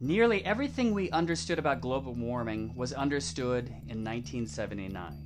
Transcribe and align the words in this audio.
Nearly 0.00 0.44
everything 0.44 0.92
we 0.92 1.08
understood 1.12 1.60
about 1.60 1.80
global 1.80 2.14
warming 2.14 2.74
was 2.74 2.92
understood 2.92 3.68
in 3.68 4.02
1979. 4.02 5.24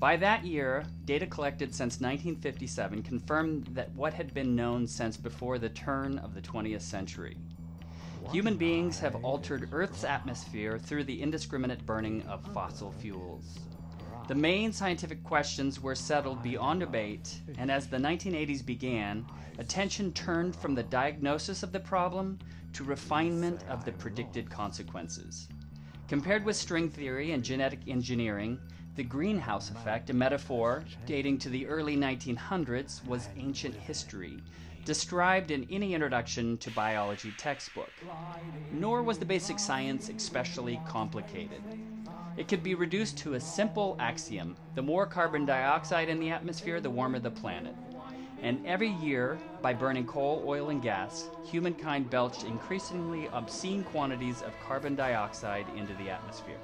By 0.00 0.16
that 0.16 0.44
year, 0.44 0.84
data 1.04 1.26
collected 1.26 1.72
since 1.72 2.00
1957 2.00 3.04
confirmed 3.04 3.68
that 3.74 3.94
what 3.94 4.12
had 4.12 4.34
been 4.34 4.56
known 4.56 4.88
since 4.88 5.16
before 5.16 5.58
the 5.58 5.68
turn 5.68 6.18
of 6.18 6.34
the 6.34 6.40
20th 6.40 6.80
century. 6.80 7.36
Human 8.32 8.56
beings 8.56 8.98
have 8.98 9.14
altered 9.24 9.68
Earth's 9.70 10.02
atmosphere 10.02 10.76
through 10.76 11.04
the 11.04 11.22
indiscriminate 11.22 11.86
burning 11.86 12.22
of 12.22 12.44
fossil 12.52 12.90
fuels. 12.90 13.60
The 14.26 14.34
main 14.34 14.72
scientific 14.72 15.22
questions 15.22 15.80
were 15.80 15.94
settled 15.94 16.42
beyond 16.42 16.80
debate, 16.80 17.40
and 17.58 17.70
as 17.70 17.86
the 17.86 17.98
1980s 17.98 18.66
began, 18.66 19.24
attention 19.58 20.12
turned 20.12 20.56
from 20.56 20.74
the 20.74 20.82
diagnosis 20.82 21.62
of 21.62 21.70
the 21.70 21.80
problem 21.80 22.40
to 22.74 22.84
refinement 22.84 23.64
of 23.68 23.84
the 23.84 23.92
predicted 23.92 24.50
consequences. 24.50 25.48
Compared 26.08 26.44
with 26.44 26.56
string 26.56 26.90
theory 26.90 27.32
and 27.32 27.42
genetic 27.42 27.80
engineering, 27.86 28.58
the 28.96 29.02
greenhouse 29.02 29.70
effect, 29.70 30.10
a 30.10 30.14
metaphor 30.14 30.84
dating 31.06 31.38
to 31.38 31.48
the 31.48 31.66
early 31.66 31.96
1900s, 31.96 33.04
was 33.06 33.28
ancient 33.36 33.74
history, 33.74 34.38
described 34.84 35.50
in 35.50 35.66
any 35.70 35.94
introduction 35.94 36.58
to 36.58 36.70
biology 36.70 37.32
textbook. 37.38 37.92
Nor 38.70 39.02
was 39.02 39.18
the 39.18 39.24
basic 39.24 39.58
science 39.58 40.10
especially 40.10 40.80
complicated. 40.86 41.62
It 42.36 42.48
could 42.48 42.62
be 42.62 42.74
reduced 42.74 43.16
to 43.18 43.34
a 43.34 43.40
simple 43.40 43.96
axiom 43.98 44.56
the 44.74 44.82
more 44.82 45.06
carbon 45.06 45.46
dioxide 45.46 46.08
in 46.08 46.20
the 46.20 46.30
atmosphere, 46.30 46.80
the 46.80 46.90
warmer 46.90 47.18
the 47.18 47.30
planet. 47.30 47.74
And 48.44 48.60
every 48.66 48.90
year, 48.90 49.38
by 49.62 49.72
burning 49.72 50.04
coal, 50.04 50.44
oil, 50.46 50.68
and 50.68 50.82
gas, 50.82 51.30
humankind 51.44 52.10
belched 52.10 52.44
increasingly 52.44 53.26
obscene 53.32 53.82
quantities 53.84 54.42
of 54.42 54.52
carbon 54.60 54.94
dioxide 54.94 55.64
into 55.74 55.94
the 55.94 56.10
atmosphere. 56.10 56.58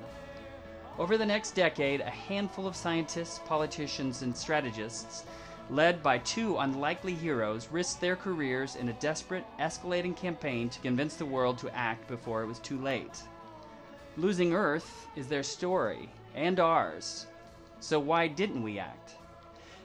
Over 0.98 1.16
the 1.16 1.24
next 1.24 1.52
decade, 1.52 2.02
a 2.02 2.10
handful 2.10 2.66
of 2.66 2.76
scientists, 2.76 3.40
politicians, 3.46 4.20
and 4.20 4.36
strategists, 4.36 5.24
led 5.70 6.02
by 6.02 6.18
two 6.18 6.58
unlikely 6.58 7.14
heroes, 7.14 7.68
risked 7.70 8.02
their 8.02 8.16
careers 8.16 8.76
in 8.76 8.90
a 8.90 8.94
desperate, 8.94 9.46
escalating 9.58 10.14
campaign 10.14 10.68
to 10.68 10.80
convince 10.80 11.14
the 11.14 11.24
world 11.24 11.56
to 11.58 11.74
act 11.74 12.06
before 12.08 12.42
it 12.42 12.46
was 12.46 12.58
too 12.58 12.78
late. 12.82 13.22
Losing 14.18 14.52
Earth 14.52 15.06
is 15.16 15.28
their 15.28 15.42
story, 15.42 16.10
and 16.34 16.60
ours. 16.60 17.24
So 17.78 17.98
why 17.98 18.26
didn't 18.26 18.62
we 18.62 18.78
act? 18.78 19.14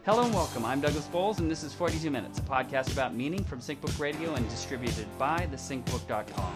Hello 0.05 0.23
and 0.23 0.35
welcome. 0.35 0.63
I'm 0.65 0.81
Douglas 0.81 1.07
Bowles, 1.07 1.39
and 1.39 1.49
this 1.49 1.63
is 1.63 1.73
42 1.73 2.11
Minutes, 2.11 2.37
a 2.37 2.43
podcast 2.43 2.93
about 2.93 3.15
meaning 3.15 3.43
from 3.43 3.59
SyncBook 3.59 3.99
Radio 3.99 4.35
and 4.35 4.47
distributed 4.51 5.07
by 5.17 5.47
thesyncbook.com. 5.51 6.53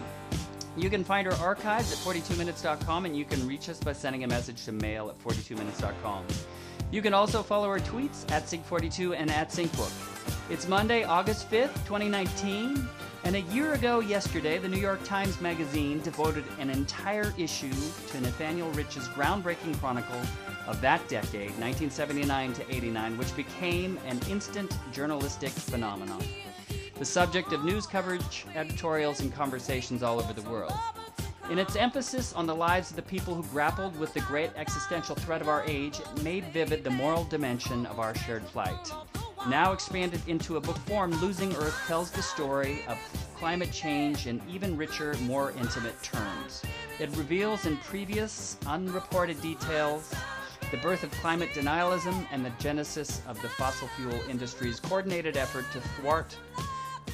You 0.76 0.88
can 0.88 1.02
find 1.02 1.26
our 1.26 1.34
archives 1.34 1.90
at 1.90 1.98
42minutes.com 1.98 3.06
and 3.06 3.16
you 3.16 3.24
can 3.24 3.44
reach 3.48 3.68
us 3.68 3.80
by 3.80 3.92
sending 3.92 4.22
a 4.22 4.28
message 4.28 4.64
to 4.66 4.72
mail 4.72 5.10
at 5.10 5.18
42minutes.com. 5.18 6.26
You 6.92 7.02
can 7.02 7.12
also 7.12 7.42
follow 7.42 7.66
our 7.66 7.80
tweets 7.80 8.30
at 8.30 8.44
Sync42 8.44 9.16
and 9.16 9.32
at 9.32 9.48
SyncBook. 9.48 9.90
It's 10.48 10.68
Monday, 10.68 11.02
August 11.02 11.50
5th, 11.50 11.74
2019, 11.86 12.88
and 13.24 13.36
a 13.36 13.40
year 13.40 13.74
ago 13.74 14.00
yesterday, 14.00 14.58
the 14.58 14.68
New 14.68 14.80
York 14.80 15.02
Times 15.04 15.40
Magazine 15.40 16.00
devoted 16.00 16.44
an 16.58 16.70
entire 16.70 17.32
issue 17.36 17.72
to 18.08 18.20
Nathaniel 18.20 18.70
Rich's 18.72 19.08
groundbreaking 19.08 19.78
chronicle 19.78 20.20
of 20.66 20.80
that 20.80 21.06
decade, 21.08 21.50
1979 21.58 22.52
to 22.54 22.74
89, 22.74 23.18
which 23.18 23.34
became 23.36 23.98
an 24.06 24.18
instant 24.28 24.76
journalistic 24.92 25.50
phenomenon 25.50 26.22
the 27.00 27.06
subject 27.06 27.54
of 27.54 27.64
news 27.64 27.86
coverage, 27.86 28.44
editorials, 28.54 29.20
and 29.20 29.34
conversations 29.34 30.02
all 30.02 30.20
over 30.20 30.34
the 30.34 30.48
world. 30.50 30.74
In 31.48 31.58
its 31.58 31.74
emphasis 31.74 32.34
on 32.34 32.46
the 32.46 32.54
lives 32.54 32.90
of 32.90 32.96
the 32.96 33.02
people 33.02 33.34
who 33.34 33.42
grappled 33.44 33.98
with 33.98 34.12
the 34.12 34.20
great 34.20 34.50
existential 34.54 35.14
threat 35.16 35.40
of 35.40 35.48
our 35.48 35.64
age, 35.64 35.98
it 35.98 36.22
made 36.22 36.44
vivid 36.52 36.84
the 36.84 36.90
moral 36.90 37.24
dimension 37.24 37.86
of 37.86 37.98
our 37.98 38.14
shared 38.14 38.44
plight. 38.48 38.92
Now 39.48 39.72
expanded 39.72 40.20
into 40.26 40.56
a 40.56 40.60
book 40.60 40.76
form, 40.78 41.12
Losing 41.20 41.54
Earth 41.56 41.78
tells 41.86 42.10
the 42.10 42.22
story 42.22 42.84
of 42.86 42.98
climate 43.36 43.72
change 43.72 44.26
in 44.26 44.40
even 44.48 44.76
richer, 44.76 45.14
more 45.22 45.52
intimate 45.52 46.00
terms. 46.02 46.62
It 46.98 47.08
reveals 47.16 47.64
in 47.64 47.78
previous, 47.78 48.58
unreported 48.66 49.40
details 49.40 50.12
the 50.70 50.76
birth 50.76 51.02
of 51.02 51.10
climate 51.12 51.48
denialism 51.54 52.26
and 52.30 52.44
the 52.44 52.52
genesis 52.60 53.22
of 53.26 53.40
the 53.40 53.48
fossil 53.48 53.88
fuel 53.88 54.20
industry's 54.28 54.78
coordinated 54.78 55.36
effort 55.36 55.64
to 55.72 55.80
thwart 55.80 56.36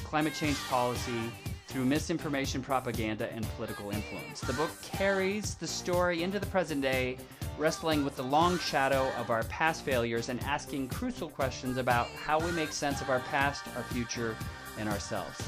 climate 0.03 0.33
change 0.33 0.57
policy 0.69 1.31
through 1.67 1.85
misinformation, 1.85 2.61
propaganda, 2.61 3.31
and 3.33 3.47
political 3.55 3.89
influence. 3.89 4.41
The 4.41 4.53
book 4.53 4.69
carries 4.81 5.55
the 5.55 5.67
story 5.67 6.23
into 6.23 6.39
the 6.39 6.45
present 6.47 6.81
day, 6.81 7.17
wrestling 7.57 8.05
with 8.05 8.15
the 8.15 8.23
long 8.23 8.59
shadow 8.59 9.11
of 9.17 9.29
our 9.29 9.43
past 9.43 9.83
failures 9.83 10.29
and 10.29 10.41
asking 10.43 10.87
crucial 10.89 11.29
questions 11.29 11.77
about 11.77 12.07
how 12.09 12.39
we 12.39 12.51
make 12.51 12.71
sense 12.71 13.01
of 13.01 13.09
our 13.09 13.19
past, 13.21 13.63
our 13.75 13.83
future, 13.83 14.35
and 14.77 14.87
ourselves. 14.87 15.41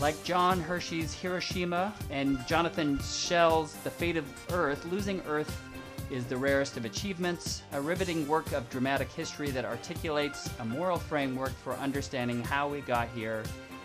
Like 0.00 0.22
John 0.22 0.60
Hersey's 0.60 1.12
Hiroshima 1.12 1.92
and 2.10 2.46
Jonathan 2.46 3.00
Schell's 3.00 3.74
The 3.82 3.90
Fate 3.90 4.16
of 4.16 4.52
Earth, 4.52 4.84
Losing 4.92 5.20
Earth 5.26 5.60
is 6.10 6.24
the 6.24 6.36
rarest 6.36 6.76
of 6.76 6.84
achievements, 6.84 7.62
a 7.72 7.80
riveting 7.80 8.26
work 8.28 8.52
of 8.52 8.68
dramatic 8.70 9.10
history 9.10 9.50
that 9.50 9.64
articulates 9.64 10.48
a 10.60 10.64
moral 10.64 10.98
framework 10.98 11.52
for 11.62 11.74
understanding 11.74 12.42
how 12.42 12.68
we 12.68 12.80
got 12.80 13.08
here 13.14 13.42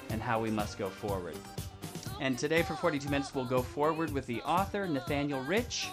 and 0.10 0.22
how 0.22 0.40
we 0.40 0.52
must 0.52 0.78
go 0.78 0.90
forward. 0.90 1.36
And 2.22 2.38
today, 2.38 2.62
for 2.62 2.76
42 2.76 3.10
minutes, 3.10 3.36
we'll 3.36 3.46
go 3.46 3.62
forward 3.62 4.12
with 4.12 4.26
the 4.28 4.42
author, 4.44 4.88
Nathaniel 4.88 5.42
Rich, 5.42 5.90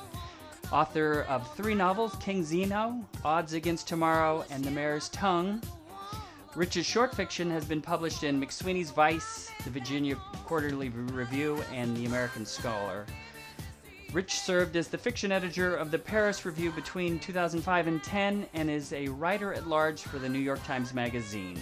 author 0.73 1.23
of 1.23 1.53
three 1.57 1.75
novels 1.75 2.15
King 2.21 2.45
Zeno, 2.45 3.05
Odds 3.25 3.53
Against 3.53 3.89
Tomorrow, 3.89 4.45
and 4.51 4.65
The 4.65 4.71
Mayor's 4.71 5.09
Tongue. 5.11 5.63
Rich's 6.55 6.87
short 6.87 7.15
fiction 7.15 7.51
has 7.51 7.65
been 7.65 7.81
published 7.81 8.25
in 8.25 8.41
McSweeney's 8.41 8.91
Vice, 8.91 9.51
the 9.65 9.71
Virginia 9.71 10.17
Quarterly 10.45 10.89
Review, 10.89 11.63
and 11.73 11.97
the 11.97 12.07
American 12.07 12.45
Scholar. 12.45 13.07
Rich 14.13 14.41
served 14.41 14.75
as 14.75 14.89
the 14.89 14.99
fiction 14.99 15.31
editor 15.31 15.77
of 15.77 15.93
the 15.93 15.99
Paris 15.99 16.45
Review 16.45 16.73
between 16.73 17.21
2005 17.21 17.87
and 17.87 18.03
10 18.03 18.47
and 18.55 18.69
is 18.69 18.93
a 18.93 19.07
writer 19.09 19.55
at 19.55 19.69
large 19.69 20.03
for 20.03 20.19
the 20.19 20.29
New 20.29 20.41
York 20.41 20.63
Times 20.65 20.93
Magazine. 20.93 21.61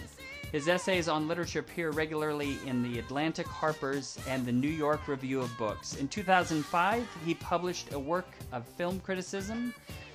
His 0.53 0.66
essays 0.66 1.09
on 1.09 1.28
literature 1.28 1.60
appear 1.60 1.91
regularly 1.91 2.56
in 2.64 2.82
the 2.82 2.98
Atlantic 2.98 3.47
Harper's 3.47 4.19
and 4.26 4.47
the 4.47 4.53
New 4.53 4.70
York 4.70 5.06
Review 5.06 5.42
of 5.42 5.56
Books. 5.59 5.97
In 5.97 6.09
2005, 6.09 7.06
he 7.26 7.34
published 7.34 7.92
a 7.92 7.98
work 7.98 8.28
of 8.50 8.66
film 8.66 8.98
criticism, 9.00 9.75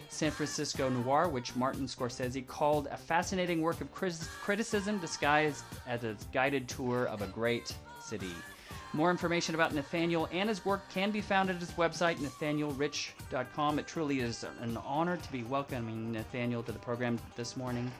San 0.09 0.31
Francisco 0.31 0.89
Noir, 0.89 1.29
which 1.29 1.55
Martin 1.55 1.85
Scorsese 1.85 2.47
called 2.47 2.87
a 2.87 2.97
fascinating 2.97 3.61
work 3.61 3.79
of 3.79 3.91
criticism 3.91 4.97
disguised 4.97 5.65
as 5.87 6.03
a 6.03 6.17
guided 6.31 6.67
tour 6.67 7.05
of 7.05 7.21
a 7.21 7.27
great 7.27 7.75
city. 8.01 8.33
More 8.93 9.11
information 9.11 9.53
about 9.53 9.75
Nathaniel 9.75 10.27
and 10.31 10.49
his 10.49 10.65
work 10.65 10.89
can 10.89 11.11
be 11.11 11.21
found 11.21 11.51
at 11.51 11.57
his 11.57 11.71
website, 11.71 12.17
nathanielrich.com. 12.17 13.77
It 13.77 13.85
truly 13.85 14.21
is 14.21 14.43
an 14.61 14.77
honor 14.77 15.17
to 15.17 15.31
be 15.31 15.43
welcoming 15.43 16.11
Nathaniel 16.11 16.63
to 16.63 16.71
the 16.71 16.79
program 16.79 17.19
this 17.35 17.55
morning. 17.55 17.91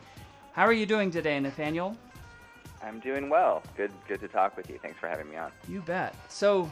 How 0.54 0.66
are 0.66 0.74
you 0.74 0.88
doing 0.88 1.12
today, 1.12 1.40
Nathaniel? 1.40 1.96
I'm 2.84 3.00
doing 3.00 3.30
well. 3.30 3.64
Good, 3.78 3.92
good 4.08 4.20
to 4.22 4.28
talk 4.28 4.58
with 4.58 4.70
you. 4.70 4.78
Thanks 4.82 5.00
for 5.00 5.08
having 5.08 5.30
me 5.30 5.38
on. 5.38 5.52
You 5.68 5.82
bet. 5.82 6.16
So, 6.30 6.70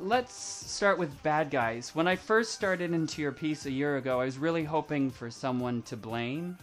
let's 0.00 0.34
start 0.34 0.98
with 0.98 1.22
bad 1.22 1.50
guys. 1.50 1.94
When 1.94 2.06
I 2.06 2.16
first 2.16 2.52
started 2.52 2.92
into 2.92 3.22
your 3.22 3.32
piece 3.32 3.66
a 3.66 3.70
year 3.70 3.96
ago, 3.96 4.20
I 4.20 4.24
was 4.24 4.38
really 4.38 4.64
hoping 4.64 5.10
for 5.10 5.30
someone 5.30 5.82
to 5.82 5.96
blame. 5.96 6.58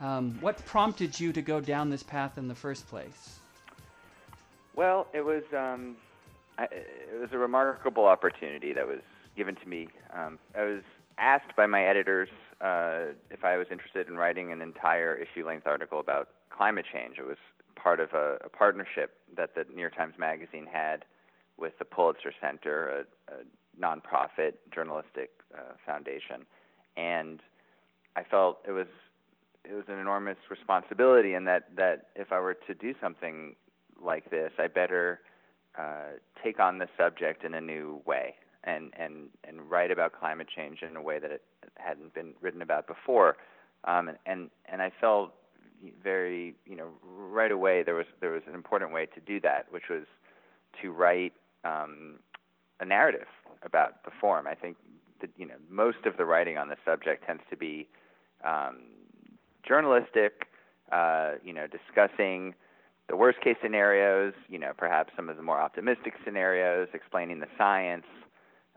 Um, 0.00 0.36
what 0.40 0.64
prompted 0.66 1.18
you 1.18 1.32
to 1.32 1.42
go 1.42 1.60
down 1.60 1.90
this 1.90 2.02
path 2.02 2.38
in 2.38 2.48
the 2.48 2.54
first 2.54 2.88
place? 2.88 3.38
Well, 4.74 5.06
it 5.12 5.24
was 5.24 5.44
um, 5.56 5.96
I, 6.58 6.64
it 6.64 7.20
was 7.20 7.30
a 7.32 7.38
remarkable 7.38 8.06
opportunity 8.06 8.72
that 8.72 8.86
was 8.86 9.00
given 9.36 9.54
to 9.56 9.68
me. 9.68 9.88
Um, 10.12 10.38
I 10.56 10.64
was 10.64 10.82
asked 11.18 11.54
by 11.56 11.66
my 11.66 11.84
editors 11.84 12.28
uh, 12.60 13.12
if 13.30 13.44
I 13.44 13.56
was 13.56 13.66
interested 13.70 14.08
in 14.08 14.16
writing 14.16 14.50
an 14.50 14.60
entire 14.60 15.14
issue-length 15.14 15.66
article 15.66 16.00
about 16.00 16.28
climate 16.50 16.86
change. 16.92 17.18
It 17.18 17.26
was 17.26 17.38
part 17.74 18.00
of 18.00 18.12
a, 18.12 18.36
a 18.44 18.48
partnership 18.48 19.14
that 19.36 19.54
the 19.54 19.64
New 19.72 19.80
York 19.80 19.96
Times 19.96 20.14
Magazine 20.18 20.66
had 20.70 21.04
with 21.56 21.78
the 21.78 21.84
Pulitzer 21.84 22.32
Center, 22.40 23.04
a, 23.28 23.32
a 23.32 23.36
nonprofit 23.80 24.54
journalistic 24.74 25.30
uh, 25.54 25.74
foundation, 25.86 26.46
and 26.96 27.40
I 28.16 28.22
felt 28.24 28.58
it 28.66 28.72
was 28.72 28.86
it 29.64 29.74
was 29.74 29.84
an 29.88 29.98
enormous 29.98 30.38
responsibility, 30.50 31.34
and 31.34 31.46
that 31.46 31.74
that 31.76 32.08
if 32.16 32.32
I 32.32 32.40
were 32.40 32.54
to 32.54 32.74
do 32.74 32.94
something 33.00 33.54
like 34.02 34.30
this, 34.30 34.52
I 34.58 34.66
better 34.66 35.20
uh, 35.78 36.18
take 36.42 36.60
on 36.60 36.78
the 36.78 36.88
subject 36.98 37.44
in 37.44 37.54
a 37.54 37.60
new 37.60 38.00
way 38.06 38.34
and 38.64 38.92
and 38.98 39.28
and 39.44 39.70
write 39.70 39.90
about 39.90 40.12
climate 40.12 40.48
change 40.54 40.82
in 40.82 40.96
a 40.96 41.02
way 41.02 41.18
that 41.18 41.30
it 41.30 41.42
hadn't 41.76 42.14
been 42.14 42.34
written 42.40 42.62
about 42.62 42.86
before. 42.86 43.36
Um, 43.84 44.08
and, 44.08 44.18
and 44.26 44.50
and 44.66 44.82
I 44.82 44.92
felt 45.00 45.32
very 46.02 46.54
you 46.66 46.76
know 46.76 46.88
right 47.04 47.52
away 47.52 47.82
there 47.82 47.94
was 47.94 48.06
there 48.20 48.30
was 48.30 48.42
an 48.46 48.54
important 48.54 48.92
way 48.92 49.06
to 49.06 49.20
do 49.20 49.40
that, 49.40 49.66
which 49.70 49.88
was 49.90 50.04
to 50.80 50.90
write 50.90 51.32
um, 51.64 52.18
a 52.80 52.84
narrative 52.84 53.28
about 53.62 54.04
the 54.04 54.10
form. 54.20 54.46
I 54.46 54.54
think 54.54 54.76
that 55.20 55.30
you 55.36 55.46
know 55.46 55.56
most 55.68 56.04
of 56.06 56.16
the 56.16 56.24
writing 56.24 56.58
on 56.58 56.68
the 56.68 56.76
subject 56.84 57.26
tends 57.26 57.42
to 57.50 57.56
be 57.56 57.88
um, 58.44 58.78
journalistic, 59.66 60.48
uh, 60.90 61.32
you 61.44 61.52
know, 61.52 61.66
discussing 61.66 62.54
the 63.08 63.16
worst 63.16 63.40
case 63.40 63.56
scenarios, 63.62 64.32
you 64.48 64.58
know, 64.58 64.72
perhaps 64.76 65.12
some 65.16 65.28
of 65.28 65.36
the 65.36 65.42
more 65.42 65.60
optimistic 65.60 66.14
scenarios, 66.24 66.88
explaining 66.94 67.40
the 67.40 67.46
science, 67.58 68.06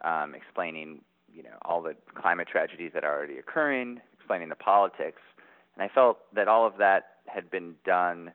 um, 0.03 0.35
explaining, 0.35 1.01
you 1.33 1.43
know, 1.43 1.57
all 1.63 1.81
the 1.81 1.95
climate 2.15 2.47
tragedies 2.51 2.91
that 2.93 3.03
are 3.03 3.15
already 3.15 3.37
occurring, 3.37 3.99
explaining 4.13 4.49
the 4.49 4.55
politics. 4.55 5.21
And 5.75 5.83
I 5.83 5.93
felt 5.93 6.19
that 6.33 6.47
all 6.47 6.65
of 6.65 6.77
that 6.77 7.05
had 7.27 7.49
been 7.49 7.75
done, 7.85 8.31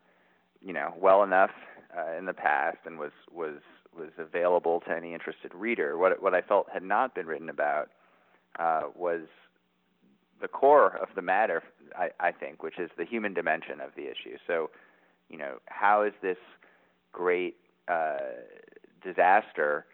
you 0.61 0.73
know, 0.73 0.93
well 0.99 1.23
enough 1.23 1.51
uh, 1.97 2.17
in 2.17 2.27
the 2.27 2.35
past 2.35 2.79
and 2.85 2.99
was 2.99 3.13
was 3.33 3.57
was 3.97 4.11
available 4.19 4.81
to 4.81 4.95
any 4.95 5.15
interested 5.15 5.55
reader. 5.55 5.97
What 5.99 6.23
what 6.23 6.35
I 6.35 6.43
felt 6.43 6.69
had 6.73 6.83
not 6.83 7.15
been 7.15 7.27
written 7.27 7.49
about 7.49 7.91
uh, 8.59 8.83
was 8.95 9.23
the 10.41 10.49
core 10.49 10.97
of 10.97 11.09
the 11.15 11.23
matter, 11.23 11.63
I, 11.97 12.11
I 12.19 12.33
think, 12.33 12.63
which 12.63 12.79
is 12.79 12.91
the 12.97 13.05
human 13.05 13.35
dimension 13.35 13.81
of 13.81 13.91
the 13.95 14.05
issue. 14.05 14.39
So, 14.47 14.71
you 15.29 15.37
know, 15.37 15.59
how 15.67 16.03
is 16.03 16.13
this 16.23 16.39
great 17.13 17.57
uh, 17.89 18.19
disaster 19.03 19.85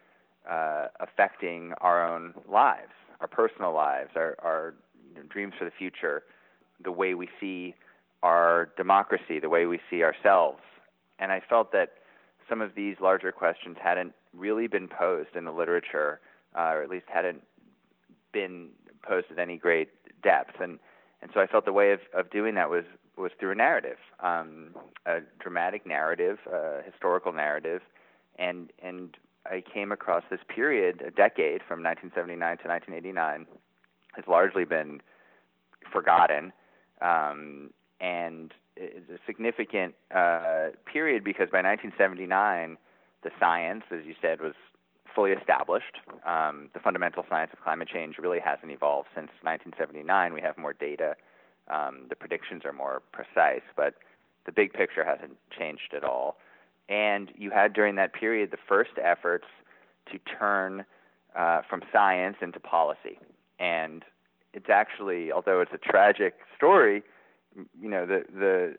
uh, 0.49 0.87
affecting 1.01 1.73
our 1.81 2.07
own 2.07 2.35
lives, 2.49 2.93
our 3.21 3.27
personal 3.27 3.73
lives, 3.73 4.11
our, 4.15 4.37
our 4.43 4.75
you 5.09 5.21
know, 5.21 5.27
dreams 5.29 5.55
for 5.59 5.65
the 5.65 5.73
future, 5.77 6.23
the 6.82 6.93
way 6.93 7.14
we 7.14 7.28
see 7.40 7.75
our 8.23 8.70
democracy, 8.76 9.38
the 9.40 9.49
way 9.49 9.67
we 9.67 9.81
see 9.90 10.02
ourselves? 10.02 10.61
And 11.19 11.32
I 11.32 11.40
felt 11.40 11.73
that 11.73 11.94
some 12.49 12.61
of 12.61 12.75
these 12.75 12.96
larger 13.00 13.32
questions 13.32 13.76
hadn't 13.82 14.12
really 14.34 14.67
been 14.67 14.88
posed 14.88 15.34
in 15.34 15.44
the 15.44 15.52
literature, 15.52 16.20
uh, 16.56 16.73
or 16.73 16.82
at 16.82 16.90
least 16.90 17.06
hadn't 17.12 17.43
been 18.32 18.69
posed 19.02 19.26
at 19.31 19.38
any 19.38 19.56
great 19.56 19.88
depth. 20.23 20.61
And 20.61 20.78
and 21.23 21.31
so 21.32 21.40
I 21.40 21.46
felt 21.46 21.64
the 21.64 21.73
way 21.73 21.93
of, 21.93 22.00
of 22.14 22.31
doing 22.31 22.55
that 22.55 22.70
was 22.70 22.84
was 23.17 23.32
through 23.40 23.52
a 23.52 23.55
narrative, 23.55 23.96
um, 24.20 24.75
a 25.06 25.20
dramatic 25.40 25.87
narrative, 25.87 26.38
a 26.52 26.82
historical 26.84 27.32
narrative, 27.32 27.81
and 28.38 28.70
and 28.82 29.17
I 29.50 29.62
came 29.62 29.93
across 29.93 30.25
this 30.31 30.40
period, 30.49 31.02
a 31.06 31.11
decade 31.11 31.62
from 31.67 31.82
1979 31.82 32.38
to 32.58 32.69
1989, 32.69 33.46
has 34.14 34.25
largely 34.26 34.64
been 34.64 35.00
forgotten, 35.93 36.52
um, 37.01 37.71
and 38.01 38.53
it's 38.77 39.09
a 39.11 39.19
significant 39.27 39.95
uh, 40.15 40.69
period 40.91 41.25
because 41.25 41.49
by 41.51 41.63
1979, 41.63 42.77
the 43.23 43.31
science, 43.41 43.85
as 43.91 44.05
you 44.05 44.15
said, 44.21 44.41
was 44.41 44.55
fully 45.15 45.33
established. 45.33 45.97
Um, 46.27 46.69
the 46.75 46.81
fundamental 46.81 47.25
science 47.29 47.51
of 47.53 47.61
climate 47.63 47.89
change 47.89 48.17
really 48.19 48.39
hasn't 48.39 48.71
evolved 48.71 49.09
since 49.15 49.31
1979. 49.43 50.35
We 50.35 50.43
have 50.43 50.59
more 50.59 50.75
data. 50.75 51.17
Um, 51.69 52.07
the 52.09 52.17
predictions 52.17 52.63
are 52.65 52.73
more 52.73 53.03
precise, 53.13 53.63
but 53.77 53.95
the 54.45 54.53
big 54.53 54.73
picture 54.73 55.05
hasn't 55.05 55.37
changed 55.59 55.95
at 55.97 56.05
all. 56.05 56.37
And 56.89 57.33
you 57.37 57.51
had 57.51 57.73
during 57.73 57.97
that 57.97 58.13
period 58.13 58.51
the 58.51 58.59
first 58.69 58.93
efforts 59.03 59.47
to 60.13 60.19
turn 60.39 60.85
uh, 61.35 61.63
from 61.69 61.83
science 61.93 62.37
into 62.41 62.61
policy. 62.61 63.19
And 63.59 64.05
it's 64.56 64.70
actually, 64.70 65.31
although 65.31 65.61
it's 65.61 65.73
a 65.75 65.79
tragic 65.79 66.38
story, 66.56 67.03
you 67.79 67.88
know, 67.91 68.06
the 68.06 68.25
the 68.32 68.75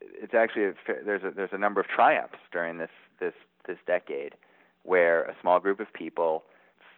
it's 0.00 0.34
actually 0.34 0.64
a, 0.64 0.74
there's 1.06 1.22
a 1.22 1.30
there's 1.30 1.52
a 1.52 1.58
number 1.58 1.80
of 1.80 1.86
triumphs 1.86 2.38
during 2.52 2.78
this 2.78 2.90
this 3.20 3.32
this 3.66 3.78
decade 3.86 4.34
where 4.82 5.22
a 5.22 5.34
small 5.40 5.60
group 5.60 5.78
of 5.78 5.90
people 5.92 6.42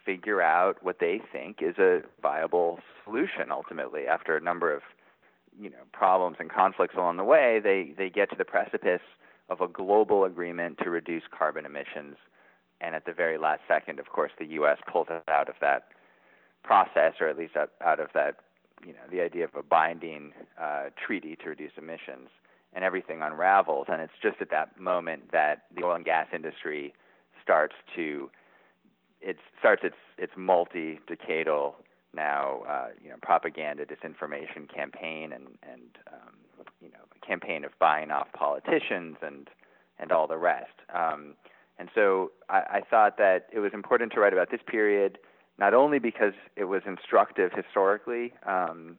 figure 0.03 0.41
out 0.41 0.83
what 0.83 0.97
they 0.99 1.21
think 1.31 1.57
is 1.61 1.77
a 1.77 2.01
viable 2.19 2.79
solution 3.05 3.51
ultimately. 3.51 4.07
After 4.07 4.35
a 4.35 4.41
number 4.41 4.73
of 4.73 4.81
you 5.61 5.69
know 5.69 5.85
problems 5.93 6.37
and 6.39 6.49
conflicts 6.49 6.95
along 6.95 7.17
the 7.17 7.23
way 7.23 7.61
they 7.63 7.93
they 7.95 8.09
get 8.09 8.31
to 8.31 8.35
the 8.35 8.45
precipice 8.45 9.01
of 9.47 9.61
a 9.61 9.67
global 9.67 10.25
agreement 10.25 10.79
to 10.83 10.89
reduce 10.89 11.23
carbon 11.29 11.67
emissions. 11.67 12.17
And 12.81 12.95
at 12.95 13.05
the 13.05 13.13
very 13.13 13.37
last 13.37 13.61
second 13.67 13.99
of 13.99 14.09
course 14.09 14.31
the 14.39 14.47
US 14.59 14.79
pulls 14.91 15.07
out 15.27 15.49
of 15.49 15.55
that 15.61 15.83
process 16.67 17.13
or 17.19 17.27
at 17.27 17.37
least 17.37 17.55
out, 17.55 17.71
out 17.83 17.99
of 17.99 18.09
that 18.13 18.35
you 18.85 18.93
know 18.93 18.99
the 19.11 19.21
idea 19.21 19.45
of 19.45 19.51
a 19.55 19.63
binding 19.63 20.33
uh, 20.61 20.85
treaty 21.05 21.35
to 21.35 21.49
reduce 21.49 21.71
emissions 21.77 22.29
and 22.73 22.83
everything 22.83 23.21
unravels 23.21 23.87
and 23.89 24.01
it's 24.01 24.19
just 24.21 24.35
at 24.41 24.49
that 24.51 24.79
moment 24.79 25.31
that 25.31 25.63
the 25.75 25.83
oil 25.83 25.95
and 25.95 26.05
gas 26.05 26.27
industry 26.33 26.93
starts 27.41 27.75
to 27.95 28.29
it 29.21 29.37
starts 29.59 29.81
its 29.83 29.95
its 30.17 30.33
multi-decadal 30.35 31.73
now 32.13 32.61
uh, 32.67 32.87
you 33.01 33.09
know 33.09 33.15
propaganda 33.21 33.85
disinformation 33.85 34.71
campaign 34.73 35.31
and 35.31 35.47
and 35.63 35.97
um, 36.13 36.35
you 36.81 36.89
know 36.89 36.99
campaign 37.25 37.65
of 37.65 37.71
buying 37.79 38.11
off 38.11 38.27
politicians 38.33 39.17
and 39.21 39.49
and 39.99 40.11
all 40.11 40.27
the 40.27 40.37
rest. 40.37 40.73
Um, 40.93 41.33
and 41.79 41.89
so 41.93 42.31
I, 42.49 42.57
I 42.57 42.81
thought 42.89 43.17
that 43.17 43.47
it 43.51 43.59
was 43.59 43.71
important 43.73 44.11
to 44.13 44.19
write 44.19 44.33
about 44.33 44.51
this 44.51 44.61
period, 44.65 45.17
not 45.59 45.73
only 45.73 45.99
because 45.99 46.33
it 46.55 46.65
was 46.65 46.83
instructive 46.85 47.51
historically 47.53 48.33
um, 48.45 48.97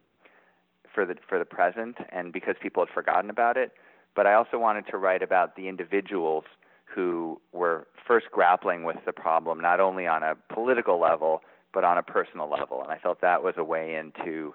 for 0.93 1.05
the 1.05 1.15
for 1.27 1.39
the 1.39 1.45
present 1.45 1.97
and 2.11 2.33
because 2.33 2.55
people 2.61 2.85
had 2.85 2.93
forgotten 2.93 3.29
about 3.29 3.57
it, 3.57 3.71
but 4.15 4.27
I 4.27 4.33
also 4.33 4.57
wanted 4.57 4.87
to 4.87 4.97
write 4.97 5.23
about 5.23 5.55
the 5.55 5.67
individuals 5.67 6.43
who 6.85 7.39
were 7.51 7.87
first 8.07 8.27
grappling 8.31 8.83
with 8.83 8.97
the 9.05 9.13
problem, 9.13 9.61
not 9.61 9.79
only 9.79 10.07
on 10.07 10.23
a 10.23 10.35
political 10.51 10.99
level, 10.99 11.41
but 11.73 11.83
on 11.83 11.97
a 11.97 12.03
personal 12.03 12.49
level. 12.49 12.81
And 12.81 12.91
I 12.91 12.97
felt 12.97 13.21
that 13.21 13.43
was 13.43 13.55
a 13.57 13.63
way 13.63 13.95
into 13.95 14.53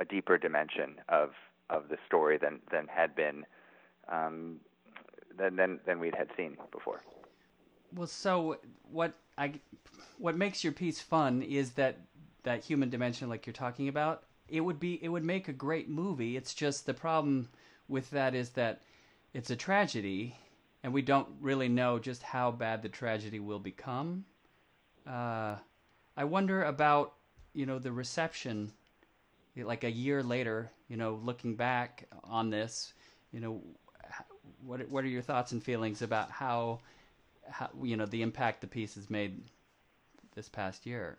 a 0.00 0.04
deeper 0.04 0.38
dimension 0.38 0.96
of, 1.08 1.30
of 1.70 1.88
the 1.88 1.98
story 2.06 2.38
than, 2.38 2.60
than 2.70 2.88
had 2.88 3.14
been, 3.14 3.44
um, 4.08 4.56
than, 5.36 5.56
than, 5.56 5.80
than 5.86 6.00
we'd 6.00 6.14
had 6.14 6.28
seen 6.36 6.56
before. 6.72 7.02
Well, 7.94 8.06
so 8.06 8.58
what 8.90 9.14
I, 9.36 9.54
what 10.18 10.36
makes 10.36 10.62
your 10.62 10.72
piece 10.72 11.00
fun 11.00 11.42
is 11.42 11.72
that, 11.72 11.98
that 12.44 12.64
human 12.64 12.90
dimension, 12.90 13.28
like 13.28 13.46
you're 13.46 13.52
talking 13.52 13.88
about, 13.88 14.24
it 14.48 14.60
would 14.60 14.78
be, 14.78 15.02
it 15.02 15.08
would 15.08 15.24
make 15.24 15.48
a 15.48 15.52
great 15.52 15.88
movie. 15.88 16.36
It's 16.36 16.54
just 16.54 16.86
the 16.86 16.94
problem 16.94 17.48
with 17.88 18.10
that 18.10 18.34
is 18.34 18.50
that 18.50 18.82
it's 19.32 19.50
a 19.50 19.56
tragedy 19.56 20.36
and 20.84 20.92
we 20.92 21.02
don't 21.02 21.28
really 21.40 21.68
know 21.68 21.98
just 21.98 22.22
how 22.22 22.50
bad 22.50 22.82
the 22.82 22.88
tragedy 22.88 23.40
will 23.40 23.58
become. 23.58 24.24
Uh, 25.06 25.56
I 26.16 26.24
wonder 26.24 26.64
about 26.64 27.14
you 27.54 27.66
know 27.66 27.78
the 27.78 27.90
reception, 27.90 28.70
like 29.56 29.82
a 29.84 29.90
year 29.90 30.22
later. 30.22 30.70
You 30.88 30.98
know, 30.98 31.18
looking 31.24 31.56
back 31.56 32.06
on 32.22 32.50
this, 32.50 32.92
you 33.32 33.40
know, 33.40 33.62
what 34.64 34.86
what 34.88 35.04
are 35.04 35.08
your 35.08 35.22
thoughts 35.22 35.52
and 35.52 35.62
feelings 35.62 36.02
about 36.02 36.30
how, 36.30 36.80
how 37.48 37.70
you 37.82 37.96
know 37.96 38.06
the 38.06 38.22
impact 38.22 38.60
the 38.60 38.66
piece 38.66 38.94
has 38.94 39.10
made 39.10 39.42
this 40.34 40.48
past 40.48 40.86
year? 40.86 41.18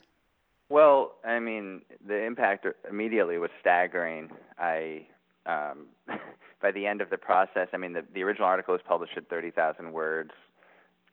Well, 0.69 1.15
I 1.23 1.39
mean, 1.39 1.81
the 2.05 2.23
impact 2.23 2.65
immediately 2.89 3.37
was 3.37 3.51
staggering. 3.61 4.31
I 4.57 5.07
um, 5.45 5.87
by 6.61 6.71
the 6.71 6.87
end 6.87 7.01
of 7.01 7.09
the 7.09 7.17
process, 7.17 7.67
I 7.73 7.77
mean, 7.77 7.93
the, 7.93 8.03
the 8.13 8.23
original 8.23 8.47
article 8.47 8.73
was 8.73 8.81
published 8.87 9.17
at 9.17 9.29
30,000 9.29 9.91
words. 9.91 10.31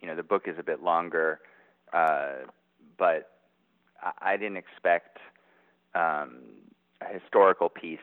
You 0.00 0.09
know, 0.09 0.16
the 0.16 0.23
book 0.23 0.45
is 0.47 0.57
a 0.59 0.62
bit 0.62 0.83
longer, 0.83 1.40
uh, 1.92 2.47
but 2.99 3.31
I, 4.02 4.33
I 4.33 4.37
didn't 4.37 4.57
expect 4.57 5.19
um, 5.95 6.38
a 7.00 7.12
historical 7.12 7.69
piece 7.69 7.99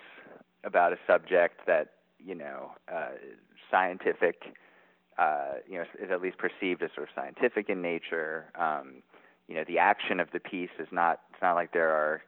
about 0.63 0.93
a 0.93 0.97
subject 1.07 1.65
that, 1.65 1.93
you 2.23 2.35
know, 2.35 2.71
uh, 2.93 3.11
scientific, 3.71 4.55
uh, 5.19 5.55
you 5.67 5.77
know, 5.77 5.83
is 6.01 6.11
at 6.11 6.21
least 6.21 6.37
perceived 6.37 6.81
as 6.81 6.89
sort 6.95 7.09
of 7.09 7.13
scientific 7.15 7.69
in 7.69 7.81
nature. 7.81 8.45
Um, 8.55 9.03
you 9.47 9.55
know, 9.55 9.63
the 9.67 9.79
action 9.79 10.19
of 10.19 10.29
the 10.31 10.39
piece 10.39 10.69
is 10.79 10.87
not, 10.91 11.21
it's 11.31 11.41
not 11.41 11.55
like 11.55 11.73
there 11.73 11.89
are 11.89 12.21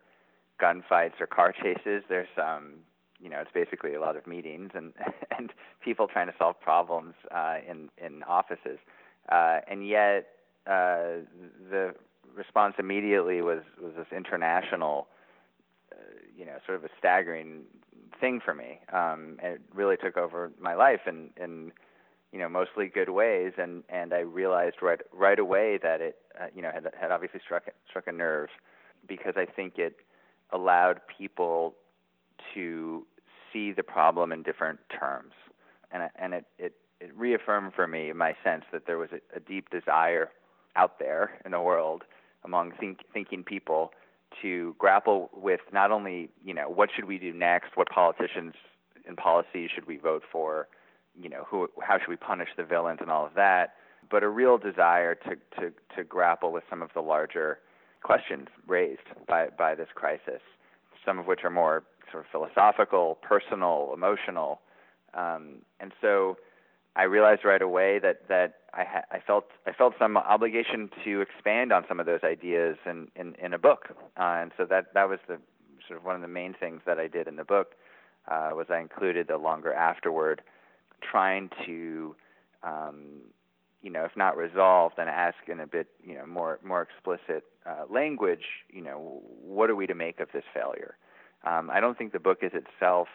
gunfights 0.62 1.20
or 1.20 1.28
car 1.28 1.54
chases. 1.54 2.04
There's 2.10 2.28
um, 2.38 2.74
you 3.22 3.30
know, 3.30 3.40
it's 3.40 3.52
basically 3.54 3.94
a 3.94 4.02
lot 4.02 4.18
of 4.18 4.26
meetings 4.26 4.72
and 4.74 4.94
and 5.38 5.52
people 5.84 6.08
trying 6.08 6.28
to 6.28 6.34
solve 6.38 6.60
problems 6.60 7.14
uh, 7.34 7.58
in 7.70 7.90
in 8.04 8.24
offices, 8.24 8.80
uh, 9.30 9.60
and 9.70 9.88
yet 9.88 10.28
uh, 10.68 11.24
the 11.70 11.94
response 12.36 12.76
immediately 12.80 13.42
was 13.42 13.62
was 13.82 13.94
this 13.96 14.08
international, 14.16 15.08
uh, 15.92 15.96
you 16.36 16.46
know, 16.46 16.58
sort 16.66 16.78
of 16.78 16.84
a 16.84 16.90
staggering 16.98 17.62
thing 18.20 18.40
for 18.44 18.54
me. 18.54 18.80
Um, 18.92 19.38
and 19.42 19.56
it 19.56 19.62
really 19.74 19.98
took 19.98 20.18
over 20.18 20.52
my 20.60 20.74
life 20.74 21.02
and 21.06 21.30
in 21.38 21.72
you 22.32 22.40
know 22.40 22.50
mostly 22.50 22.88
good 22.88 23.10
ways, 23.10 23.54
and 23.58 23.84
and 23.90 24.14
I 24.14 24.20
realized 24.20 24.78
right 24.82 25.00
right 25.14 25.40
away 25.40 25.80
that 25.84 26.02
it 26.02 26.18
uh, 26.40 26.46
you 26.56 26.62
know 26.62 26.72
had 26.74 26.88
had 27.00 27.12
obviously 27.12 27.40
struck 27.44 27.64
struck 27.90 28.08
a 28.08 28.12
nerve 28.12 28.50
because 29.08 29.34
I 29.36 29.46
think 29.46 29.78
it 29.78 29.96
allowed 30.52 31.02
people 31.18 31.76
to 32.54 33.06
see 33.52 33.72
the 33.72 33.84
problem 33.84 34.32
in 34.32 34.44
different 34.44 34.80
terms, 34.98 35.34
and 35.92 36.10
and 36.16 36.34
it 36.34 36.46
it, 36.58 36.74
it 37.00 37.16
reaffirmed 37.16 37.74
for 37.74 37.88
me 37.88 38.12
my 38.14 38.36
sense 38.44 38.64
that 38.72 38.86
there 38.86 38.98
was 38.98 39.10
a, 39.12 39.38
a 39.38 39.40
deep 39.40 39.70
desire 39.70 40.30
out 40.76 41.00
there 41.00 41.40
in 41.46 41.52
the 41.52 41.62
world 41.62 42.04
among 42.44 42.72
think, 42.80 43.00
thinking 43.14 43.44
people 43.44 43.92
to 44.42 44.74
grapple 44.80 45.30
with 45.36 45.60
not 45.74 45.92
only 45.92 46.30
you 46.44 46.54
know 46.54 46.70
what 46.70 46.90
should 46.96 47.06
we 47.06 47.18
do 47.18 47.34
next, 47.34 47.76
what 47.76 47.90
politicians 47.90 48.54
and 49.06 49.18
policies 49.18 49.70
should 49.74 49.88
we 49.88 49.98
vote 49.98 50.24
for, 50.32 50.68
you 51.20 51.30
know 51.30 51.46
who 51.48 51.70
how 51.82 51.98
should 51.98 52.10
we 52.10 52.16
punish 52.16 52.50
the 52.58 52.64
villains 52.64 53.00
and 53.02 53.10
all 53.10 53.26
of 53.26 53.34
that, 53.36 53.76
but 54.10 54.24
a 54.24 54.30
real 54.30 54.58
desire 54.58 55.16
to 55.16 55.36
to 55.60 55.72
to 55.96 56.04
grapple 56.04 56.52
with 56.52 56.64
some 56.70 56.82
of 56.82 56.90
the 56.94 57.02
larger 57.02 57.60
questions 58.04 58.48
raised 58.68 59.02
by 59.28 59.48
by 59.58 59.76
this 59.76 59.90
crisis, 59.94 60.42
some 61.06 61.20
of 61.20 61.28
which 61.28 61.44
are 61.44 61.50
more 61.50 61.84
sort 62.12 62.26
of 62.26 62.32
philosophical, 62.32 63.18
personal, 63.22 63.92
emotional, 63.94 64.60
um, 65.14 65.60
and 65.80 65.92
so 66.02 66.38
I 66.96 67.04
realized 67.04 67.46
right 67.46 67.62
away 67.62 68.00
that 68.00 68.28
that 68.28 68.56
I, 68.74 68.84
ha- 68.84 69.06
I 69.12 69.20
felt 69.20 69.46
I 69.66 69.72
felt 69.72 69.94
some 69.98 70.18
obligation 70.18 70.90
to 71.06 71.22
expand 71.22 71.72
on 71.72 71.86
some 71.88 72.00
of 72.00 72.06
those 72.06 72.22
ideas 72.24 72.78
in 72.86 73.08
in, 73.16 73.36
in 73.36 73.54
a 73.54 73.60
book, 73.60 73.90
uh, 74.18 74.40
and 74.42 74.52
so 74.58 74.66
that 74.66 74.94
that 74.94 75.08
was 75.08 75.20
the 75.28 75.38
sort 75.88 76.00
of 76.00 76.06
one 76.06 76.16
of 76.16 76.22
the 76.22 76.28
main 76.28 76.54
things 76.54 76.82
that 76.86 77.00
I 77.00 77.08
did 77.08 77.28
in 77.28 77.38
the 77.38 77.46
book 77.46 77.76
uh, 78.30 78.50
was 78.54 78.68
I 78.70 78.80
included 78.80 79.28
the 79.28 79.38
longer 79.38 79.74
afterword, 79.74 80.42
trying 81.02 81.50
to 81.66 82.16
um, 82.64 83.22
you 83.82 83.90
know 83.90 84.04
if 84.04 84.16
not 84.16 84.38
resolve 84.38 84.92
then 84.98 85.08
ask 85.08 85.38
in 85.48 85.60
a 85.60 85.68
bit 85.68 85.88
you 86.04 86.16
know 86.16 86.26
more 86.26 86.60
more 86.64 86.82
explicit 86.82 87.44
uh, 87.66 87.86
language 87.90 88.46
you 88.70 88.82
know 88.82 89.22
what 89.44 89.70
are 89.70 89.76
we 89.76 89.88
to 89.88 89.96
make 89.96 90.20
of 90.20 90.30
this 90.34 90.44
failure. 90.54 90.98
Um, 91.44 91.72
I 91.72 91.80
don't 91.80 91.98
think 91.98 92.14
the 92.14 92.20
book 92.20 92.40
is 92.44 92.52
itself 92.54 93.08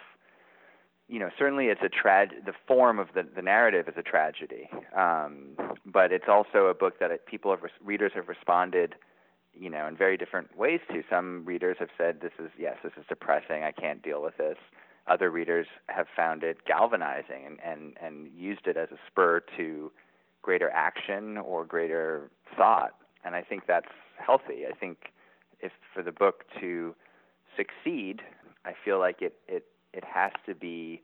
you 1.08 1.20
know, 1.20 1.30
certainly 1.38 1.66
it's 1.66 1.82
a 1.82 1.88
trag. 1.88 2.44
The 2.44 2.52
form 2.66 2.98
of 2.98 3.08
the 3.14 3.22
the 3.22 3.42
narrative 3.42 3.88
is 3.88 3.94
a 3.96 4.02
tragedy, 4.02 4.68
um, 4.96 5.56
but 5.84 6.10
it's 6.12 6.28
also 6.28 6.66
a 6.66 6.74
book 6.74 6.98
that 6.98 7.26
people 7.26 7.50
have 7.52 7.60
readers 7.84 8.12
have 8.14 8.28
responded, 8.28 8.96
you 9.54 9.70
know, 9.70 9.86
in 9.86 9.96
very 9.96 10.16
different 10.16 10.56
ways 10.56 10.80
to. 10.90 11.02
Some 11.08 11.44
readers 11.44 11.76
have 11.78 11.90
said, 11.96 12.20
"This 12.20 12.32
is 12.40 12.50
yes, 12.58 12.76
this 12.82 12.92
is 12.98 13.04
depressing. 13.08 13.62
I 13.62 13.70
can't 13.70 14.02
deal 14.02 14.20
with 14.20 14.36
this." 14.36 14.58
Other 15.08 15.30
readers 15.30 15.66
have 15.88 16.06
found 16.16 16.42
it 16.42 16.64
galvanizing 16.66 17.46
and 17.46 17.58
and 17.64 17.96
and 18.00 18.28
used 18.36 18.66
it 18.66 18.76
as 18.76 18.88
a 18.90 18.98
spur 19.06 19.40
to 19.56 19.92
greater 20.42 20.70
action 20.70 21.38
or 21.38 21.64
greater 21.64 22.30
thought, 22.56 22.94
and 23.24 23.34
I 23.34 23.42
think 23.42 23.64
that's 23.66 23.88
healthy. 24.18 24.64
I 24.68 24.74
think 24.74 25.12
if 25.60 25.72
for 25.94 26.02
the 26.02 26.12
book 26.12 26.44
to 26.60 26.94
succeed, 27.56 28.22
I 28.64 28.72
feel 28.84 28.98
like 28.98 29.22
it 29.22 29.34
it 29.48 29.64
it 29.92 30.04
has 30.04 30.32
to 30.46 30.54
be 30.54 31.02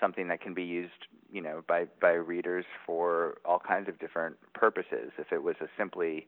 something 0.00 0.28
that 0.28 0.40
can 0.40 0.52
be 0.54 0.64
used, 0.64 1.06
you 1.30 1.40
know, 1.40 1.62
by 1.68 1.86
by 2.00 2.12
readers 2.12 2.64
for 2.86 3.38
all 3.44 3.58
kinds 3.58 3.88
of 3.88 3.98
different 3.98 4.36
purposes. 4.54 5.12
If 5.18 5.32
it 5.32 5.42
was 5.42 5.56
a 5.60 5.68
simply, 5.78 6.26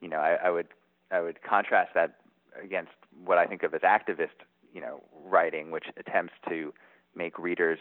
you 0.00 0.08
know, 0.08 0.18
I, 0.18 0.34
I 0.44 0.50
would 0.50 0.68
I 1.10 1.20
would 1.20 1.42
contrast 1.42 1.94
that 1.94 2.16
against 2.62 2.92
what 3.24 3.38
I 3.38 3.46
think 3.46 3.62
of 3.62 3.74
as 3.74 3.80
activist, 3.80 4.38
you 4.78 4.84
know, 4.84 5.02
writing, 5.24 5.72
which 5.72 5.86
attempts 5.96 6.34
to 6.48 6.72
make 7.16 7.36
readers 7.36 7.80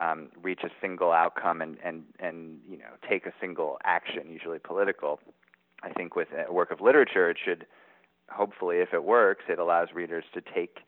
um, 0.00 0.28
reach 0.42 0.60
a 0.64 0.70
single 0.80 1.12
outcome 1.12 1.60
and 1.60 1.76
and 1.84 2.04
and 2.20 2.58
you 2.66 2.78
know 2.78 2.94
take 3.06 3.26
a 3.26 3.34
single 3.38 3.76
action, 3.84 4.30
usually 4.30 4.58
political. 4.58 5.20
I 5.82 5.90
think 5.90 6.16
with 6.16 6.28
a 6.32 6.50
work 6.50 6.70
of 6.70 6.80
literature, 6.80 7.28
it 7.28 7.36
should 7.44 7.66
hopefully, 8.30 8.78
if 8.78 8.94
it 8.94 9.04
works, 9.04 9.44
it 9.46 9.58
allows 9.58 9.88
readers 9.94 10.24
to 10.32 10.40
take 10.40 10.78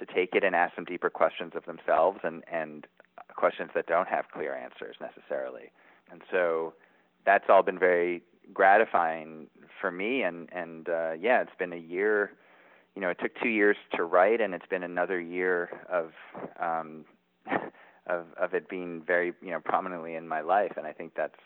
to 0.00 0.06
take 0.06 0.34
it 0.34 0.42
and 0.42 0.56
ask 0.56 0.74
some 0.74 0.84
deeper 0.84 1.08
questions 1.08 1.52
of 1.54 1.64
themselves 1.66 2.18
and 2.24 2.42
and 2.50 2.88
questions 3.36 3.70
that 3.76 3.86
don't 3.86 4.08
have 4.08 4.24
clear 4.34 4.56
answers 4.56 4.96
necessarily. 5.00 5.70
And 6.10 6.22
so 6.32 6.74
that's 7.24 7.44
all 7.48 7.62
been 7.62 7.78
very 7.78 8.22
gratifying 8.52 9.46
for 9.80 9.92
me 9.92 10.22
and 10.22 10.48
and 10.50 10.88
uh 10.88 11.12
yeah, 11.12 11.42
it's 11.42 11.56
been 11.60 11.72
a 11.72 11.84
year 11.94 12.32
you 12.94 13.02
know, 13.02 13.08
it 13.08 13.18
took 13.20 13.32
2 13.42 13.48
years 13.48 13.76
to 13.94 14.04
write 14.04 14.40
and 14.40 14.54
it's 14.54 14.66
been 14.66 14.82
another 14.82 15.20
year 15.20 15.70
of 15.88 16.12
um 16.60 17.04
of 18.06 18.26
of 18.36 18.54
it 18.54 18.68
being 18.68 19.02
very, 19.06 19.32
you 19.42 19.50
know, 19.50 19.60
prominently 19.60 20.14
in 20.14 20.26
my 20.26 20.40
life 20.40 20.72
and 20.76 20.86
I 20.86 20.92
think 20.92 21.14
that's 21.14 21.40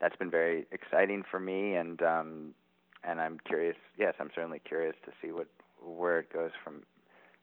that's 0.00 0.16
been 0.16 0.30
very 0.30 0.66
exciting 0.72 1.22
for 1.30 1.40
me 1.40 1.74
and 1.74 2.02
um 2.02 2.54
and 3.06 3.20
I'm 3.20 3.38
curious, 3.46 3.76
yes, 3.98 4.14
I'm 4.18 4.30
certainly 4.34 4.60
curious 4.60 4.96
to 5.04 5.12
see 5.20 5.30
what 5.32 5.46
where 5.84 6.20
it 6.20 6.32
goes 6.32 6.50
from 6.62 6.82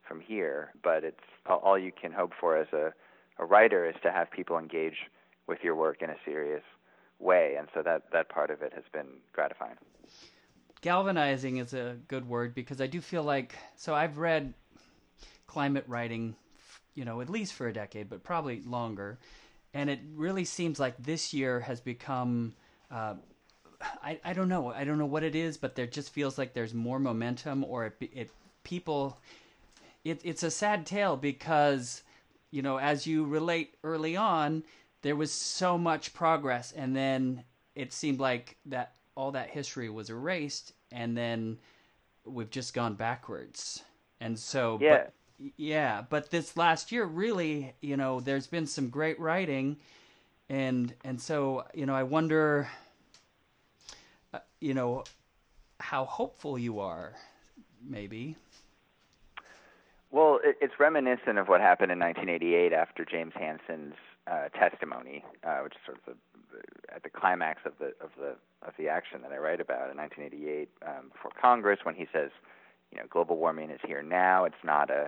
from 0.08 0.20
here. 0.20 0.72
But 0.84 1.04
it's 1.04 1.20
all 1.48 1.78
you 1.78 1.92
can 1.92 2.12
hope 2.12 2.32
for 2.40 2.58
as 2.58 2.68
a, 2.74 2.94
a 3.40 3.46
writer 3.46 3.88
is 3.88 3.96
to 4.04 4.12
have 4.12 4.32
people 4.32 4.58
engage 4.58 5.10
with 5.48 5.60
your 5.64 5.76
work 5.76 6.02
in 6.02 6.10
a 6.10 6.16
serious 6.26 6.64
way, 7.20 7.56
and 7.58 7.68
so 7.74 7.82
that 7.84 8.04
that 8.12 8.30
part 8.30 8.50
of 8.50 8.62
it 8.62 8.74
has 8.74 8.84
been 8.92 9.08
gratifying. 9.34 9.78
Galvanizing 10.82 11.58
is 11.58 11.74
a 11.74 11.98
good 12.08 12.28
word 12.28 12.56
because 12.56 12.82
I 12.82 12.88
do 12.88 13.02
feel 13.02 13.24
like 13.24 13.56
so 13.76 13.94
I've 13.94 14.18
read 14.18 14.54
climate 15.48 15.86
writing, 15.88 16.36
you 16.96 17.06
know, 17.06 17.22
at 17.22 17.30
least 17.30 17.54
for 17.54 17.68
a 17.68 17.74
decade, 17.74 18.10
but 18.10 18.24
probably 18.24 18.62
longer, 18.62 19.20
and 19.74 19.90
it 19.90 20.00
really 20.16 20.46
seems 20.46 20.80
like 20.80 20.98
this 20.98 21.34
year 21.34 21.60
has 21.62 21.80
become. 21.80 22.54
Uh, 22.90 23.16
I, 24.04 24.20
I 24.24 24.34
don't 24.34 24.50
know 24.50 24.72
I 24.72 24.84
don't 24.84 24.98
know 24.98 25.06
what 25.06 25.24
it 25.24 25.36
is, 25.36 25.58
but 25.58 25.76
there 25.76 25.88
just 25.88 26.12
feels 26.12 26.38
like 26.38 26.54
there's 26.54 26.74
more 26.74 27.00
momentum, 27.00 27.64
or 27.64 27.88
it, 27.88 28.10
it 28.14 28.32
people 28.64 29.20
it, 30.04 30.22
it's 30.24 30.44
a 30.44 30.52
sad 30.52 30.86
tale 30.86 31.16
because 31.18 32.04
you 32.50 32.62
know 32.62 32.78
as 32.78 33.06
you 33.06 33.26
relate 33.26 33.76
early 33.84 34.16
on 34.16 34.64
there 35.02 35.16
was 35.16 35.32
so 35.32 35.78
much 35.78 36.14
progress 36.14 36.72
and 36.72 36.96
then 36.96 37.44
it 37.76 37.94
seemed 37.94 38.20
like 38.20 38.58
that 38.66 38.94
all 39.16 39.32
that 39.32 39.50
history 39.50 39.90
was 39.90 40.10
erased 40.10 40.74
and 40.92 41.18
then 41.18 41.58
we've 42.26 42.50
just 42.50 42.74
gone 42.74 42.96
backwards. 42.96 43.84
And 44.20 44.38
so 44.38 44.78
yeah 44.82 44.98
but, 44.98 45.14
yeah. 45.58 46.04
But 46.08 46.30
this 46.30 46.56
last 46.56 46.92
year 46.92 47.06
really 47.06 47.74
you 47.82 47.98
know 47.98 48.20
there's 48.20 48.48
been 48.48 48.68
some 48.68 48.90
great 48.90 49.20
writing 49.20 49.78
and 50.50 50.94
and 51.04 51.20
so 51.20 51.66
you 51.74 51.86
know 51.86 51.96
i 51.96 52.04
wonder 52.04 52.68
uh, 54.34 54.40
you 54.60 54.74
know 54.74 55.04
how 55.80 56.06
hopeful 56.06 56.58
you 56.58 56.80
are 56.80 57.14
maybe. 57.88 58.36
Well, 60.12 60.40
it, 60.44 60.58
it's 60.62 60.74
reminiscent 60.80 61.38
of 61.38 61.48
what 61.48 61.62
happened 61.62 61.92
in 61.92 62.00
1988 62.00 62.74
after 62.74 63.06
James 63.06 63.34
Hansen's 63.36 63.96
uh, 64.28 64.50
testimony, 64.50 65.24
uh, 65.44 65.60
which 65.60 65.74
is 65.74 65.80
sort 65.86 65.98
of 65.98 66.06
the, 66.06 66.31
at 66.94 67.04
the 67.04 67.10
climax 67.10 67.62
of 67.66 67.74
the 67.80 67.88
of 68.04 68.12
the 68.20 68.36
of 68.68 68.74
the 68.78 68.88
action 68.88 69.22
that 69.24 69.32
I 69.32 69.38
write 69.38 69.60
about 69.60 69.90
in 69.90 69.98
1988 69.98 70.70
um, 70.86 71.10
before 71.12 71.32
Congress, 71.40 71.80
when 71.84 71.96
he 71.96 72.08
says, 72.14 72.30
you 72.92 72.98
know, 72.98 73.06
global 73.10 73.38
warming 73.38 73.72
is 73.72 73.80
here 73.86 74.04
now. 74.04 74.46
It's 74.46 74.64
not 74.64 74.90
a 74.90 75.06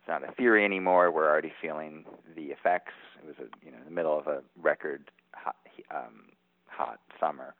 it's 0.00 0.08
not 0.08 0.28
a 0.28 0.32
theory 0.32 0.64
anymore. 0.64 1.10
We're 1.10 1.28
already 1.28 1.52
feeling 1.60 2.04
the 2.34 2.46
effects. 2.46 2.92
It 3.22 3.26
was 3.26 3.36
a 3.38 3.64
you 3.64 3.70
know 3.70 3.78
in 3.78 3.84
the 3.84 3.90
middle 3.90 4.18
of 4.18 4.26
a 4.26 4.42
record 4.60 5.10
hot, 5.32 5.56
um, 5.94 6.32
hot 6.66 7.00
summer, 7.18 7.54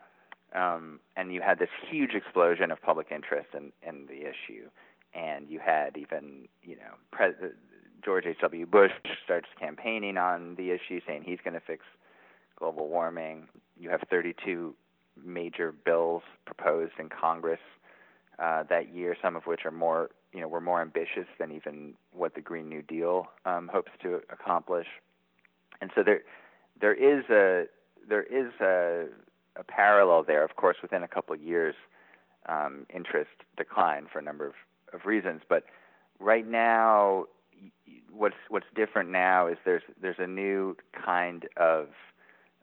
um, 0.54 1.00
and 1.16 1.32
you 1.32 1.40
had 1.40 1.58
this 1.58 1.70
huge 1.90 2.14
explosion 2.14 2.70
of 2.70 2.80
public 2.82 3.08
interest 3.10 3.48
in 3.54 3.72
in 3.86 4.06
the 4.06 4.22
issue 4.22 4.68
and 5.14 5.48
you 5.48 5.58
had 5.58 5.96
even 5.96 6.48
you 6.62 6.76
know 6.76 6.94
Pre- 7.10 7.50
George 8.04 8.26
H.W. 8.26 8.66
Bush 8.66 8.92
starts 9.24 9.48
campaigning 9.58 10.16
on 10.16 10.54
the 10.56 10.70
issue, 10.70 11.00
saying 11.06 11.22
he's 11.24 11.38
going 11.44 11.54
to 11.54 11.60
fix 11.60 11.84
global 12.60 12.88
warming. 12.88 13.48
You 13.78 13.90
have 13.90 14.02
32 14.08 14.74
major 15.24 15.72
bills 15.72 16.22
proposed 16.46 16.92
in 17.00 17.08
Congress 17.08 17.58
uh, 18.38 18.62
that 18.68 18.94
year, 18.94 19.16
some 19.20 19.34
of 19.34 19.44
which 19.46 19.64
are 19.64 19.72
more 19.72 20.10
you 20.32 20.40
know 20.40 20.48
were 20.48 20.60
more 20.60 20.80
ambitious 20.80 21.26
than 21.38 21.50
even 21.50 21.94
what 22.12 22.34
the 22.34 22.40
Green 22.40 22.68
New 22.68 22.82
Deal 22.82 23.26
um, 23.44 23.68
hopes 23.72 23.90
to 24.02 24.20
accomplish. 24.30 24.86
And 25.80 25.90
so 25.94 26.02
there 26.04 26.20
there 26.80 26.94
is 26.94 27.24
a 27.30 27.64
there 28.08 28.22
is 28.22 28.52
a, 28.60 29.06
a 29.56 29.64
parallel 29.64 30.22
there. 30.24 30.44
Of 30.44 30.56
course, 30.56 30.76
within 30.82 31.02
a 31.02 31.08
couple 31.08 31.34
of 31.34 31.42
years, 31.42 31.74
um, 32.48 32.86
interest 32.94 33.30
declined 33.56 34.08
for 34.12 34.20
a 34.20 34.22
number 34.22 34.46
of 34.46 34.54
of 34.92 35.04
reasons. 35.04 35.42
But 35.48 35.64
right 36.18 36.46
now, 36.46 37.26
what's 38.12 38.36
what's 38.48 38.66
different 38.74 39.10
now 39.10 39.48
is 39.48 39.56
there's 39.64 39.82
there's 40.00 40.18
a 40.18 40.26
new 40.26 40.76
kind 40.92 41.46
of 41.56 41.88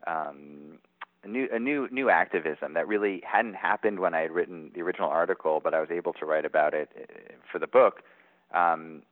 um, 0.06 0.78
a 1.24 1.28
new 1.28 1.48
a 1.52 1.58
new 1.58 1.88
new 1.90 2.10
activism 2.10 2.74
that 2.74 2.86
really 2.86 3.22
hadn't 3.26 3.54
happened 3.54 4.00
when 4.00 4.14
I 4.14 4.20
had 4.20 4.30
written 4.30 4.70
the 4.74 4.82
original 4.82 5.08
article, 5.08 5.60
but 5.62 5.74
I 5.74 5.80
was 5.80 5.90
able 5.90 6.12
to 6.14 6.26
write 6.26 6.44
about 6.44 6.74
it 6.74 6.88
uh, 6.96 7.32
for 7.50 7.58
the 7.58 7.66
book 7.66 8.02
um, 8.54 9.02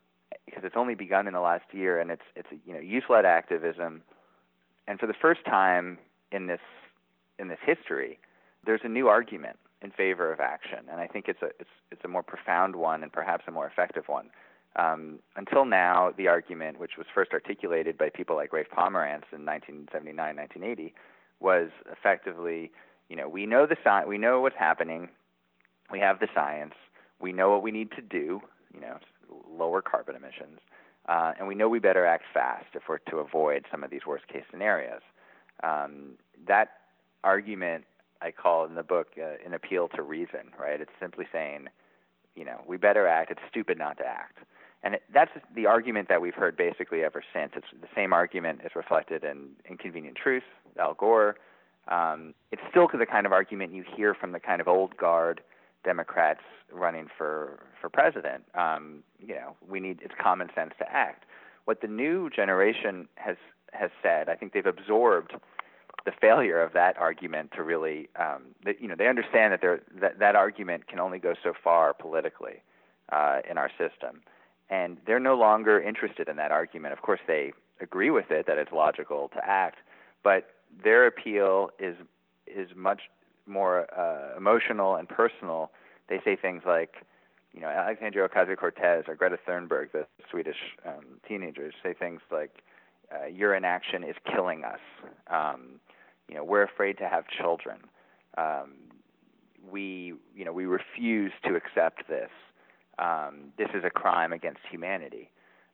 because 0.44 0.62
it's 0.64 0.76
only 0.76 0.94
begun 0.94 1.26
in 1.26 1.34
the 1.34 1.40
last 1.40 1.64
year, 1.72 1.98
and 2.00 2.10
it's 2.10 2.22
it's 2.34 2.48
you 2.64 2.72
know 2.72 2.80
youth-led 2.80 3.24
activism, 3.24 4.02
and 4.86 4.98
for 4.98 5.06
the 5.06 5.14
first 5.14 5.44
time 5.44 5.98
in 6.32 6.46
this 6.46 6.60
in 7.38 7.48
this 7.48 7.58
history, 7.64 8.18
there's 8.64 8.82
a 8.84 8.88
new 8.88 9.08
argument 9.08 9.58
in 9.82 9.90
favor 9.90 10.32
of 10.32 10.40
action, 10.40 10.80
and 10.90 11.00
I 11.00 11.06
think 11.06 11.26
it's 11.28 11.42
a 11.42 11.50
it's 11.58 11.70
it's 11.90 12.04
a 12.04 12.08
more 12.08 12.22
profound 12.22 12.76
one 12.76 13.02
and 13.02 13.12
perhaps 13.12 13.44
a 13.46 13.50
more 13.50 13.66
effective 13.66 14.04
one. 14.06 14.30
Um, 14.76 15.20
until 15.36 15.64
now, 15.64 16.12
the 16.16 16.28
argument, 16.28 16.78
which 16.78 16.92
was 16.98 17.06
first 17.14 17.32
articulated 17.32 17.96
by 17.96 18.10
people 18.10 18.36
like 18.36 18.52
Rafe 18.52 18.70
Pomerance 18.70 19.24
in 19.32 19.44
1979, 19.46 20.36
1980, 20.36 20.94
was 21.40 21.70
effectively, 21.90 22.70
you 23.08 23.16
know, 23.16 23.28
we 23.28 23.46
know 23.46 23.66
the 23.66 23.76
sign, 23.82 24.06
we 24.06 24.18
know 24.18 24.40
what's 24.40 24.56
happening, 24.58 25.08
we 25.90 25.98
have 26.00 26.20
the 26.20 26.28
science, 26.34 26.74
we 27.20 27.32
know 27.32 27.50
what 27.50 27.62
we 27.62 27.70
need 27.70 27.90
to 27.92 28.02
do, 28.02 28.40
you 28.74 28.80
know, 28.80 28.98
lower 29.50 29.80
carbon 29.80 30.14
emissions, 30.14 30.58
uh, 31.08 31.32
and 31.38 31.48
we 31.48 31.54
know 31.54 31.68
we 31.68 31.78
better 31.78 32.04
act 32.04 32.24
fast 32.34 32.66
if 32.74 32.82
we're 32.88 32.98
to 32.98 33.18
avoid 33.18 33.64
some 33.70 33.82
of 33.82 33.90
these 33.90 34.04
worst 34.06 34.28
case 34.28 34.44
scenarios. 34.50 35.00
Um, 35.62 36.12
that 36.46 36.68
argument 37.24 37.84
I 38.20 38.30
call 38.30 38.64
in 38.66 38.74
the 38.74 38.82
book 38.82 39.08
uh, 39.18 39.36
an 39.44 39.54
appeal 39.54 39.88
to 39.88 40.02
reason, 40.02 40.52
right? 40.58 40.80
It's 40.80 40.90
simply 41.00 41.26
saying, 41.32 41.68
you 42.34 42.44
know, 42.44 42.60
we 42.66 42.76
better 42.76 43.06
act. 43.06 43.30
It's 43.30 43.40
stupid 43.48 43.78
not 43.78 43.98
to 43.98 44.04
act. 44.04 44.38
And 44.86 44.94
it, 44.94 45.02
that's 45.12 45.32
the 45.52 45.66
argument 45.66 46.08
that 46.08 46.20
we've 46.20 46.36
heard 46.36 46.56
basically 46.56 47.02
ever 47.02 47.20
since. 47.34 47.50
It's 47.56 47.66
the 47.80 47.88
same 47.92 48.12
argument 48.12 48.60
is 48.64 48.76
reflected 48.76 49.24
in 49.24 49.48
Inconvenient 49.68 50.16
Truth, 50.16 50.44
Al 50.78 50.94
Gore. 50.94 51.34
Um, 51.88 52.34
it's 52.52 52.62
still 52.70 52.88
the 52.96 53.04
kind 53.04 53.26
of 53.26 53.32
argument 53.32 53.74
you 53.74 53.82
hear 53.96 54.14
from 54.14 54.30
the 54.30 54.38
kind 54.38 54.60
of 54.60 54.68
old 54.68 54.96
guard 54.96 55.40
Democrats 55.82 56.42
running 56.72 57.08
for 57.18 57.58
for 57.80 57.88
president. 57.88 58.44
Um, 58.54 59.02
you 59.18 59.34
know, 59.34 59.56
we 59.68 59.80
need 59.80 59.98
it's 60.02 60.14
common 60.22 60.50
sense 60.54 60.72
to 60.78 60.88
act. 60.88 61.24
What 61.64 61.80
the 61.80 61.88
new 61.88 62.30
generation 62.30 63.08
has 63.16 63.36
has 63.72 63.90
said, 64.00 64.28
I 64.28 64.36
think 64.36 64.52
they've 64.52 64.64
absorbed 64.66 65.32
the 66.04 66.12
failure 66.12 66.62
of 66.62 66.74
that 66.74 66.96
argument 66.96 67.50
to 67.56 67.64
really, 67.64 68.08
um, 68.14 68.54
that, 68.64 68.80
you 68.80 68.86
know, 68.86 68.94
they 68.96 69.08
understand 69.08 69.52
that 69.52 69.80
that 70.00 70.20
that 70.20 70.36
argument 70.36 70.86
can 70.86 71.00
only 71.00 71.18
go 71.18 71.34
so 71.42 71.54
far 71.64 71.92
politically 71.92 72.62
uh, 73.10 73.40
in 73.50 73.58
our 73.58 73.70
system, 73.70 74.22
and 74.70 74.98
they're 75.06 75.20
no 75.20 75.36
longer 75.36 75.80
interested 75.80 76.28
in 76.28 76.36
that 76.36 76.50
argument. 76.50 76.92
Of 76.92 77.02
course, 77.02 77.20
they 77.26 77.52
agree 77.80 78.10
with 78.10 78.30
it 78.30 78.46
that 78.46 78.58
it's 78.58 78.72
logical 78.72 79.30
to 79.34 79.40
act, 79.44 79.78
but 80.22 80.50
their 80.82 81.06
appeal 81.06 81.70
is 81.78 81.96
is 82.46 82.70
much 82.74 83.02
more 83.46 83.86
uh, 83.96 84.36
emotional 84.36 84.96
and 84.96 85.08
personal. 85.08 85.70
They 86.08 86.20
say 86.24 86.36
things 86.36 86.62
like, 86.66 86.94
you 87.52 87.60
know, 87.60 87.68
Alexandria 87.68 88.28
Ocasio 88.28 88.56
Cortez 88.56 89.04
or 89.08 89.14
Greta 89.14 89.38
Thunberg, 89.46 89.92
the 89.92 90.06
Swedish 90.30 90.56
um, 90.86 91.20
teenagers, 91.26 91.74
say 91.82 91.94
things 91.94 92.20
like, 92.30 92.62
uh, 93.12 93.26
"Your 93.26 93.54
inaction 93.54 94.04
is 94.04 94.16
killing 94.32 94.64
us." 94.64 94.80
Um, 95.28 95.80
you 96.28 96.34
know, 96.34 96.44
we're 96.44 96.62
afraid 96.62 96.98
to 96.98 97.08
have 97.08 97.24
children. 97.28 97.78
Um, 98.36 98.74
we, 99.70 100.14
you 100.34 100.44
know, 100.44 100.52
we 100.52 100.66
refuse 100.66 101.32
to 101.44 101.54
accept 101.54 102.08
this. 102.08 102.30
Um, 102.98 103.52
this 103.58 103.68
is 103.74 103.84
a 103.84 103.90
crime 103.90 104.32
against 104.32 104.60
humanity. 104.70 105.30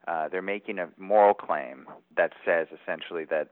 Uh, 0.07 0.29
they're 0.29 0.43
making 0.43 0.79
a 0.79 0.88
moral 0.99 1.35
claim 1.35 1.87
that 2.17 2.33
says 2.45 2.67
essentially 2.83 3.25
that 3.26 3.49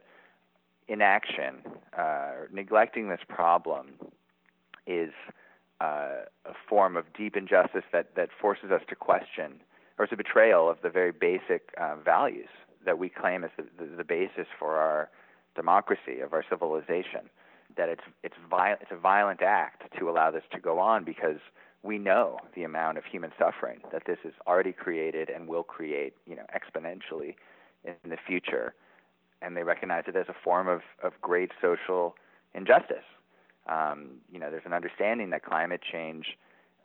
inaction, 0.89 1.63
uh, 1.97 2.33
neglecting 2.53 3.09
this 3.09 3.21
problem, 3.29 3.95
is 4.87 5.13
uh, 5.81 6.25
a 6.45 6.55
form 6.69 6.97
of 6.97 7.05
deep 7.17 7.37
injustice 7.37 7.85
that, 7.93 8.15
that 8.17 8.29
forces 8.41 8.71
us 8.73 8.83
to 8.89 8.97
question, 8.97 9.61
or 9.99 10.05
it's 10.05 10.13
a 10.13 10.17
betrayal 10.17 10.69
of 10.69 10.79
the 10.83 10.91
very 10.91 11.13
basic 11.13 11.73
uh, 11.81 11.95
values 12.05 12.49
that 12.85 12.99
we 12.99 13.09
claim 13.09 13.45
as 13.45 13.51
the, 13.57 13.65
the, 13.79 13.97
the 13.97 14.05
basis 14.05 14.47
for 14.59 14.77
our 14.77 15.09
democracy, 15.55 16.21
of 16.21 16.33
our 16.33 16.45
civilization. 16.49 17.31
That 17.77 17.89
it's 17.89 18.03
it's 18.25 18.35
it's 18.53 18.91
a 18.91 18.97
violent 18.97 19.43
act 19.43 19.97
to 19.97 20.11
allow 20.11 20.33
this 20.33 20.43
to 20.51 20.59
go 20.59 20.81
on 20.81 21.05
because 21.05 21.39
we 21.83 21.99
know 21.99 22.39
the 22.55 22.65
amount 22.65 22.99
of 22.99 23.05
human 23.05 23.33
suffering 23.39 23.81
that 23.93 24.03
this 24.07 24.19
has 24.23 24.33
already 24.47 24.73
created 24.73 25.31
and 25.31 25.49
will 25.49 25.63
create, 25.63 26.15
you 26.27 26.37
know, 26.37 26.45
exponentially 26.55 27.35
in 27.85 28.11
the 28.11 28.19
future. 28.27 28.75
And 29.41 29.57
they 29.57 29.63
recognize 29.63 30.05
it 30.07 30.17
as 30.17 30.27
a 30.29 30.35
form 30.45 30.69
of, 30.69 30.83
of 31.03 31.13
great 31.23 31.53
social 31.63 32.15
injustice. 32.55 33.05
Um, 33.67 34.19
you 34.31 34.39
know, 34.39 34.51
there's 34.51 34.67
an 34.67 34.75
understanding 34.75 35.31
that 35.31 35.45
climate 35.45 35.81
change 35.91 36.37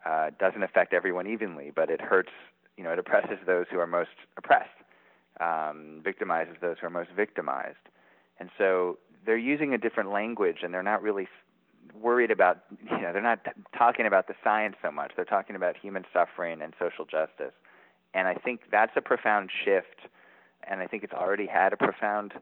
uh, 0.05 0.29
doesn't 0.39 0.63
affect 0.63 0.93
everyone 0.93 1.27
evenly, 1.27 1.71
but 1.75 1.89
it 1.89 1.99
hurts, 1.99 2.31
you 2.77 2.83
know, 2.83 2.91
it 2.91 2.99
oppresses 2.99 3.37
those 3.45 3.65
who 3.71 3.79
are 3.79 3.87
most 3.87 4.11
oppressed, 4.37 4.69
um, 5.41 6.01
victimizes 6.05 6.59
those 6.61 6.77
who 6.79 6.87
are 6.87 6.91
most 6.91 7.09
victimized. 7.15 7.77
And 8.39 8.49
so 8.57 8.97
they're 9.25 9.37
using 9.37 9.73
a 9.73 9.77
different 9.77 10.11
language 10.11 10.57
and 10.63 10.73
they're 10.73 10.83
not 10.83 11.01
really 11.01 11.27
worried 12.01 12.31
about, 12.31 12.59
you 12.83 13.01
know, 13.01 13.13
they're 13.13 13.21
not 13.21 13.43
t- 13.43 13.51
talking 13.77 14.05
about 14.05 14.27
the 14.27 14.35
science 14.43 14.75
so 14.81 14.91
much. 14.91 15.11
They're 15.15 15.25
talking 15.25 15.55
about 15.55 15.75
human 15.77 16.05
suffering 16.13 16.61
and 16.61 16.73
social 16.79 17.05
justice. 17.05 17.53
And 18.13 18.27
I 18.27 18.35
think 18.35 18.61
that's 18.71 18.93
a 18.95 19.01
profound 19.01 19.49
shift. 19.63 20.09
And 20.69 20.81
I 20.81 20.87
think 20.87 21.03
it's 21.03 21.13
already 21.13 21.47
had 21.47 21.73
a 21.73 21.77
profound 21.77 22.33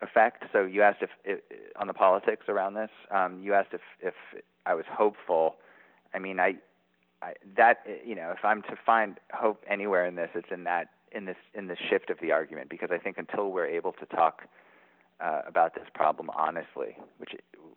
effect. 0.00 0.44
So 0.52 0.64
you 0.64 0.82
asked 0.82 1.02
if, 1.02 1.10
if 1.24 1.40
on 1.76 1.86
the 1.86 1.94
politics 1.94 2.46
around 2.48 2.74
this. 2.74 2.90
Um, 3.10 3.40
you 3.42 3.54
asked 3.54 3.72
if 3.72 3.80
if 4.00 4.14
I 4.66 4.74
was 4.74 4.84
hopeful. 4.90 5.56
I 6.14 6.18
mean, 6.18 6.38
I, 6.40 6.56
I 7.22 7.34
that 7.56 7.84
you 8.04 8.14
know, 8.14 8.32
if 8.36 8.44
I'm 8.44 8.62
to 8.62 8.76
find 8.84 9.18
hope 9.32 9.64
anywhere 9.68 10.06
in 10.06 10.14
this, 10.14 10.30
it's 10.34 10.50
in 10.50 10.64
that 10.64 10.90
in 11.12 11.24
this 11.24 11.36
in 11.54 11.66
the 11.66 11.76
shift 11.88 12.10
of 12.10 12.18
the 12.20 12.32
argument 12.32 12.68
because 12.68 12.90
I 12.92 12.98
think 12.98 13.18
until 13.18 13.50
we're 13.50 13.66
able 13.66 13.92
to 13.92 14.06
talk 14.06 14.42
uh, 15.20 15.42
about 15.46 15.74
this 15.74 15.86
problem 15.94 16.30
honestly, 16.36 16.96
which 17.18 17.34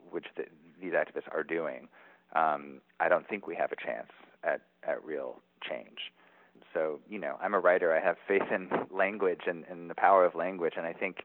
which 0.10 0.26
the, 0.36 0.44
these 0.82 0.94
activists 0.94 1.32
are 1.32 1.44
doing, 1.44 1.88
um, 2.34 2.82
I 3.00 3.10
don't 3.10 3.28
think 3.28 3.48
we 3.48 3.56
have 3.56 3.72
a 3.72 3.76
chance 3.76 4.12
at 4.44 4.62
at 4.84 5.04
real 5.04 5.40
change. 5.68 6.12
So 6.74 7.00
you 7.10 7.20
know, 7.20 7.38
I'm 7.42 7.54
a 7.54 7.60
writer. 7.60 7.94
I 7.94 8.00
have 8.00 8.18
faith 8.28 8.52
in 8.52 8.70
language 8.90 9.42
and, 9.48 9.66
and 9.70 9.90
the 9.90 9.96
power 9.96 10.26
of 10.26 10.36
language, 10.36 10.74
and 10.78 10.86
I 10.86 10.94
think 10.94 11.24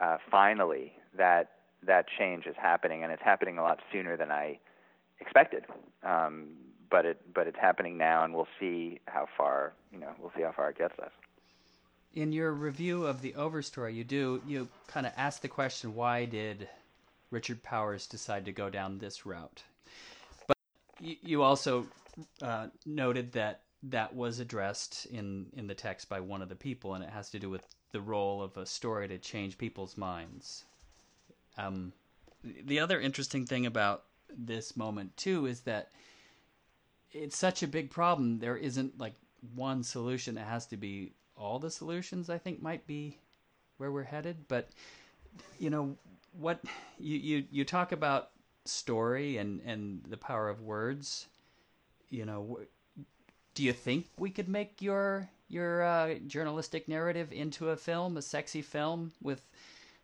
uh, 0.00 0.18
finally 0.30 0.92
that 1.16 1.50
that 1.82 2.06
change 2.18 2.46
is 2.46 2.56
happening, 2.56 3.02
and 3.02 3.12
it's 3.12 3.22
happening 3.22 3.58
a 3.58 3.62
lot 3.62 3.80
sooner 3.92 4.16
than 4.16 4.30
I 4.30 4.58
expected. 5.20 5.64
Um, 6.02 6.50
but 6.90 7.04
it 7.04 7.20
but 7.34 7.46
it's 7.46 7.58
happening 7.58 7.96
now, 7.98 8.24
and 8.24 8.34
we'll 8.34 8.48
see 8.60 9.00
how 9.06 9.26
far 9.36 9.72
you 9.92 9.98
know 9.98 10.10
we'll 10.20 10.32
see 10.36 10.42
how 10.42 10.52
far 10.52 10.70
it 10.70 10.78
gets 10.78 10.98
us 10.98 11.12
in 12.14 12.32
your 12.32 12.52
review 12.52 13.06
of 13.06 13.22
the 13.22 13.32
Overstory, 13.32 13.94
you 13.94 14.04
do 14.04 14.40
you 14.46 14.68
kind 14.86 15.06
of 15.06 15.12
ask 15.16 15.42
the 15.42 15.48
question, 15.48 15.94
why 15.94 16.24
did 16.24 16.68
Richard 17.34 17.64
Powers 17.64 18.06
decide 18.06 18.44
to 18.44 18.52
go 18.52 18.70
down 18.70 18.98
this 18.98 19.26
route? 19.26 19.64
But 20.46 20.56
you, 21.00 21.42
also 21.42 21.84
uh, 22.40 22.68
noted 22.86 23.32
that 23.32 23.62
that 23.82 24.14
was 24.14 24.38
addressed 24.38 25.06
in 25.06 25.46
in 25.56 25.66
the 25.66 25.74
text 25.74 26.08
by 26.08 26.20
one 26.20 26.42
of 26.42 26.48
the 26.48 26.54
people, 26.54 26.94
and 26.94 27.02
it 27.02 27.10
has 27.10 27.30
to 27.30 27.40
do 27.40 27.50
with 27.50 27.66
the 27.90 28.00
role 28.00 28.40
of 28.40 28.56
a 28.56 28.64
story 28.64 29.08
to 29.08 29.18
change 29.18 29.58
people's 29.58 29.96
minds. 29.96 30.64
Um, 31.58 31.92
the 32.42 32.78
other 32.78 33.00
interesting 33.00 33.46
thing 33.46 33.66
about 33.66 34.04
this 34.30 34.76
moment 34.76 35.16
too 35.16 35.46
is 35.46 35.62
that 35.62 35.90
it's 37.10 37.36
such 37.36 37.64
a 37.64 37.68
big 37.68 37.90
problem. 37.90 38.38
There 38.38 38.56
isn't 38.56 38.96
like 38.96 39.14
one 39.56 39.82
solution. 39.82 40.38
It 40.38 40.46
has 40.46 40.66
to 40.66 40.76
be 40.76 41.12
all 41.36 41.58
the 41.58 41.70
solutions 41.70 42.30
I 42.30 42.38
think 42.38 42.62
might 42.62 42.86
be 42.86 43.18
where 43.78 43.90
we're 43.90 44.04
headed. 44.04 44.46
But 44.46 44.68
you 45.58 45.70
know 45.70 45.96
what 46.38 46.60
you 46.98 47.16
you, 47.16 47.44
you 47.50 47.64
talk 47.64 47.92
about 47.92 48.30
story 48.64 49.36
and 49.36 49.60
and 49.64 50.02
the 50.08 50.16
power 50.16 50.48
of 50.48 50.60
words. 50.60 51.28
You 52.10 52.24
know, 52.24 52.60
do 53.54 53.62
you 53.62 53.72
think 53.72 54.06
we 54.18 54.30
could 54.30 54.48
make 54.48 54.80
your 54.80 55.28
your 55.48 55.82
uh, 55.82 56.14
journalistic 56.26 56.88
narrative 56.88 57.32
into 57.32 57.70
a 57.70 57.76
film, 57.76 58.16
a 58.16 58.22
sexy 58.22 58.62
film 58.62 59.12
with 59.22 59.46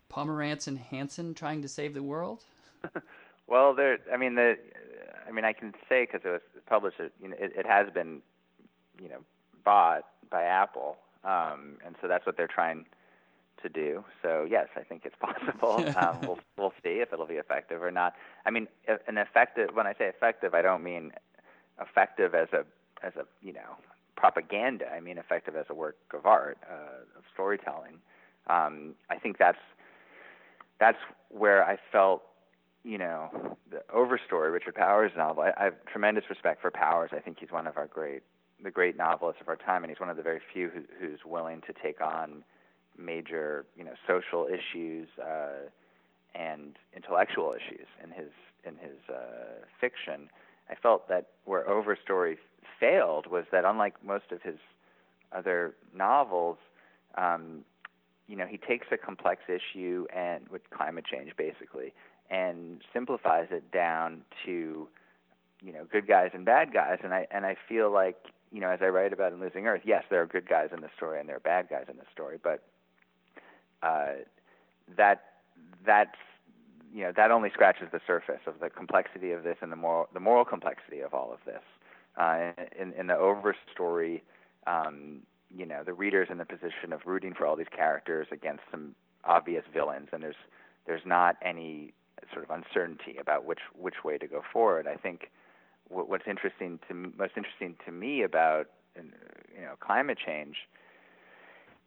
Pomerance 0.09 0.67
and 0.67 0.77
Hansen 0.77 1.33
trying 1.33 1.61
to 1.61 1.67
save 1.67 1.93
the 1.93 2.03
world? 2.03 2.43
well, 3.47 3.73
there. 3.73 3.99
I 4.11 4.17
mean, 4.17 4.35
the. 4.35 4.57
I 5.27 5.31
mean, 5.31 5.45
I 5.45 5.53
can 5.53 5.73
say 5.87 6.05
because 6.05 6.21
it 6.25 6.29
was 6.29 6.41
published. 6.65 6.99
You 7.21 7.29
know, 7.29 7.35
it, 7.39 7.53
it 7.55 7.65
has 7.65 7.87
been, 7.93 8.21
you 9.01 9.09
know, 9.09 9.19
bought 9.63 10.05
by 10.29 10.43
Apple, 10.43 10.97
um, 11.23 11.77
and 11.85 11.95
so 12.01 12.07
that's 12.07 12.25
what 12.25 12.37
they're 12.37 12.47
trying 12.47 12.85
to 13.63 13.69
do. 13.69 14.03
So 14.21 14.47
yes, 14.49 14.67
I 14.75 14.81
think 14.81 15.03
it's 15.05 15.15
possible. 15.19 15.85
um, 15.97 16.19
we'll 16.21 16.39
we'll 16.57 16.73
see 16.83 16.99
if 17.01 17.13
it'll 17.13 17.27
be 17.27 17.35
effective 17.35 17.81
or 17.81 17.91
not. 17.91 18.13
I 18.45 18.51
mean, 18.51 18.67
an 19.07 19.17
effective. 19.17 19.69
When 19.73 19.87
I 19.87 19.93
say 19.93 20.05
effective, 20.05 20.53
I 20.53 20.61
don't 20.61 20.83
mean 20.83 21.11
effective 21.79 22.35
as 22.35 22.49
a 22.53 22.65
as 23.05 23.13
a 23.15 23.25
you 23.41 23.53
know 23.53 23.77
propaganda. 24.15 24.85
I 24.91 24.99
mean 24.99 25.17
effective 25.17 25.55
as 25.55 25.65
a 25.69 25.73
work 25.73 25.97
of 26.13 26.25
art 26.25 26.57
uh, 26.69 27.17
of 27.17 27.23
storytelling. 27.33 27.99
Um, 28.47 28.95
I 29.09 29.17
think 29.17 29.37
that's 29.37 29.59
that's 30.79 30.97
where 31.29 31.63
I 31.63 31.77
felt 31.91 32.23
you 32.83 32.97
know 32.97 33.57
the 33.69 33.83
Overstory, 33.95 34.51
Richard 34.51 34.75
Powers 34.75 35.11
novel. 35.15 35.43
I, 35.43 35.53
I 35.57 35.63
have 35.65 35.75
tremendous 35.85 36.25
respect 36.29 36.61
for 36.61 36.71
Powers. 36.71 37.11
I 37.13 37.19
think 37.19 37.37
he's 37.39 37.51
one 37.51 37.67
of 37.67 37.77
our 37.77 37.87
great 37.87 38.23
the 38.63 38.71
great 38.71 38.97
novelist 38.97 39.41
of 39.41 39.47
our 39.47 39.55
time, 39.55 39.83
and 39.83 39.91
he's 39.91 39.99
one 39.99 40.09
of 40.09 40.17
the 40.17 40.23
very 40.23 40.41
few 40.53 40.69
who, 40.69 40.81
who's 40.99 41.19
willing 41.25 41.61
to 41.61 41.73
take 41.73 42.01
on 42.01 42.43
major, 43.01 43.65
you 43.75 43.83
know, 43.83 43.93
social 44.07 44.47
issues 44.47 45.07
uh, 45.21 45.69
and 46.35 46.77
intellectual 46.95 47.53
issues 47.53 47.87
in 48.03 48.11
his 48.11 48.31
in 48.63 48.75
his 48.75 48.97
uh, 49.09 49.65
fiction. 49.79 50.29
I 50.69 50.75
felt 50.75 51.09
that 51.09 51.27
where 51.45 51.65
Overstory 51.65 52.37
failed 52.79 53.27
was 53.27 53.45
that 53.51 53.65
unlike 53.65 53.95
most 54.03 54.31
of 54.31 54.41
his 54.41 54.57
other 55.31 55.73
novels, 55.95 56.57
um, 57.15 57.65
you 58.27 58.35
know, 58.35 58.45
he 58.45 58.57
takes 58.57 58.87
a 58.91 58.97
complex 58.97 59.41
issue 59.47 60.05
and 60.15 60.47
with 60.49 60.61
climate 60.69 61.05
change 61.05 61.31
basically 61.37 61.93
and 62.29 62.81
simplifies 62.93 63.47
it 63.51 63.71
down 63.71 64.21
to 64.45 64.87
you 65.61 65.71
know 65.73 65.85
good 65.91 66.07
guys 66.07 66.31
and 66.33 66.45
bad 66.45 66.73
guys, 66.73 66.99
and 67.03 67.13
I 67.13 67.27
and 67.29 67.45
I 67.45 67.55
feel 67.69 67.91
like 67.91 68.17
you 68.51 68.61
know 68.61 68.69
as 68.69 68.79
I 68.81 68.87
write 68.87 69.13
about 69.13 69.33
in 69.33 69.39
Losing 69.39 69.67
Earth, 69.67 69.81
yes, 69.83 70.03
there 70.09 70.21
are 70.21 70.25
good 70.25 70.47
guys 70.47 70.69
in 70.73 70.81
the 70.81 70.89
story 70.95 71.19
and 71.19 71.29
there 71.29 71.35
are 71.35 71.41
bad 71.41 71.67
guys 71.69 71.85
in 71.89 71.97
the 71.97 72.05
story, 72.11 72.39
but 72.41 72.63
uh, 73.83 74.13
that 74.97 75.23
that's 75.85 76.17
you 76.93 77.03
know 77.03 77.11
that 77.15 77.31
only 77.31 77.49
scratches 77.49 77.87
the 77.91 78.01
surface 78.05 78.41
of 78.45 78.59
the 78.59 78.69
complexity 78.69 79.31
of 79.31 79.43
this 79.43 79.57
and 79.61 79.71
the 79.71 79.75
moral 79.75 80.07
the 80.13 80.19
moral 80.19 80.45
complexity 80.45 80.99
of 80.99 81.13
all 81.13 81.31
of 81.31 81.39
this. 81.45 81.63
Uh, 82.17 82.51
in 82.77 82.93
in 82.93 83.07
the 83.07 83.15
over 83.15 83.55
story, 83.73 84.21
um, 84.67 85.21
you 85.49 85.65
know, 85.65 85.83
the 85.83 85.93
reader's 85.93 86.27
in 86.29 86.37
the 86.37 86.45
position 86.45 86.93
of 86.93 87.01
rooting 87.05 87.33
for 87.33 87.45
all 87.45 87.55
these 87.55 87.71
characters 87.75 88.27
against 88.31 88.63
some 88.71 88.95
obvious 89.23 89.63
villains, 89.73 90.09
and 90.11 90.23
there's 90.23 90.35
there's 90.85 91.05
not 91.05 91.35
any 91.41 91.93
sort 92.33 92.43
of 92.43 92.51
uncertainty 92.51 93.17
about 93.19 93.45
which 93.45 93.59
which 93.77 94.03
way 94.03 94.17
to 94.17 94.27
go 94.27 94.41
forward. 94.51 94.87
I 94.87 94.95
think 94.95 95.29
what, 95.87 96.09
what's 96.09 96.27
interesting 96.27 96.79
to 96.87 96.93
most 96.93 97.33
interesting 97.35 97.75
to 97.85 97.91
me 97.91 98.23
about 98.23 98.67
you 98.95 99.61
know 99.61 99.75
climate 99.79 100.17
change 100.23 100.57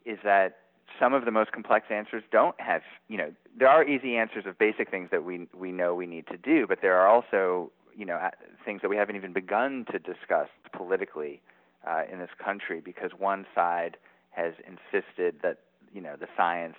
is 0.05 0.19
that 0.25 0.59
some 0.99 1.13
of 1.13 1.25
the 1.25 1.31
most 1.31 1.53
complex 1.53 1.87
answers 1.91 2.23
don't 2.31 2.59
have 2.61 2.83
you 3.09 3.19
know 3.19 3.33
there 3.57 3.69
are 3.69 3.85
easy 3.85 4.17
answers 4.17 4.47
of 4.47 4.59
basic 4.59 4.91
things 4.91 5.09
that 5.11 5.25
we 5.25 5.47
we 5.55 5.73
know 5.73 5.95
we 5.95 6.07
need 6.07 6.27
to 6.29 6.37
do, 6.37 6.67
but 6.67 6.81
there 6.83 6.97
are 6.99 7.09
also 7.09 7.71
you 7.97 8.05
know 8.05 8.19
things 8.65 8.83
that 8.83 8.89
we 8.89 8.97
haven't 8.97 9.17
even 9.17 9.33
begun 9.33 9.87
to 9.93 9.99
discuss 9.99 10.49
politically 10.73 11.41
uh, 11.87 12.03
in 12.11 12.19
this 12.19 12.31
country 12.43 12.81
because 12.81 13.13
one 13.19 13.47
side 13.55 13.97
has 14.31 14.55
insisted 14.67 15.37
that 15.43 15.59
you 15.93 16.01
know 16.01 16.17
the 16.19 16.29
science 16.37 16.77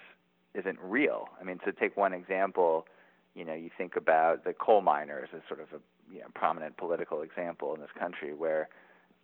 isn't 0.53 0.79
real. 0.81 1.29
I 1.39 1.43
mean, 1.43 1.59
to 1.65 1.71
take 1.71 1.97
one 1.97 2.13
example, 2.13 2.87
you 3.35 3.43
know, 3.43 3.53
you 3.53 3.69
think 3.77 3.95
about 3.95 4.45
the 4.45 4.53
coal 4.53 4.81
miners 4.81 5.29
as 5.35 5.41
sort 5.47 5.59
of 5.59 5.67
a 5.73 6.13
you 6.13 6.19
know, 6.19 6.27
prominent 6.33 6.77
political 6.77 7.21
example 7.21 7.73
in 7.75 7.81
this 7.81 7.89
country, 7.97 8.33
where 8.33 8.69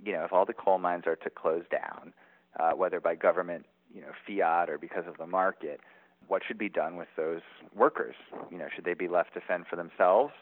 you 0.04 0.14
know 0.14 0.24
if 0.24 0.34
all 0.34 0.46
the 0.46 0.54
coal 0.54 0.78
mines 0.78 1.04
are 1.08 1.16
to 1.18 1.30
close 1.30 1.64
down, 1.72 2.14
uh, 2.60 2.72
whether 2.72 3.00
by 3.00 3.16
government 3.16 3.66
you 3.94 4.02
know 4.02 4.12
fiat 4.28 4.70
or 4.70 4.78
because 4.78 5.06
of 5.08 5.18
the 5.18 5.28
market, 5.28 5.80
what 6.28 6.42
should 6.48 6.58
be 6.58 6.70
done 6.70 6.96
with 6.96 7.08
those 7.18 7.42
workers? 7.76 8.16
You 8.50 8.58
know, 8.58 8.68
should 8.74 8.86
they 8.86 8.94
be 8.94 9.08
left 9.08 9.34
to 9.34 9.42
fend 9.42 9.68
for 9.68 9.76
themselves, 9.76 10.34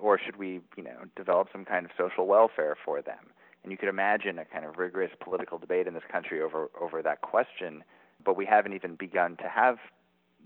or 0.00 0.18
should 0.18 0.36
we 0.36 0.60
you 0.76 0.82
know 0.82 1.04
develop 1.14 1.48
some 1.52 1.64
kind 1.64 1.84
of 1.86 1.92
social 1.96 2.26
welfare 2.26 2.76
for 2.84 3.02
them? 3.02 3.30
And 3.62 3.72
you 3.72 3.78
could 3.78 3.88
imagine 3.88 4.38
a 4.38 4.44
kind 4.44 4.64
of 4.64 4.76
rigorous 4.78 5.10
political 5.20 5.58
debate 5.58 5.86
in 5.86 5.94
this 5.94 6.04
country 6.10 6.40
over 6.40 6.70
over 6.80 7.02
that 7.02 7.22
question, 7.22 7.84
but 8.24 8.36
we 8.36 8.46
haven't 8.46 8.74
even 8.74 8.94
begun 8.94 9.36
to 9.38 9.48
have 9.48 9.78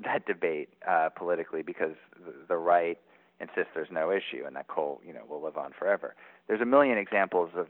that 0.05 0.27
debate 0.27 0.71
uh, 0.89 1.11
politically 1.15 1.63
because 1.63 1.95
the, 2.25 2.33
the 2.49 2.57
right 2.57 2.99
insists 3.41 3.71
there's 3.75 3.91
no 3.91 4.11
issue 4.11 4.45
and 4.47 4.55
that 4.57 4.69
coal 4.69 5.01
you 5.07 5.13
know 5.13 5.23
will 5.29 5.43
live 5.43 5.57
on 5.57 5.73
forever. 5.79 6.15
There's 6.49 6.61
a 6.61 6.67
million 6.67 6.99
examples 6.99 7.51
of 7.57 7.69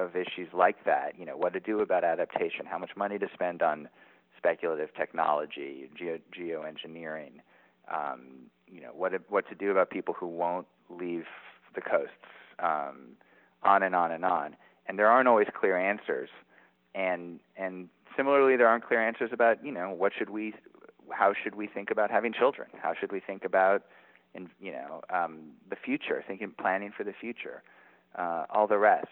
of 0.00 0.16
issues 0.16 0.48
like 0.52 0.84
that. 0.84 1.18
You 1.18 1.26
know, 1.26 1.36
what 1.36 1.52
to 1.52 1.60
do 1.60 1.80
about 1.80 2.04
adaptation, 2.04 2.66
how 2.66 2.78
much 2.78 2.90
money 2.96 3.18
to 3.18 3.28
spend 3.32 3.62
on 3.62 3.88
speculative 4.36 4.94
technology, 4.94 5.90
geo, 5.96 6.18
geoengineering. 6.36 7.40
Um, 7.92 8.50
you 8.66 8.80
know, 8.80 8.90
what 8.94 9.12
what 9.28 9.48
to 9.48 9.54
do 9.54 9.70
about 9.70 9.90
people 9.90 10.14
who 10.14 10.26
won't 10.26 10.66
leave 10.88 11.24
the 11.74 11.80
coasts. 11.80 12.14
Um, 12.58 13.16
on 13.62 13.82
and 13.82 13.94
on 13.94 14.12
and 14.12 14.24
on. 14.24 14.56
And 14.86 14.98
there 14.98 15.08
aren't 15.08 15.28
always 15.28 15.48
clear 15.58 15.76
answers. 15.76 16.28
And 16.94 17.40
and 17.56 17.88
similarly, 18.16 18.56
there 18.56 18.66
aren't 18.66 18.84
clear 18.84 19.06
answers 19.06 19.30
about 19.32 19.64
you 19.64 19.72
know 19.72 19.90
what 19.90 20.12
should 20.16 20.30
we, 20.30 20.54
how 21.10 21.32
should 21.40 21.54
we 21.54 21.66
think 21.66 21.90
about 21.90 22.10
having 22.10 22.32
children? 22.32 22.68
How 22.82 22.94
should 22.98 23.12
we 23.12 23.20
think 23.20 23.44
about 23.44 23.84
in 24.34 24.50
you 24.60 24.72
know 24.72 25.02
um, 25.10 25.52
the 25.68 25.76
future, 25.76 26.24
thinking 26.26 26.52
planning 26.58 26.92
for 26.96 27.04
the 27.04 27.12
future, 27.12 27.62
uh, 28.16 28.46
all 28.50 28.66
the 28.66 28.78
rest 28.78 29.06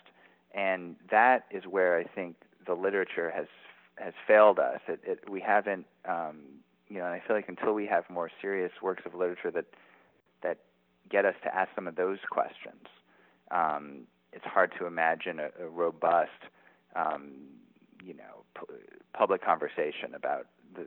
and 0.59 0.97
that 1.11 1.45
is 1.53 1.65
where 1.65 1.97
I 1.97 2.05
think 2.05 2.37
the 2.67 2.75
literature 2.75 3.31
has 3.31 3.47
has 3.97 4.15
failed 4.27 4.59
us. 4.59 4.81
It, 4.87 5.01
it, 5.05 5.31
we 5.31 5.41
haven't, 5.41 5.87
um, 6.05 6.37
you 6.89 6.99
know, 6.99 7.07
and 7.07 7.15
I 7.15 7.23
feel 7.27 7.35
like 7.35 7.49
until 7.49 7.75
we 7.75 7.87
have 7.87 8.05
more 8.09 8.31
serious 8.41 8.73
works 8.83 9.03
of 9.07 9.15
literature 9.15 9.51
that 9.53 9.67
that 10.43 10.59
get 11.09 11.25
us 11.25 11.35
to 11.45 11.55
ask 11.55 11.71
some 11.75 11.87
of 11.87 11.95
those 11.97 12.19
questions, 12.31 12.87
um, 13.51 14.07
it's 14.33 14.45
hard 14.45 14.73
to 14.79 14.87
imagine 14.87 15.39
a, 15.39 15.49
a 15.65 15.69
robust, 15.69 16.41
um, 16.95 17.31
you 18.05 18.15
know, 18.15 18.45
pu- 18.55 18.67
public 19.15 19.45
conversation 19.45 20.15
about 20.15 20.47
the, 20.75 20.85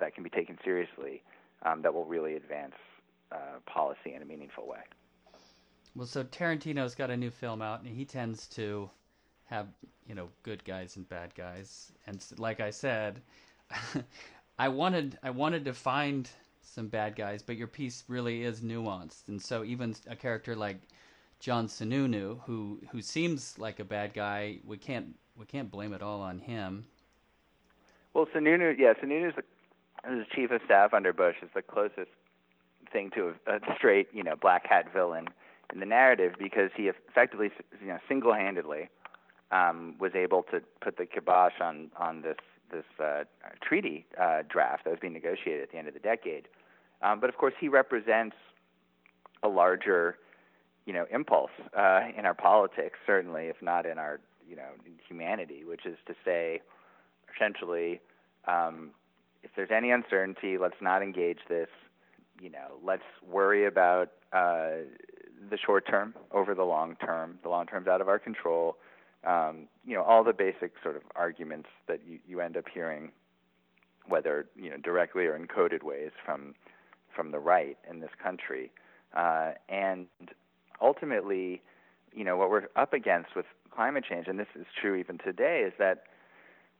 that 0.00 0.14
can 0.14 0.24
be 0.24 0.30
taken 0.30 0.58
seriously 0.64 1.22
um, 1.62 1.82
that 1.82 1.92
will 1.92 2.04
really 2.04 2.36
advance 2.36 2.74
uh, 3.32 3.58
policy 3.66 4.14
in 4.14 4.22
a 4.22 4.24
meaningful 4.24 4.66
way. 4.66 4.80
Well, 5.94 6.06
so 6.06 6.24
Tarantino's 6.24 6.94
got 6.94 7.10
a 7.10 7.16
new 7.16 7.30
film 7.30 7.62
out, 7.62 7.82
and 7.82 7.88
he 7.88 8.04
tends 8.04 8.46
to 8.48 8.90
have 9.50 9.66
you 10.06 10.14
know 10.14 10.28
good 10.42 10.64
guys 10.64 10.96
and 10.96 11.08
bad 11.08 11.34
guys, 11.34 11.92
and 12.06 12.24
like 12.38 12.60
I 12.60 12.70
said, 12.70 13.20
I 14.58 14.68
wanted 14.68 15.18
I 15.22 15.30
wanted 15.30 15.64
to 15.66 15.74
find 15.74 16.30
some 16.62 16.86
bad 16.86 17.16
guys, 17.16 17.42
but 17.42 17.56
your 17.56 17.66
piece 17.66 18.04
really 18.08 18.44
is 18.44 18.60
nuanced, 18.60 19.28
and 19.28 19.42
so 19.42 19.64
even 19.64 19.94
a 20.08 20.16
character 20.16 20.54
like 20.54 20.80
John 21.40 21.66
Sununu, 21.66 22.40
who 22.46 22.80
who 22.92 23.02
seems 23.02 23.58
like 23.58 23.80
a 23.80 23.84
bad 23.84 24.14
guy, 24.14 24.58
we 24.64 24.78
can't 24.78 25.16
we 25.36 25.46
can't 25.46 25.70
blame 25.70 25.92
it 25.92 26.02
all 26.02 26.20
on 26.20 26.38
him. 26.38 26.86
Well, 28.14 28.26
Sununu, 28.26 28.76
yeah, 28.78 28.94
Sununu 28.94 29.28
is 29.28 29.34
the 30.04 30.24
chief 30.34 30.50
of 30.50 30.60
staff 30.64 30.94
under 30.94 31.12
Bush 31.12 31.36
is 31.42 31.50
the 31.54 31.62
closest 31.62 32.10
thing 32.92 33.10
to 33.14 33.34
a, 33.46 33.56
a 33.56 33.60
straight, 33.76 34.08
you 34.12 34.22
know, 34.22 34.36
black 34.36 34.66
hat 34.66 34.92
villain 34.92 35.28
in 35.72 35.80
the 35.80 35.86
narrative 35.86 36.34
because 36.38 36.70
he 36.76 36.88
effectively, 36.88 37.50
you 37.80 37.88
know, 37.88 37.98
single-handedly 38.08 38.88
um, 39.52 39.96
was 39.98 40.12
able 40.14 40.42
to 40.44 40.60
put 40.80 40.96
the 40.96 41.06
kibosh 41.06 41.60
on 41.60 41.90
on 41.98 42.22
this 42.22 42.36
this 42.70 42.84
uh, 43.02 43.24
treaty 43.60 44.06
uh, 44.20 44.42
draft 44.48 44.84
that 44.84 44.90
was 44.90 45.00
being 45.00 45.12
negotiated 45.12 45.62
at 45.62 45.72
the 45.72 45.78
end 45.78 45.88
of 45.88 45.94
the 45.94 46.00
decade. 46.00 46.46
Um, 47.02 47.20
but 47.20 47.28
of 47.28 47.36
course, 47.36 47.54
he 47.58 47.68
represents 47.68 48.36
a 49.42 49.48
larger, 49.48 50.18
you 50.86 50.92
know, 50.92 51.06
impulse 51.10 51.50
uh, 51.76 52.02
in 52.16 52.26
our 52.26 52.34
politics, 52.34 52.98
certainly, 53.06 53.46
if 53.46 53.56
not 53.60 53.86
in 53.86 53.98
our, 53.98 54.20
you 54.48 54.54
know, 54.54 54.68
humanity, 55.08 55.64
which 55.64 55.86
is 55.86 55.96
to 56.06 56.14
say, 56.24 56.60
essentially, 57.34 58.00
um, 58.46 58.90
if 59.42 59.50
there's 59.56 59.70
any 59.74 59.90
uncertainty, 59.90 60.58
let's 60.58 60.80
not 60.80 61.02
engage 61.02 61.38
this. 61.48 61.68
You 62.40 62.50
know, 62.50 62.78
let's 62.84 63.02
worry 63.26 63.66
about 63.66 64.12
uh, 64.32 64.84
the 65.50 65.58
short 65.58 65.86
term 65.88 66.14
over 66.32 66.54
the 66.54 66.64
long 66.64 66.96
term. 66.96 67.38
The 67.42 67.48
long 67.48 67.66
term's 67.66 67.88
out 67.88 68.00
of 68.00 68.08
our 68.08 68.18
control 68.18 68.76
um, 69.24 69.68
you 69.84 69.94
know, 69.94 70.02
all 70.02 70.24
the 70.24 70.32
basic 70.32 70.72
sort 70.82 70.96
of 70.96 71.02
arguments 71.14 71.68
that 71.88 72.00
you, 72.06 72.18
you 72.26 72.40
end 72.40 72.56
up 72.56 72.64
hearing, 72.72 73.12
whether 74.06 74.46
you 74.56 74.70
know 74.70 74.76
directly 74.76 75.26
or 75.26 75.36
in 75.36 75.46
coded 75.46 75.82
ways 75.82 76.10
from 76.24 76.54
from 77.14 77.30
the 77.30 77.38
right 77.38 77.76
in 77.88 78.00
this 78.00 78.10
country, 78.22 78.70
uh, 79.14 79.52
and 79.68 80.06
ultimately, 80.80 81.60
you 82.14 82.24
know, 82.24 82.36
what 82.36 82.50
we're 82.50 82.68
up 82.76 82.92
against 82.92 83.34
with 83.36 83.46
climate 83.70 84.04
change, 84.08 84.26
and 84.26 84.38
this 84.38 84.48
is 84.58 84.66
true 84.80 84.94
even 84.94 85.18
today, 85.18 85.64
is 85.66 85.72
that 85.78 86.04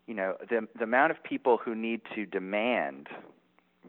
you 0.06 0.14
know 0.14 0.36
the 0.48 0.66
the 0.76 0.84
amount 0.84 1.10
of 1.10 1.22
people 1.22 1.58
who 1.58 1.74
need 1.74 2.00
to 2.14 2.24
demand 2.24 3.08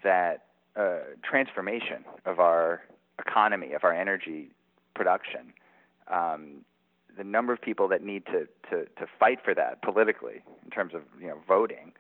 that 0.04 0.46
uh, 0.76 1.00
transformation 1.24 2.04
of 2.26 2.40
our 2.40 2.82
economy, 3.20 3.72
of 3.74 3.84
our 3.84 3.94
energy 3.94 4.50
production, 4.94 5.54
um, 6.08 6.66
the 7.18 7.24
number 7.24 7.54
of 7.54 7.62
people 7.62 7.88
that 7.90 8.04
need 8.04 8.26
to, 8.28 8.48
to, 8.70 8.86
to 8.86 9.08
fight 9.20 9.40
for 9.44 9.54
that 9.54 9.82
politically 9.82 10.42
in 10.64 10.72
terms 10.72 10.94
of 10.94 11.02
you 11.20 11.28
know 11.28 11.38
voting 11.48 11.92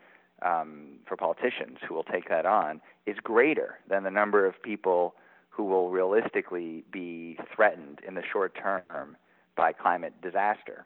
um, 0.41 0.99
for 1.07 1.15
politicians 1.15 1.77
who 1.87 1.93
will 1.93 2.03
take 2.03 2.29
that 2.29 2.45
on 2.45 2.81
is 3.05 3.17
greater 3.23 3.79
than 3.89 4.03
the 4.03 4.11
number 4.11 4.45
of 4.45 4.61
people 4.61 5.15
who 5.49 5.63
will 5.65 5.89
realistically 5.89 6.83
be 6.91 7.37
threatened 7.55 7.99
in 8.07 8.15
the 8.15 8.23
short 8.31 8.55
term 8.55 9.17
by 9.55 9.73
climate 9.73 10.13
disaster. 10.21 10.85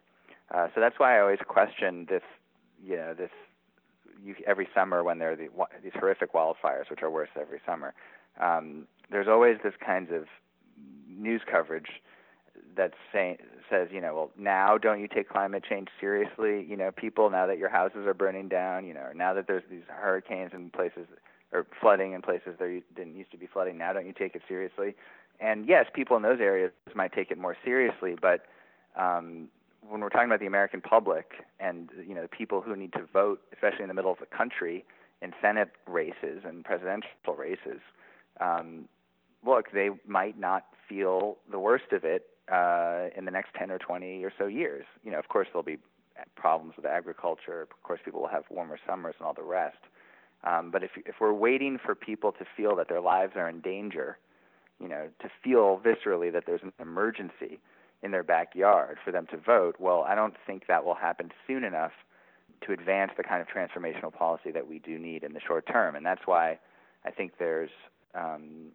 Uh, 0.52 0.68
so 0.74 0.80
that's 0.80 0.98
why 0.98 1.16
I 1.16 1.20
always 1.20 1.38
question 1.46 2.06
this, 2.08 2.22
you 2.84 2.96
know, 2.96 3.14
this 3.14 3.30
you, 4.22 4.34
every 4.46 4.68
summer 4.74 5.04
when 5.04 5.18
there 5.18 5.32
are 5.32 5.36
the, 5.36 5.48
these 5.82 5.92
horrific 5.94 6.32
wildfires, 6.32 6.90
which 6.90 7.02
are 7.02 7.10
worse 7.10 7.28
every 7.40 7.60
summer. 7.66 7.94
Um, 8.40 8.86
there's 9.10 9.28
always 9.28 9.58
this 9.62 9.74
kinds 9.84 10.10
of 10.12 10.24
news 11.08 11.42
coverage 11.50 12.02
that 12.76 12.92
say, 13.12 13.38
says, 13.68 13.88
you 13.90 14.00
know, 14.00 14.14
well, 14.14 14.30
now 14.38 14.78
don't 14.78 15.00
you 15.00 15.08
take 15.08 15.28
climate 15.28 15.64
change 15.68 15.88
seriously? 16.00 16.64
You 16.68 16.76
know, 16.76 16.90
people 16.90 17.30
now 17.30 17.46
that 17.46 17.58
your 17.58 17.68
houses 17.68 18.06
are 18.06 18.14
burning 18.14 18.48
down, 18.48 18.86
you 18.86 18.94
know, 18.94 19.10
now 19.14 19.34
that 19.34 19.46
there's 19.46 19.64
these 19.70 19.82
hurricanes 19.88 20.52
in 20.54 20.70
places 20.70 21.06
or 21.52 21.66
flooding 21.80 22.12
in 22.12 22.22
places 22.22 22.54
there 22.58 22.80
didn't 22.94 23.16
used 23.16 23.30
to 23.30 23.38
be 23.38 23.46
flooding, 23.46 23.78
now 23.78 23.92
don't 23.92 24.06
you 24.06 24.12
take 24.12 24.34
it 24.34 24.42
seriously? 24.48 24.94
And 25.40 25.68
yes, 25.68 25.86
people 25.94 26.16
in 26.16 26.22
those 26.22 26.40
areas 26.40 26.72
might 26.94 27.12
take 27.12 27.30
it 27.30 27.38
more 27.38 27.56
seriously, 27.64 28.16
but 28.20 28.46
um, 28.96 29.48
when 29.88 30.00
we're 30.00 30.08
talking 30.08 30.28
about 30.28 30.40
the 30.40 30.46
American 30.46 30.80
public 30.80 31.44
and 31.60 31.90
you 32.06 32.14
know 32.14 32.22
the 32.22 32.28
people 32.28 32.60
who 32.60 32.74
need 32.74 32.92
to 32.94 33.06
vote, 33.12 33.40
especially 33.52 33.82
in 33.82 33.88
the 33.88 33.94
middle 33.94 34.10
of 34.10 34.18
the 34.18 34.26
country 34.26 34.84
in 35.22 35.32
Senate 35.40 35.70
races 35.86 36.42
and 36.44 36.64
presidential 36.64 37.34
races, 37.36 37.80
um, 38.40 38.88
look, 39.44 39.72
they 39.72 39.90
might 40.06 40.38
not 40.38 40.64
feel 40.88 41.36
the 41.50 41.58
worst 41.58 41.92
of 41.92 42.04
it 42.04 42.26
uh, 42.50 43.08
in 43.16 43.24
the 43.24 43.30
next 43.30 43.54
10 43.54 43.70
or 43.70 43.78
20 43.78 44.24
or 44.24 44.32
so 44.38 44.46
years. 44.46 44.84
You 45.04 45.10
know, 45.10 45.18
of 45.18 45.28
course, 45.28 45.48
there'll 45.52 45.62
be 45.62 45.78
problems 46.36 46.74
with 46.76 46.86
agriculture. 46.86 47.62
Of 47.62 47.82
course, 47.82 48.00
people 48.04 48.20
will 48.20 48.28
have 48.28 48.44
warmer 48.50 48.78
summers 48.86 49.14
and 49.18 49.26
all 49.26 49.34
the 49.34 49.42
rest. 49.42 49.78
Um, 50.44 50.70
but 50.70 50.82
if 50.82 50.90
if 50.96 51.16
we're 51.20 51.32
waiting 51.32 51.78
for 51.84 51.94
people 51.94 52.32
to 52.32 52.44
feel 52.56 52.76
that 52.76 52.88
their 52.88 53.00
lives 53.00 53.32
are 53.36 53.48
in 53.48 53.60
danger, 53.60 54.18
you 54.80 54.88
know, 54.88 55.08
to 55.20 55.28
feel 55.42 55.80
viscerally 55.84 56.32
that 56.32 56.44
there's 56.46 56.62
an 56.62 56.72
emergency 56.80 57.58
in 58.02 58.10
their 58.10 58.22
backyard 58.22 58.98
for 59.04 59.10
them 59.10 59.26
to 59.30 59.36
vote, 59.38 59.76
well, 59.78 60.04
I 60.06 60.14
don't 60.14 60.34
think 60.46 60.66
that 60.68 60.84
will 60.84 60.94
happen 60.94 61.32
soon 61.46 61.64
enough 61.64 61.92
to 62.66 62.72
advance 62.72 63.12
the 63.16 63.22
kind 63.22 63.42
of 63.42 63.48
transformational 63.48 64.12
policy 64.12 64.50
that 64.50 64.68
we 64.68 64.78
do 64.78 64.98
need 64.98 65.24
in 65.24 65.32
the 65.32 65.40
short 65.40 65.66
term. 65.66 65.96
And 65.96 66.04
that's 66.04 66.26
why 66.26 66.58
I 67.04 67.10
think 67.10 67.32
there's 67.38 67.70
um, 68.14 68.68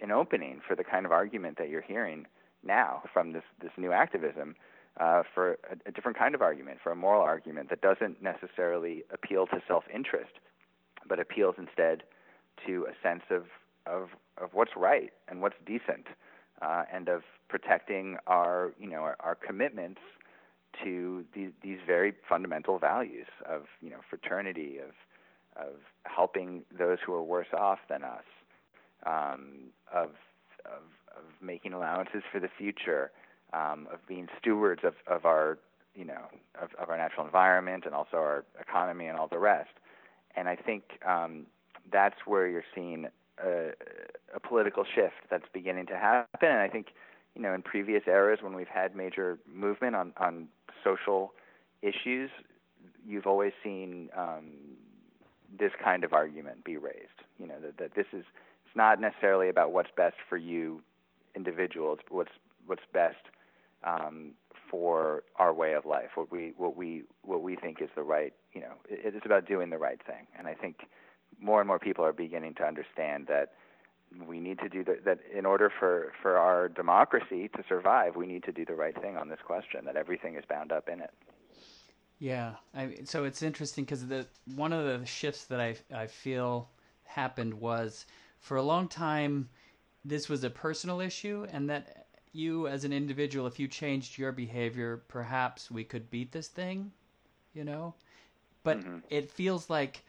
an 0.00 0.10
opening 0.10 0.60
for 0.66 0.74
the 0.74 0.84
kind 0.84 1.06
of 1.06 1.12
argument 1.12 1.58
that 1.58 1.68
you're 1.68 1.80
hearing 1.82 2.26
now 2.64 3.02
from 3.12 3.32
this 3.32 3.44
this 3.60 3.72
new 3.76 3.92
activism 3.92 4.56
uh, 5.00 5.22
for 5.34 5.52
a, 5.70 5.76
a 5.86 5.92
different 5.92 6.18
kind 6.18 6.34
of 6.34 6.42
argument, 6.42 6.78
for 6.82 6.92
a 6.92 6.96
moral 6.96 7.22
argument 7.22 7.70
that 7.70 7.80
doesn't 7.80 8.22
necessarily 8.22 9.04
appeal 9.12 9.46
to 9.46 9.62
self-interest, 9.66 10.32
but 11.08 11.18
appeals 11.18 11.54
instead 11.58 12.02
to 12.66 12.86
a 12.88 12.94
sense 13.06 13.22
of 13.30 13.44
of 13.86 14.10
of 14.38 14.50
what's 14.52 14.72
right 14.76 15.12
and 15.28 15.40
what's 15.40 15.56
decent, 15.66 16.06
uh, 16.60 16.84
and 16.92 17.08
of 17.08 17.22
protecting 17.48 18.16
our 18.26 18.72
you 18.78 18.88
know 18.88 19.02
our, 19.02 19.16
our 19.20 19.34
commitments 19.34 20.00
to 20.82 21.24
these 21.34 21.50
these 21.62 21.78
very 21.86 22.12
fundamental 22.28 22.78
values 22.78 23.26
of 23.48 23.62
you 23.80 23.90
know 23.90 23.98
fraternity 24.08 24.78
of 24.78 24.92
of 25.56 25.74
helping 26.04 26.62
those 26.76 26.98
who 27.04 27.12
are 27.12 27.22
worse 27.22 27.52
off 27.56 27.78
than 27.88 28.02
us, 28.02 28.24
um, 29.06 29.70
of, 29.92 30.10
of 30.64 30.82
of 31.16 31.24
making 31.40 31.72
allowances 31.72 32.22
for 32.30 32.40
the 32.40 32.48
future, 32.58 33.10
um, 33.52 33.86
of 33.92 34.06
being 34.06 34.28
stewards 34.40 34.82
of, 34.84 34.94
of 35.06 35.24
our 35.24 35.58
you 35.94 36.04
know 36.04 36.24
of, 36.60 36.70
of 36.80 36.88
our 36.88 36.96
natural 36.96 37.26
environment 37.26 37.84
and 37.84 37.94
also 37.94 38.16
our 38.16 38.44
economy 38.60 39.06
and 39.06 39.18
all 39.18 39.28
the 39.28 39.38
rest. 39.38 39.70
And 40.36 40.48
I 40.48 40.56
think 40.56 40.84
um, 41.06 41.46
that's 41.92 42.16
where 42.26 42.46
you're 42.46 42.64
seeing 42.74 43.08
a, 43.44 43.70
a 44.34 44.40
political 44.40 44.84
shift 44.84 45.14
that's 45.30 45.44
beginning 45.52 45.86
to 45.86 45.96
happen. 45.96 46.48
And 46.48 46.58
I 46.58 46.68
think 46.68 46.88
you 47.34 47.42
know 47.42 47.52
in 47.52 47.62
previous 47.62 48.02
eras 48.06 48.38
when 48.42 48.54
we've 48.54 48.68
had 48.68 48.96
major 48.96 49.38
movement 49.52 49.96
on 49.96 50.12
on 50.16 50.48
social 50.82 51.32
issues, 51.82 52.30
you've 53.06 53.26
always 53.26 53.52
seen 53.62 54.08
um, 54.16 54.52
this 55.58 55.72
kind 55.82 56.04
of 56.04 56.12
argument 56.12 56.64
be 56.64 56.76
raised. 56.76 57.20
You 57.38 57.46
know 57.46 57.60
that, 57.60 57.78
that 57.78 57.94
this 57.94 58.06
is 58.12 58.24
it's 58.66 58.76
not 58.76 59.00
necessarily 59.00 59.50
about 59.50 59.72
what's 59.72 59.90
best 59.94 60.16
for 60.28 60.38
you 60.38 60.82
individuals, 61.34 61.98
but 62.04 62.14
what's 62.14 62.32
what's 62.66 62.82
best 62.92 63.16
um, 63.84 64.32
for 64.70 65.24
our 65.36 65.52
way 65.52 65.74
of 65.74 65.84
life. 65.84 66.10
What 66.14 66.32
we 66.32 66.52
what 66.56 66.76
we 66.76 67.02
what 67.22 67.42
we 67.42 67.56
think 67.56 67.80
is 67.80 67.90
the 67.94 68.02
right. 68.02 68.32
You 68.52 68.62
know, 68.62 68.74
it, 68.88 69.14
it's 69.14 69.26
about 69.26 69.46
doing 69.46 69.70
the 69.70 69.78
right 69.78 70.00
thing. 70.06 70.26
And 70.38 70.46
I 70.46 70.54
think 70.54 70.86
more 71.40 71.60
and 71.60 71.68
more 71.68 71.78
people 71.78 72.04
are 72.04 72.12
beginning 72.12 72.54
to 72.54 72.64
understand 72.64 73.26
that 73.28 73.52
we 74.26 74.40
need 74.40 74.58
to 74.58 74.68
do 74.68 74.84
the, 74.84 74.98
that 75.04 75.18
in 75.36 75.46
order 75.46 75.70
for 75.78 76.12
for 76.20 76.36
our 76.36 76.68
democracy 76.68 77.48
to 77.56 77.64
survive. 77.68 78.16
We 78.16 78.26
need 78.26 78.44
to 78.44 78.52
do 78.52 78.64
the 78.64 78.74
right 78.74 78.98
thing 79.00 79.16
on 79.16 79.28
this 79.28 79.40
question. 79.44 79.84
That 79.84 79.96
everything 79.96 80.36
is 80.36 80.44
bound 80.48 80.72
up 80.72 80.88
in 80.88 81.00
it. 81.00 81.10
Yeah, 82.18 82.54
I, 82.74 82.98
so 83.04 83.24
it's 83.24 83.42
interesting 83.42 83.84
because 83.84 84.06
the 84.06 84.26
one 84.54 84.72
of 84.72 84.84
the 84.84 85.04
shifts 85.06 85.44
that 85.46 85.60
I 85.60 85.76
I 85.94 86.06
feel 86.06 86.70
happened 87.04 87.54
was 87.54 88.06
for 88.40 88.56
a 88.56 88.62
long 88.62 88.88
time 88.88 89.48
this 90.04 90.28
was 90.28 90.44
a 90.44 90.50
personal 90.50 91.00
issue 91.00 91.46
and 91.52 91.68
that 91.70 92.06
you 92.32 92.66
as 92.66 92.84
an 92.84 92.92
individual 92.92 93.46
if 93.46 93.58
you 93.58 93.68
changed 93.68 94.18
your 94.18 94.32
behavior 94.32 95.02
perhaps 95.08 95.70
we 95.70 95.84
could 95.84 96.10
beat 96.10 96.32
this 96.32 96.48
thing 96.48 96.90
you 97.54 97.64
know 97.64 97.94
but 98.64 98.78
mm-hmm. 98.80 98.98
it 99.10 99.30
feels 99.30 99.68
like 99.68 100.02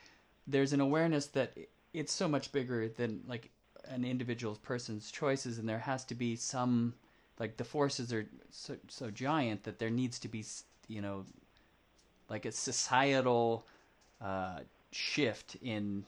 there's 0.47 0.73
an 0.73 0.81
awareness 0.81 1.27
that 1.27 1.53
it's 1.93 2.13
so 2.13 2.27
much 2.27 2.51
bigger 2.51 2.87
than 2.87 3.21
like 3.27 3.49
an 3.85 4.05
individual 4.05 4.57
person's 4.63 5.11
choices 5.11 5.57
and 5.57 5.67
there 5.67 5.79
has 5.79 6.05
to 6.05 6.15
be 6.15 6.35
some 6.35 6.93
like 7.39 7.57
the 7.57 7.63
forces 7.63 8.13
are 8.13 8.25
so, 8.51 8.75
so 8.87 9.09
giant 9.09 9.63
that 9.63 9.79
there 9.79 9.89
needs 9.89 10.19
to 10.19 10.27
be 10.27 10.43
you 10.87 11.01
know 11.01 11.25
like 12.29 12.45
a 12.45 12.51
societal 12.51 13.65
uh, 14.21 14.59
shift 14.91 15.57
in 15.61 16.05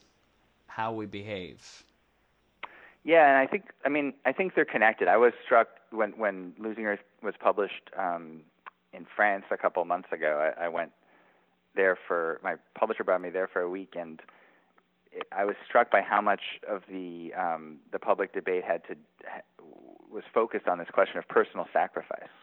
how 0.67 0.93
we 0.93 1.05
behave 1.05 1.83
yeah, 3.05 3.29
and 3.29 3.37
I 3.37 3.45
think 3.49 3.65
I 3.85 3.89
mean 3.89 4.13
I 4.25 4.31
think 4.33 4.55
they're 4.55 4.65
connected. 4.65 5.07
I 5.07 5.17
was 5.17 5.31
struck 5.45 5.67
when 5.91 6.11
when 6.17 6.53
Losing 6.57 6.85
Earth 6.87 6.99
was 7.21 7.35
published 7.39 7.91
um, 7.97 8.41
in 8.93 9.05
France 9.15 9.45
a 9.51 9.57
couple 9.57 9.85
months 9.85 10.09
ago. 10.11 10.51
I, 10.57 10.65
I 10.65 10.67
went 10.69 10.91
there 11.75 11.97
for 12.07 12.39
my 12.43 12.55
publisher 12.77 13.03
brought 13.03 13.21
me 13.21 13.29
there 13.29 13.47
for 13.47 13.61
a 13.61 13.69
week, 13.69 13.93
and 13.95 14.21
it, 15.11 15.27
I 15.31 15.45
was 15.45 15.55
struck 15.67 15.91
by 15.91 16.01
how 16.01 16.19
much 16.19 16.41
of 16.67 16.81
the 16.89 17.31
um, 17.37 17.77
the 17.91 17.99
public 17.99 18.33
debate 18.33 18.63
had 18.63 18.83
to 18.87 18.95
ha, 19.27 19.41
was 20.11 20.23
focused 20.33 20.67
on 20.67 20.79
this 20.79 20.89
question 20.91 21.19
of 21.19 21.27
personal 21.27 21.67
sacrifice, 21.71 22.33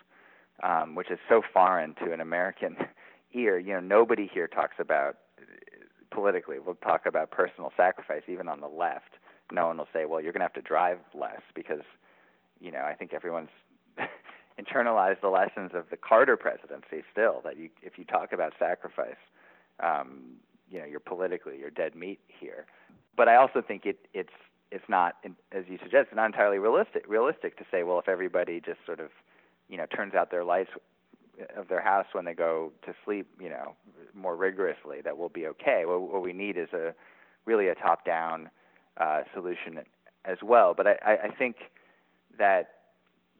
um, 0.63 0.95
which 0.95 1.11
is 1.11 1.19
so 1.29 1.43
foreign 1.53 1.97
to 2.05 2.13
an 2.13 2.21
American 2.21 2.77
ear. 3.35 3.59
You 3.59 3.75
know, 3.75 3.81
nobody 3.81 4.31
here 4.33 4.47
talks 4.47 4.77
about 4.79 5.17
politically. 6.13 6.59
We'll 6.65 6.77
talk 6.77 7.05
about 7.05 7.33
personal 7.33 7.73
sacrifice, 7.77 8.23
even 8.29 8.47
on 8.47 8.61
the 8.61 8.69
left 8.69 9.17
no 9.53 9.67
one 9.67 9.79
will 9.79 9.89
say, 9.93 10.05
well, 10.05 10.21
you're 10.21 10.33
going 10.33 10.41
to 10.41 10.47
have 10.47 10.53
to 10.55 10.63
drive 10.63 10.99
less 11.15 11.43
because, 11.55 11.83
you 12.61 12.71
know, 12.71 12.83
I 12.83 12.95
think 12.95 13.13
everyone's 13.13 13.51
internalized 14.61 15.21
the 15.21 15.29
lessons 15.29 15.73
of 15.75 15.85
the 15.91 15.97
Carter 15.97 16.37
presidency 16.37 17.05
still 17.11 17.41
that 17.45 17.57
you, 17.57 17.69
if 17.83 17.99
you 17.99 18.05
talk 18.05 18.33
about 18.33 18.53
sacrifice, 18.59 19.17
um, 19.81 20.37
you 20.71 20.79
know, 20.79 20.87
you're 20.87 21.01
politically, 21.01 21.59
you're 21.59 21.71
dead 21.71 21.95
meat 21.95 22.19
here. 22.27 22.67
But 23.17 23.29
I 23.29 23.37
also 23.37 23.63
think 23.63 23.85
it, 23.85 23.99
it's, 24.15 24.33
it's 24.71 24.85
not, 24.89 25.17
as 25.53 25.65
you 25.69 25.79
suggest, 25.83 26.09
not 26.15 26.27
entirely 26.27 26.59
realistic, 26.59 27.05
realistic 27.07 27.59
to 27.59 27.65
say, 27.71 27.83
well, 27.83 27.99
if 27.99 28.09
everybody 28.09 28.61
just 28.61 28.79
sort 28.87 29.01
of, 29.01 29.11
you 29.69 29.77
know, 29.77 29.87
turns 29.87 30.15
out 30.15 30.31
their 30.31 30.45
lights 30.45 30.71
of 31.57 31.69
their 31.69 31.81
house 31.81 32.07
when 32.13 32.25
they 32.25 32.35
go 32.35 32.73
to 32.87 32.95
sleep, 33.05 33.27
you 33.39 33.49
know, 33.49 33.75
more 34.15 34.37
rigorously, 34.37 35.01
that 35.03 35.17
we'll 35.17 35.29
be 35.29 35.47
okay. 35.47 35.85
What, 35.85 36.01
what 36.01 36.23
we 36.23 36.33
need 36.33 36.57
is 36.57 36.69
a 36.73 36.95
really 37.45 37.69
a 37.69 37.75
top-down 37.75 38.51
uh, 38.99 39.23
solution 39.35 39.81
as 40.25 40.39
well. 40.43 40.75
But 40.75 40.87
I, 40.87 41.19
I 41.25 41.29
think 41.37 41.57
that 42.39 42.71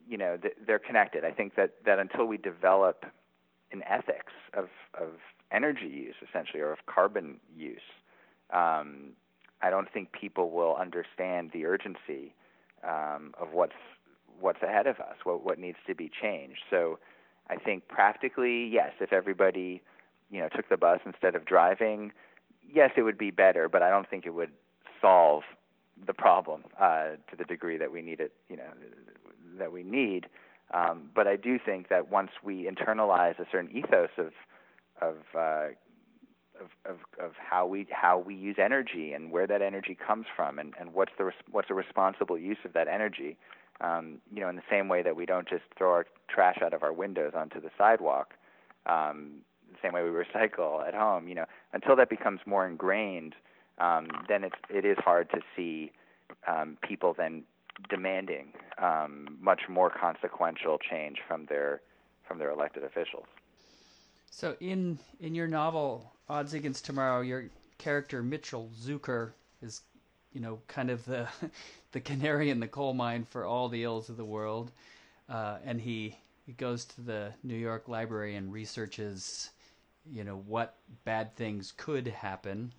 you 0.09 0.19
know 0.19 0.37
th- 0.37 0.55
they're 0.67 0.79
connected. 0.79 1.25
I 1.25 1.31
think 1.31 1.55
that 1.57 1.75
that 1.85 1.99
until 1.99 2.27
we 2.27 2.37
develop 2.37 3.05
an 3.73 3.83
ethics 3.89 4.33
of 4.55 4.69
of 5.01 5.11
energy 5.51 5.89
use, 5.89 6.15
essentially, 6.29 6.61
or 6.61 6.73
of 6.73 6.79
carbon 6.87 7.39
use, 7.55 7.81
um, 8.53 9.11
I 9.61 9.71
don't 9.71 9.91
think 9.93 10.13
people 10.13 10.51
will 10.51 10.77
understand 10.77 11.51
the 11.53 11.67
urgency 11.67 12.35
um, 12.87 13.35
of 13.41 13.53
what's 13.53 13.73
what's 14.41 14.63
ahead 14.63 14.87
of 14.87 14.99
us, 14.99 15.17
what 15.25 15.45
what 15.45 15.59
needs 15.59 15.79
to 15.87 15.95
be 15.95 16.11
changed. 16.21 16.61
So, 16.71 16.99
I 17.49 17.57
think 17.57 17.89
practically, 17.89 18.67
yes, 18.67 18.93
if 19.01 19.13
everybody 19.13 19.83
you 20.31 20.41
know 20.41 20.49
took 20.49 20.69
the 20.69 20.77
bus 20.77 21.01
instead 21.07 21.35
of 21.35 21.45
driving, 21.45 22.13
yes, 22.69 22.91
it 22.97 23.03
would 23.03 23.19
be 23.19 23.31
better. 23.31 23.69
But 23.69 23.83
I 23.83 23.91
don't 23.91 24.09
think 24.09 24.27
it 24.27 24.35
would 24.35 24.51
solve 25.03 25.43
the 26.07 26.15
problem 26.15 26.65
uh, 26.81 27.11
to 27.31 27.37
the 27.37 27.45
degree 27.45 27.77
that 27.77 27.93
we 27.93 28.01
need 28.01 28.21
it, 28.21 28.33
you 28.49 28.57
know, 28.57 28.73
that 29.59 29.73
we 29.73 29.83
need. 29.83 30.27
Um, 30.73 31.11
but 31.15 31.27
I 31.27 31.37
do 31.37 31.59
think 31.59 31.89
that 31.89 32.11
once 32.11 32.31
we 32.43 32.67
internalize 32.67 33.39
a 33.39 33.47
certain 33.53 33.71
ethos 33.77 34.11
of 34.17 34.33
of, 35.03 35.17
uh, 35.37 35.69
of 36.61 36.71
of 36.87 36.99
of 37.21 37.33
how 37.37 37.67
we 37.67 37.87
how 37.91 38.19
we 38.19 38.35
use 38.35 38.57
energy 38.59 39.13
and 39.13 39.31
where 39.31 39.47
that 39.47 39.61
energy 39.61 39.95
comes 40.07 40.27
from 40.35 40.59
and, 40.59 40.73
and 40.81 40.95
what's 40.95 41.13
the 41.19 41.31
what's 41.51 41.69
a 41.71 41.75
responsible 41.75 42.39
use 42.39 42.59
of 42.65 42.73
that 42.73 42.89
energy, 42.89 43.37
um, 43.81 44.19
you 44.33 44.41
know, 44.41 44.49
in 44.49 44.57
the 44.57 44.63
same 44.71 44.89
way 44.89 45.03
that 45.03 45.17
we 45.17 45.27
don't 45.27 45.49
just 45.49 45.65
throw 45.77 45.91
our 45.91 46.07
trash 46.29 46.59
out 46.65 46.73
of 46.73 46.83
our 46.83 46.93
windows 46.93 47.33
onto 47.37 47.61
the 47.61 47.71
sidewalk, 47.77 48.35
um, 48.87 49.43
the 49.71 49.79
same 49.83 49.93
way 49.93 50.03
we 50.03 50.11
recycle 50.11 50.87
at 50.87 50.95
home, 50.95 51.29
you 51.29 51.35
know, 51.35 51.47
until 51.73 51.97
that 51.97 52.09
becomes 52.09 52.41
more 52.47 52.67
ingrained 52.67 53.35
um, 53.79 54.09
then 54.29 54.45
it's 54.45 54.57
it 54.71 54.85
is 54.85 54.97
hard 54.99 55.31
to 55.31 55.41
see 55.57 55.93
um, 56.47 56.77
people 56.87 57.15
then 57.17 57.45
demanding 57.89 58.53
um, 58.79 59.39
much 59.41 59.63
more 59.69 59.91
consequential 59.91 60.79
change 60.79 61.19
from 61.27 61.47
their 61.47 61.81
from 62.27 62.39
their 62.39 62.51
elected 62.51 62.85
officials. 62.85 63.27
So 64.31 64.57
in 64.61 64.99
in 65.21 65.35
your 65.35 65.49
novel 65.49 66.13
Odds 66.29 66.55
Against 66.55 66.85
Tomorrow, 66.85 67.21
your 67.21 67.47
character 67.79 68.23
Mitchell 68.23 68.71
Zukor 68.81 69.33
is, 69.61 69.83
you 70.33 70.41
know, 70.41 70.61
kind 70.69 70.91
of 70.91 71.05
the 71.05 71.29
the 71.93 72.01
canary 72.01 72.51
in 72.51 72.61
the 72.61 72.69
coal 72.69 72.95
mine 72.95 73.25
for 73.25 73.45
all 73.45 73.69
the 73.69 73.85
ills 73.85 74.09
of 74.09 74.17
the 74.17 74.25
world, 74.25 74.71
uh, 75.29 75.59
and 75.65 75.81
he 75.81 76.17
he 76.47 76.53
goes 76.53 76.85
to 76.87 77.01
the 77.01 77.33
New 77.43 77.57
York 77.57 77.89
Library 77.89 78.37
and 78.37 78.53
researches, 78.53 79.51
you 80.11 80.25
know, 80.25 80.43
what 80.47 80.77
bad 81.05 81.37
things 81.37 81.73
could 81.77 82.07
happen 82.07 82.73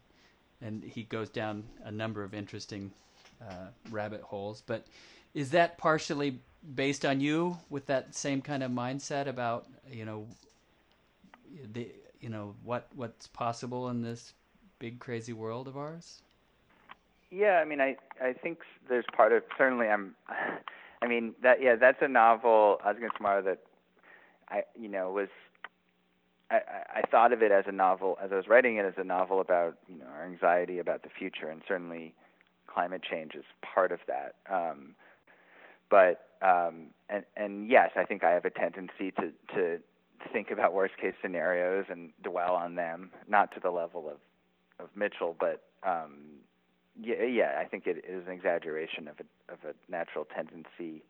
and 0.64 0.84
he 0.84 1.04
goes 1.04 1.30
down 1.30 1.64
a 1.84 1.92
number 1.92 2.24
of 2.24 2.34
interesting 2.34 2.92
uh, 3.42 3.68
rabbit 3.92 4.22
holes. 4.22 4.64
But 4.66 4.86
is 5.34 5.52
that 5.52 5.78
partially 5.78 6.40
based 6.76 7.06
on 7.06 7.20
you 7.20 7.58
with 7.70 7.86
that 7.88 8.16
same 8.16 8.42
kind 8.42 8.64
of 8.64 8.72
mindset 8.72 9.28
about 9.28 9.68
you 9.90 10.06
know 10.06 10.26
the 11.74 11.90
you 12.22 12.30
know 12.30 12.56
what 12.64 12.88
what's 12.96 13.28
possible 13.28 13.90
in 13.90 14.02
this 14.02 14.34
big 14.80 15.00
crazy 15.00 15.34
world 15.34 15.68
of 15.68 15.78
ours? 15.78 16.22
Yeah, 17.32 17.60
I 17.60 17.66
mean, 17.66 17.82
I 17.82 17.98
I 18.22 18.34
think 18.34 18.60
there's 18.88 19.06
part 19.16 19.32
of 19.34 19.44
certainly 19.58 19.88
I'm. 19.88 20.16
I 21.02 21.08
mean 21.08 21.34
that 21.44 21.62
yeah, 21.62 21.76
that's 21.76 22.02
a 22.02 22.08
novel. 22.08 22.80
Against 22.86 23.18
Tomorrow 23.18 23.42
that 23.42 23.60
I 24.50 24.64
you 24.80 24.88
know 24.88 25.12
was 25.12 25.28
I, 26.54 27.00
I 27.00 27.02
thought 27.10 27.34
of 27.34 27.42
it 27.42 27.52
as 27.52 27.66
a 27.68 27.72
novel 27.72 28.18
as 28.24 28.32
I 28.32 28.36
was 28.36 28.48
writing 28.48 28.78
it 28.78 28.86
as 28.86 28.94
a 28.98 29.04
novel 29.04 29.42
about 29.42 29.78
you 29.88 29.98
know 29.98 30.06
our 30.06 30.26
anxiety 30.26 30.80
about 30.80 31.04
the 31.04 31.10
future, 31.10 31.50
and 31.50 31.62
certainly 31.68 32.14
climate 32.68 33.02
change 33.10 33.34
is 33.36 33.44
part 33.62 33.92
of 33.92 34.00
that. 34.08 34.36
Um, 34.52 34.96
but 35.90 36.28
um, 36.42 36.88
and 37.10 37.24
and 37.36 37.70
yes, 37.70 37.92
I 37.96 38.04
think 38.06 38.24
I 38.24 38.32
have 38.32 38.46
a 38.46 38.50
tendency 38.50 39.12
to 39.12 39.32
to 39.56 39.80
think 40.32 40.52
about 40.52 40.74
worst 40.74 40.96
case 41.02 41.14
scenarios 41.22 41.86
and 41.90 42.12
dwell 42.24 42.56
on 42.56 42.76
them, 42.76 43.12
not 43.28 43.54
to 43.56 43.60
the 43.60 43.72
level 43.72 44.08
of 44.08 44.18
of 44.84 44.90
Mitchell, 44.96 45.36
but 45.40 45.64
um, 45.84 46.40
yeah, 47.02 47.24
yeah, 47.24 47.60
I 47.60 47.66
think 47.66 47.88
it 47.88 48.06
is 48.08 48.28
an 48.28 48.34
exaggeration 48.34 49.08
of 49.08 49.16
a 49.20 49.54
of 49.54 49.60
a 49.64 49.92
natural 49.92 50.26
tendency 50.26 51.04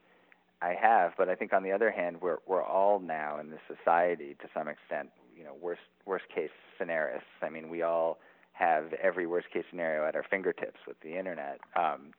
I 0.62 0.76
have. 0.82 1.14
But 1.18 1.28
I 1.30 1.36
think 1.36 1.54
on 1.54 1.64
the 1.64 1.72
other 1.72 1.92
hand, 1.92 2.18
we're 2.22 2.38
we're 2.46 2.64
all 2.64 3.00
now 3.00 3.40
in 3.40 3.50
this 3.50 3.60
society 3.68 4.36
to 4.42 4.48
some 4.54 4.68
extent, 4.68 5.10
you 5.38 5.44
know, 5.44 5.56
worst 5.60 5.82
worst 6.06 6.26
case 6.34 6.50
scenarios. 6.78 7.22
I 7.42 7.50
mean, 7.50 7.70
we 7.70 7.82
all 7.82 8.20
have 8.54 8.94
every 9.02 9.26
worst 9.26 9.48
case 9.52 9.64
scenario 9.70 10.08
at 10.08 10.16
our 10.16 10.24
fingertips 10.30 10.80
with 10.88 11.00
the 11.02 11.18
internet. 11.18 11.60
Um, 11.76 12.12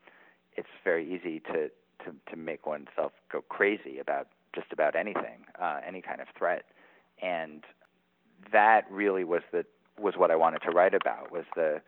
it's 0.56 0.68
very 0.82 1.04
easy 1.06 1.40
to 1.40 1.68
to 2.04 2.14
to 2.30 2.36
make 2.36 2.66
oneself 2.66 3.12
go 3.30 3.42
crazy 3.48 3.98
about 3.98 4.28
just 4.54 4.72
about 4.72 4.94
anything, 4.94 5.46
uh, 5.60 5.80
any 5.86 6.00
kind 6.00 6.20
of 6.20 6.28
threat, 6.36 6.64
and 7.22 7.64
that 8.52 8.82
really 8.90 9.24
was 9.24 9.42
the 9.52 9.64
was 9.98 10.14
what 10.16 10.30
I 10.30 10.36
wanted 10.36 10.60
to 10.62 10.70
write 10.70 10.94
about 10.94 11.30
was 11.30 11.44
the 11.54 11.80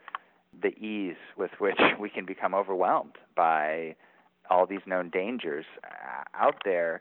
the 0.62 0.68
ease 0.78 1.16
with 1.36 1.50
which 1.58 1.78
we 2.00 2.08
can 2.08 2.24
become 2.24 2.54
overwhelmed 2.54 3.16
by 3.34 3.94
all 4.48 4.66
these 4.66 4.80
known 4.86 5.10
dangers 5.10 5.64
uh, 5.84 6.22
out 6.34 6.62
there, 6.64 7.00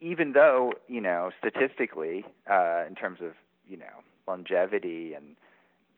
even 0.00 0.32
though 0.32 0.72
you 0.88 1.00
know 1.00 1.30
statistically, 1.38 2.24
uh, 2.50 2.84
in 2.86 2.94
terms 2.94 3.18
of 3.22 3.32
you 3.66 3.76
know 3.76 4.02
longevity 4.26 5.14
and 5.14 5.36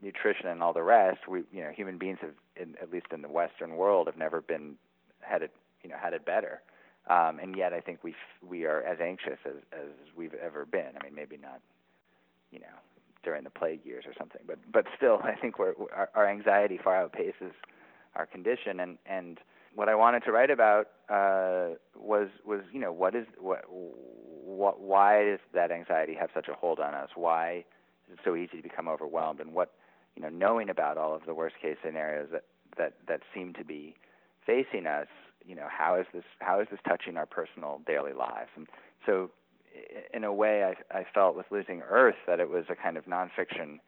nutrition 0.03 0.47
and 0.47 0.63
all 0.63 0.73
the 0.73 0.83
rest, 0.83 1.29
we 1.29 1.43
you 1.53 1.63
know 1.63 1.71
human 1.71 1.99
beings 1.99 2.19
have, 2.21 2.35
in, 2.57 2.75
at 2.81 2.91
least 2.91 3.07
in 3.13 3.23
the 3.23 3.29
Western 3.29 3.77
world, 3.77 4.07
have 4.07 4.17
never 4.17 4.41
been 4.41 4.77
had 5.21 5.43
it 5.43 5.53
you 5.83 5.91
know 5.91 5.97
had 6.01 6.13
it 6.13 6.25
better. 6.25 6.61
Um, 7.09 7.41
and 7.41 7.57
yet, 7.57 7.73
I 7.73 7.81
think 7.81 8.05
we 8.05 8.15
we 8.47 8.65
are 8.65 8.83
as 8.83 8.99
anxious 9.01 9.39
as 9.45 9.57
as 9.73 9.89
we've 10.17 10.35
ever 10.35 10.65
been. 10.65 10.93
I 11.01 11.05
mean, 11.05 11.15
maybe 11.15 11.37
not, 11.37 11.61
you 12.53 12.61
know, 12.61 12.67
during 13.25 13.43
the 13.45 13.51
plague 13.51 13.85
years 13.85 14.05
or 14.07 14.15
something, 14.17 14.43
but 14.47 14.59
but 14.71 14.87
still, 14.97 15.21
I 15.25 15.35
think 15.35 15.59
we're, 15.59 15.75
our, 15.95 16.11
our 16.15 16.29
anxiety 16.29 16.79
far 16.83 17.09
outpaces 17.09 17.53
our 18.15 18.27
condition. 18.27 18.79
And 18.79 18.99
and 19.07 19.41
what 19.75 19.89
I 19.89 19.95
wanted 19.95 20.25
to 20.25 20.33
write 20.33 20.51
about 20.51 20.89
uh, 21.09 21.77
was 21.97 22.29
was 22.45 22.61
you 22.73 22.81
know 22.81 22.93
what 22.93 23.15
is 23.15 23.27
what 23.39 23.65
what 23.69 24.81
why 24.81 25.25
does 25.25 25.41
that 25.55 25.71
anxiety 25.71 26.15
have 26.15 26.31
such 26.35 26.49
a 26.49 26.55
hold 26.55 26.81
on 26.81 26.95
us? 26.95 27.11
Why 27.15 27.65
is 28.09 28.15
it 28.15 28.19
so 28.25 28.37
easy 28.37 28.59
to 28.59 28.63
become 28.63 28.89
overwhelmed? 28.89 29.41
And 29.41 29.55
what 29.55 29.73
you 30.17 30.23
know, 30.23 30.29
knowing 30.29 30.69
about 30.69 30.99
all 30.99 31.15
of 31.15 31.23
the 31.27 31.35
worst 31.35 31.57
case 31.61 31.77
scenarios 31.85 32.29
that 32.33 32.45
that 32.77 32.95
that 33.09 33.21
seem 33.35 33.53
to 33.55 33.65
be 33.65 33.95
facing 34.47 34.87
us 34.87 35.07
you 35.47 35.55
know 35.55 35.67
how 35.69 35.99
is 35.99 36.07
this 36.13 36.25
how 36.41 36.61
is 36.61 36.69
this 36.71 36.81
touching 36.87 37.17
our 37.17 37.27
personal 37.27 37.81
daily 37.87 38.13
lives 38.13 38.51
and 38.57 38.67
so 39.07 39.31
in 40.13 40.25
a 40.25 40.33
way 40.33 40.65
I, 40.65 40.99
I 40.99 41.07
felt 41.15 41.37
with 41.37 41.47
losing 41.51 41.83
earth 41.89 42.17
that 42.27 42.41
it 42.41 42.51
was 42.51 42.65
a 42.69 42.75
kind 42.75 42.97
of 42.97 43.07
nonfiction 43.07 43.79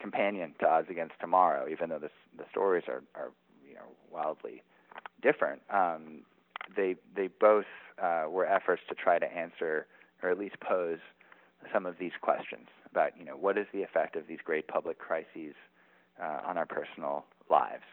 companion 0.00 0.54
to 0.60 0.68
odds 0.68 0.88
against 0.90 1.14
tomorrow 1.20 1.66
even 1.70 1.90
though 1.90 1.98
the 1.98 2.10
the 2.36 2.44
stories 2.50 2.84
are 2.88 3.02
are 3.14 3.30
you 3.66 3.74
know 3.74 3.86
wildly 4.10 4.62
different. 5.22 5.62
Um 5.70 6.22
they 6.76 6.96
they 7.16 7.28
both 7.28 7.66
uh, 8.02 8.24
were 8.28 8.46
efforts 8.46 8.82
to 8.88 8.94
try 8.94 9.18
to 9.18 9.26
answer 9.26 9.86
or 10.22 10.30
at 10.30 10.38
least 10.38 10.56
pose 10.60 10.98
some 11.72 11.86
of 11.86 11.96
these 11.98 12.12
questions 12.20 12.68
about 12.90 13.16
you 13.18 13.24
know 13.24 13.36
what 13.36 13.58
is 13.58 13.66
the 13.72 13.82
effect 13.82 14.16
of 14.16 14.26
these 14.26 14.38
great 14.44 14.68
public 14.68 14.98
crises 14.98 15.54
uh, 16.22 16.40
on 16.46 16.56
our 16.58 16.66
personal 16.66 17.24
lives? 17.50 17.84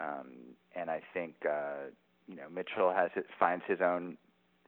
Um, 0.00 0.54
and 0.74 0.90
I 0.90 1.02
think 1.12 1.34
uh, 1.48 1.90
you 2.28 2.36
know 2.36 2.48
Mitchell 2.52 2.92
has 2.92 3.10
it, 3.16 3.26
finds 3.38 3.64
his 3.66 3.80
own 3.80 4.16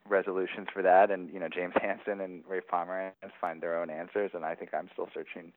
resolutions 0.08 0.68
for 0.72 0.82
that, 0.82 1.10
and 1.10 1.32
you 1.32 1.40
know 1.40 1.48
James 1.48 1.74
Hansen 1.80 2.20
and 2.20 2.42
Rafe 2.48 2.64
Pomerance 2.70 3.12
find 3.40 3.60
their 3.60 3.80
own 3.80 3.90
answers, 3.90 4.30
and 4.34 4.44
I 4.44 4.54
think 4.54 4.74
I'm 4.74 4.88
still 4.92 5.08
searching 5.14 5.52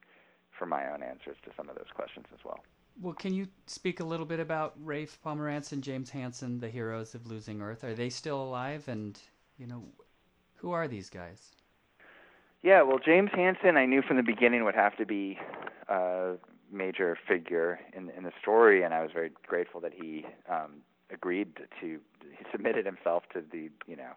for 0.58 0.66
my 0.66 0.92
own 0.92 1.02
answers 1.02 1.36
to 1.44 1.50
some 1.56 1.68
of 1.68 1.76
those 1.76 1.90
questions 1.94 2.26
as 2.32 2.40
well. 2.44 2.60
Well, 3.00 3.14
can 3.14 3.32
you 3.32 3.46
speak 3.66 4.00
a 4.00 4.04
little 4.04 4.26
bit 4.26 4.40
about 4.40 4.74
Rafe 4.82 5.18
Pomerance 5.24 5.72
and 5.72 5.84
James 5.84 6.10
Hansen, 6.10 6.58
the 6.58 6.68
heroes 6.68 7.14
of 7.14 7.26
Losing 7.26 7.62
Earth? 7.62 7.84
Are 7.84 7.94
they 7.94 8.10
still 8.10 8.42
alive? 8.42 8.88
And 8.88 9.18
you 9.56 9.66
know, 9.66 9.84
who 10.56 10.72
are 10.72 10.88
these 10.88 11.08
guys? 11.08 11.52
Yeah, 12.62 12.82
well, 12.82 12.98
James 12.98 13.30
Hansen, 13.32 13.76
I 13.76 13.86
knew 13.86 14.02
from 14.02 14.16
the 14.16 14.24
beginning 14.24 14.64
would 14.64 14.74
have 14.74 14.96
to 14.96 15.06
be 15.06 15.38
a 15.88 16.34
major 16.72 17.16
figure 17.28 17.78
in 17.92 18.10
in 18.10 18.24
the 18.24 18.32
story, 18.40 18.82
and 18.82 18.92
I 18.92 19.02
was 19.02 19.12
very 19.12 19.30
grateful 19.46 19.80
that 19.82 19.92
he 19.94 20.26
um, 20.50 20.82
agreed 21.12 21.56
to 21.80 22.00
he 22.20 22.44
submitted 22.50 22.84
himself 22.84 23.22
to 23.32 23.42
the 23.48 23.70
you 23.86 23.96
know 23.96 24.10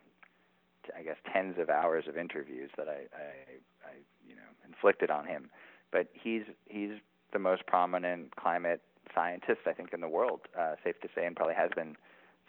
to, 0.87 0.97
I 0.97 1.03
guess 1.03 1.17
tens 1.31 1.59
of 1.59 1.69
hours 1.69 2.05
of 2.07 2.17
interviews 2.17 2.71
that 2.77 2.87
I, 2.87 3.05
I 3.15 3.89
I 3.89 3.93
you 4.27 4.35
know 4.35 4.41
inflicted 4.67 5.11
on 5.11 5.27
him 5.27 5.51
but 5.91 6.07
he's 6.13 6.43
he's 6.67 6.91
the 7.33 7.39
most 7.39 7.65
prominent 7.65 8.35
climate 8.35 8.81
scientist 9.13 9.61
I 9.67 9.73
think 9.73 9.93
in 9.93 10.01
the 10.01 10.09
world 10.09 10.41
uh, 10.57 10.75
safe 10.83 10.99
to 11.01 11.09
say 11.15 11.25
and 11.25 11.35
probably 11.35 11.55
has 11.55 11.71
been 11.75 11.95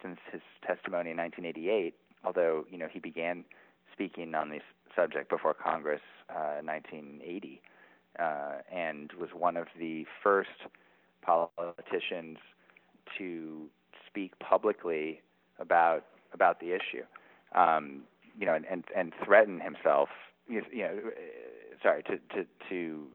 since 0.01 0.17
his 0.31 0.41
testimony 0.65 1.11
in 1.11 1.17
1988 1.17 1.95
although 2.23 2.65
you 2.69 2.77
know 2.77 2.87
he 2.91 2.99
began 2.99 3.43
speaking 3.91 4.33
on 4.35 4.49
this 4.49 4.63
subject 4.95 5.29
before 5.29 5.53
Congress 5.53 6.01
uh, 6.29 6.59
in 6.59 6.65
1980 6.65 7.61
uh, 8.19 8.23
and 8.71 9.11
was 9.19 9.29
one 9.37 9.57
of 9.57 9.67
the 9.79 10.05
first 10.23 10.49
politicians 11.21 12.37
to 13.17 13.67
speak 14.07 14.37
publicly 14.39 15.21
about 15.59 16.05
about 16.33 16.59
the 16.59 16.71
issue, 16.71 17.03
um, 17.55 18.01
you 18.39 18.45
know, 18.45 18.53
and, 18.53 18.65
and 18.69 18.83
and 18.95 19.13
threaten 19.23 19.59
himself, 19.59 20.09
you 20.47 20.61
know, 20.73 20.99
sorry, 21.81 22.03
to 22.03 22.17
to 22.35 22.45
to 22.69 23.07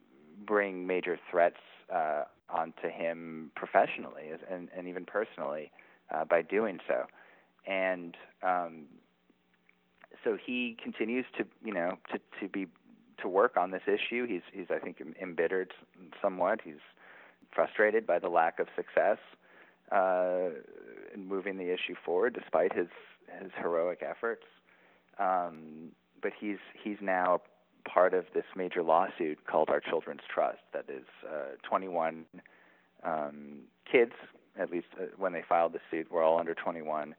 bring 0.46 0.87
major 0.87 1.18
threats 1.31 1.61
uh, 1.94 2.24
onto 2.51 2.88
him 2.88 3.51
professionally 3.55 4.31
and 4.51 4.68
and 4.77 4.88
even 4.88 5.05
personally 5.05 5.70
uh, 6.14 6.24
by 6.24 6.42
doing 6.42 6.79
so, 6.87 7.05
and 7.66 8.16
um, 8.42 8.85
so 10.24 10.37
he 10.44 10.77
continues 10.83 11.27
to 11.37 11.44
you 11.64 11.72
know 11.72 11.98
to 12.12 12.18
to 12.40 12.48
be 12.48 12.66
to 13.22 13.29
work 13.29 13.57
on 13.57 13.70
this 13.70 13.83
issue. 13.87 14.27
He's 14.27 14.42
he's 14.53 14.66
I 14.70 14.79
think 14.79 15.03
embittered 15.20 15.72
somewhat. 16.22 16.61
He's 16.64 16.83
frustrated 17.53 18.07
by 18.07 18.18
the 18.18 18.29
lack 18.29 18.59
of 18.59 18.68
success 18.77 19.18
uh, 19.92 20.51
in 21.14 21.27
moving 21.27 21.57
the 21.57 21.72
issue 21.72 21.94
forward, 22.05 22.35
despite 22.35 22.72
his 22.72 22.88
his 23.40 23.51
heroic 23.57 24.03
efforts. 24.03 24.44
Um, 25.18 25.90
but 26.22 26.33
he's 26.38 26.59
he's 26.83 26.98
now 27.01 27.40
part 27.88 28.14
of 28.14 28.27
this 28.35 28.44
major 28.55 28.83
lawsuit 28.83 29.38
called 29.46 29.70
Our 29.70 29.81
Children's 29.81 30.20
Trust. 30.33 30.59
That 30.72 30.85
is 30.88 31.05
uh, 31.27 31.57
21 31.68 32.24
um, 33.03 33.61
kids, 33.90 34.12
at 34.59 34.70
least 34.70 34.87
uh, 35.01 35.07
when 35.16 35.33
they 35.33 35.42
filed 35.48 35.72
the 35.72 35.81
suit, 35.90 36.11
were 36.11 36.22
all 36.22 36.38
under 36.38 36.55
21 36.55 37.14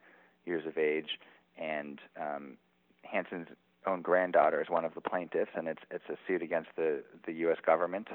years 0.46 0.66
of 0.66 0.78
age, 0.78 1.20
and 1.58 2.00
um, 2.20 2.58
Hansen's 3.04 3.48
own 3.86 4.02
granddaughter 4.02 4.62
is 4.62 4.70
one 4.70 4.86
of 4.86 4.94
the 4.94 5.02
plaintiffs, 5.02 5.52
and 5.56 5.68
it's 5.68 5.82
it's 5.90 6.04
a 6.10 6.18
suit 6.28 6.42
against 6.42 6.70
the 6.76 7.04
the 7.26 7.34
U.S. 7.34 7.58
government 7.66 8.08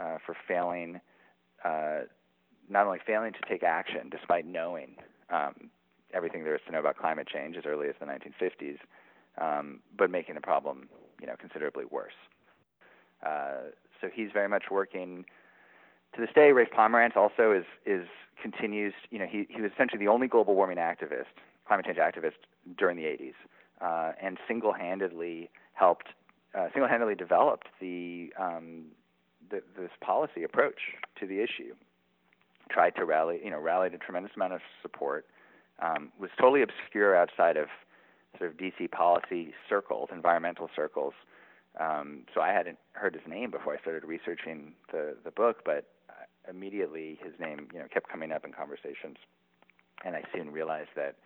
uh, 0.00 0.16
for 0.24 0.36
failing 0.48 1.00
uh, 1.64 2.00
not 2.68 2.86
only 2.86 2.98
failing 3.06 3.32
to 3.32 3.48
take 3.48 3.62
action 3.62 4.08
despite 4.10 4.46
knowing 4.46 4.96
um, 5.30 5.70
everything 6.12 6.44
there 6.44 6.54
is 6.54 6.60
to 6.66 6.72
know 6.72 6.80
about 6.80 6.96
climate 6.96 7.28
change 7.28 7.56
as 7.56 7.64
early 7.66 7.88
as 7.88 7.94
the 8.00 8.06
1950s, 8.06 8.78
um, 9.38 9.80
but 9.96 10.10
making 10.10 10.34
the 10.34 10.40
problem, 10.40 10.88
you 11.24 11.30
know, 11.30 11.36
considerably 11.40 11.86
worse. 11.90 12.12
Uh, 13.24 13.70
so 13.98 14.10
he's 14.12 14.28
very 14.30 14.46
much 14.46 14.64
working 14.70 15.24
to 16.14 16.20
this 16.20 16.28
day. 16.34 16.52
Rafe 16.52 16.68
Pomerance 16.70 17.16
also 17.16 17.50
is 17.50 17.64
is 17.86 18.06
continues. 18.42 18.92
You 19.10 19.20
know, 19.20 19.26
he 19.26 19.46
he 19.48 19.62
was 19.62 19.70
essentially 19.72 19.98
the 19.98 20.08
only 20.08 20.28
global 20.28 20.54
warming 20.54 20.76
activist, 20.76 21.32
climate 21.66 21.86
change 21.86 21.96
activist 21.96 22.44
during 22.76 22.98
the 22.98 23.04
80s, 23.04 23.32
uh, 23.80 24.12
and 24.20 24.36
single-handedly 24.46 25.48
helped, 25.72 26.08
uh, 26.54 26.66
single-handedly 26.74 27.14
developed 27.14 27.68
the, 27.80 28.30
um, 28.38 28.88
the 29.48 29.62
this 29.78 29.92
policy 30.02 30.42
approach 30.42 30.92
to 31.18 31.26
the 31.26 31.40
issue 31.40 31.74
tried 32.70 32.96
to 32.96 33.06
rally, 33.06 33.40
you 33.42 33.50
know, 33.50 33.58
rallied 33.58 33.94
a 33.94 33.98
tremendous 33.98 34.32
amount 34.36 34.52
of 34.52 34.60
support 34.82 35.24
um, 35.80 36.12
was 36.18 36.30
totally 36.38 36.60
obscure 36.60 37.16
outside 37.16 37.56
of 37.56 37.68
sort 38.38 38.50
of 38.50 38.56
DC 38.56 38.90
policy 38.90 39.54
circles, 39.68 40.08
environmental 40.12 40.68
circles. 40.74 41.14
Um, 41.78 42.24
so 42.32 42.40
I 42.40 42.52
hadn't 42.52 42.78
heard 42.92 43.14
his 43.14 43.22
name 43.28 43.50
before 43.50 43.74
I 43.74 43.80
started 43.80 44.04
researching 44.04 44.74
the 44.92 45.16
the 45.24 45.30
book, 45.30 45.62
but 45.64 45.86
immediately 46.48 47.18
his 47.22 47.32
name 47.40 47.68
you 47.72 47.78
know 47.78 47.86
kept 47.92 48.08
coming 48.08 48.32
up 48.32 48.44
in 48.44 48.52
conversations, 48.52 49.16
and 50.04 50.14
I 50.14 50.22
soon 50.34 50.50
realized 50.50 50.90
that 50.96 51.16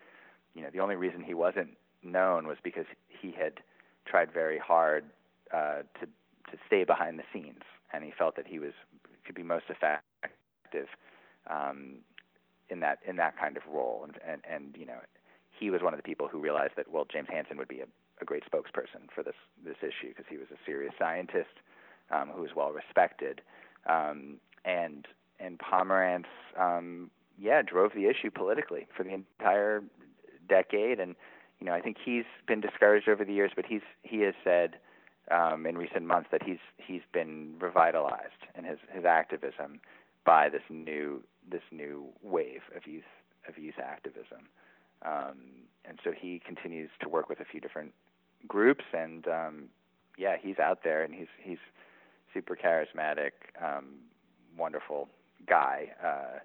you 0.55 0.63
know 0.63 0.69
the 0.73 0.81
only 0.81 0.97
reason 0.97 1.23
he 1.23 1.35
wasn't 1.35 1.77
known 2.03 2.47
was 2.47 2.59
because 2.63 2.87
he 3.09 3.33
had 3.33 3.55
tried 4.07 4.33
very 4.33 4.59
hard 4.59 5.05
uh, 5.53 5.83
to 6.01 6.07
to 6.51 6.59
stay 6.67 6.85
behind 6.85 7.19
the 7.19 7.25
scenes, 7.33 7.63
and 7.93 8.05
he 8.05 8.13
felt 8.17 8.37
that 8.37 8.47
he 8.47 8.59
was 8.59 8.73
could 9.25 9.35
be 9.35 9.43
most 9.43 9.67
effective 9.69 10.89
um, 11.49 11.97
in 12.71 12.81
that 12.81 12.99
in 13.07 13.17
that 13.17 13.39
kind 13.39 13.57
of 13.57 13.63
role, 13.71 14.05
and 14.05 14.19
and, 14.27 14.43
and 14.51 14.77
you 14.79 14.87
know 14.87 15.01
he 15.59 15.71
was 15.71 15.83
one 15.83 15.93
of 15.93 15.99
the 15.99 16.05
people 16.05 16.29
who 16.29 16.39
realized 16.41 16.75
that 16.77 16.91
well 16.91 17.07
James 17.11 17.29
Hansen 17.31 17.57
would 17.57 17.69
be 17.69 17.81
a, 17.81 17.87
a 18.21 18.25
great 18.25 18.45
spokesperson 18.51 19.11
for 19.15 19.23
this 19.23 19.35
this 19.65 19.77
issue 19.83 20.09
because 20.09 20.27
he 20.29 20.37
was 20.37 20.47
a 20.53 20.59
serious 20.65 20.93
scientist 20.99 21.61
um, 22.11 22.31
who 22.35 22.43
was 22.43 22.51
well 22.55 22.71
respected, 22.71 23.41
um, 23.89 24.39
and 24.65 25.07
and 25.41 25.59
Pomerance 25.59 26.27
um, 26.59 27.11
yeah 27.39 27.63
drove 27.63 27.93
the 27.95 28.07
issue 28.07 28.31
politically 28.31 28.87
for 28.97 29.05
the 29.05 29.15
entire 29.15 29.83
decade, 30.49 31.01
and 31.01 31.15
you 31.61 31.67
know 31.67 31.73
I 31.73 31.81
think 31.81 31.97
he's 32.03 32.25
been 32.47 32.61
discouraged 32.61 33.09
over 33.09 33.25
the 33.25 33.33
years, 33.33 33.53
but 33.55 33.67
he's 33.67 33.83
he 34.03 34.21
has 34.21 34.35
said 34.45 34.77
um, 35.31 35.67
in 35.67 35.77
recent 35.77 36.07
months 36.07 36.29
that 36.33 36.43
he's 36.43 36.59
he's 36.77 37.03
been 37.13 37.55
revitalized 37.59 38.47
in 38.57 38.65
his 38.65 38.79
his 38.93 39.05
activism 39.05 39.81
by 40.25 40.49
this 40.49 40.63
new 40.69 41.23
this 41.51 41.63
new 41.71 42.07
wave 42.23 42.63
of 42.77 42.87
youth 42.87 43.05
of 43.49 43.59
youth 43.59 43.79
activism. 43.83 44.49
Um, 45.03 45.37
and 45.85 45.99
so 46.05 46.13
he 46.13 46.41
continues 46.45 46.91
to 47.01 47.09
work 47.09 47.29
with 47.29 47.41
a 47.41 47.45
few 47.45 47.61
different 47.61 47.93
groups, 48.47 48.85
and 48.93 49.27
um, 49.27 49.65
yeah, 50.17 50.37
he's 50.41 50.59
out 50.59 50.81
there, 50.85 51.03
and 51.03 51.15
he's 51.15 51.29
he's 51.43 51.59
super 52.35 52.57
charismatic, 52.57 53.31
um, 53.63 53.87
wonderful 54.57 55.09
guy, 55.47 55.93
uh, 56.05 56.39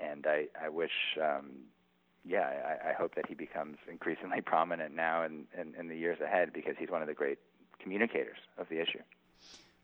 and 0.00 0.26
I 0.26 0.46
I 0.62 0.68
wish. 0.68 1.16
Um, 1.20 1.50
yeah, 2.22 2.76
I, 2.84 2.90
I 2.90 2.92
hope 2.92 3.14
that 3.14 3.26
he 3.26 3.34
becomes 3.34 3.78
increasingly 3.90 4.40
prominent 4.44 4.94
now 4.94 5.22
and 5.22 5.46
in, 5.58 5.68
in, 5.68 5.74
in 5.80 5.88
the 5.88 5.96
years 5.96 6.20
ahead 6.20 6.52
because 6.52 6.74
he's 6.78 6.90
one 6.90 7.00
of 7.00 7.08
the 7.08 7.14
great 7.14 7.38
communicators 7.82 8.36
of 8.58 8.68
the 8.68 8.78
issue. 8.78 8.98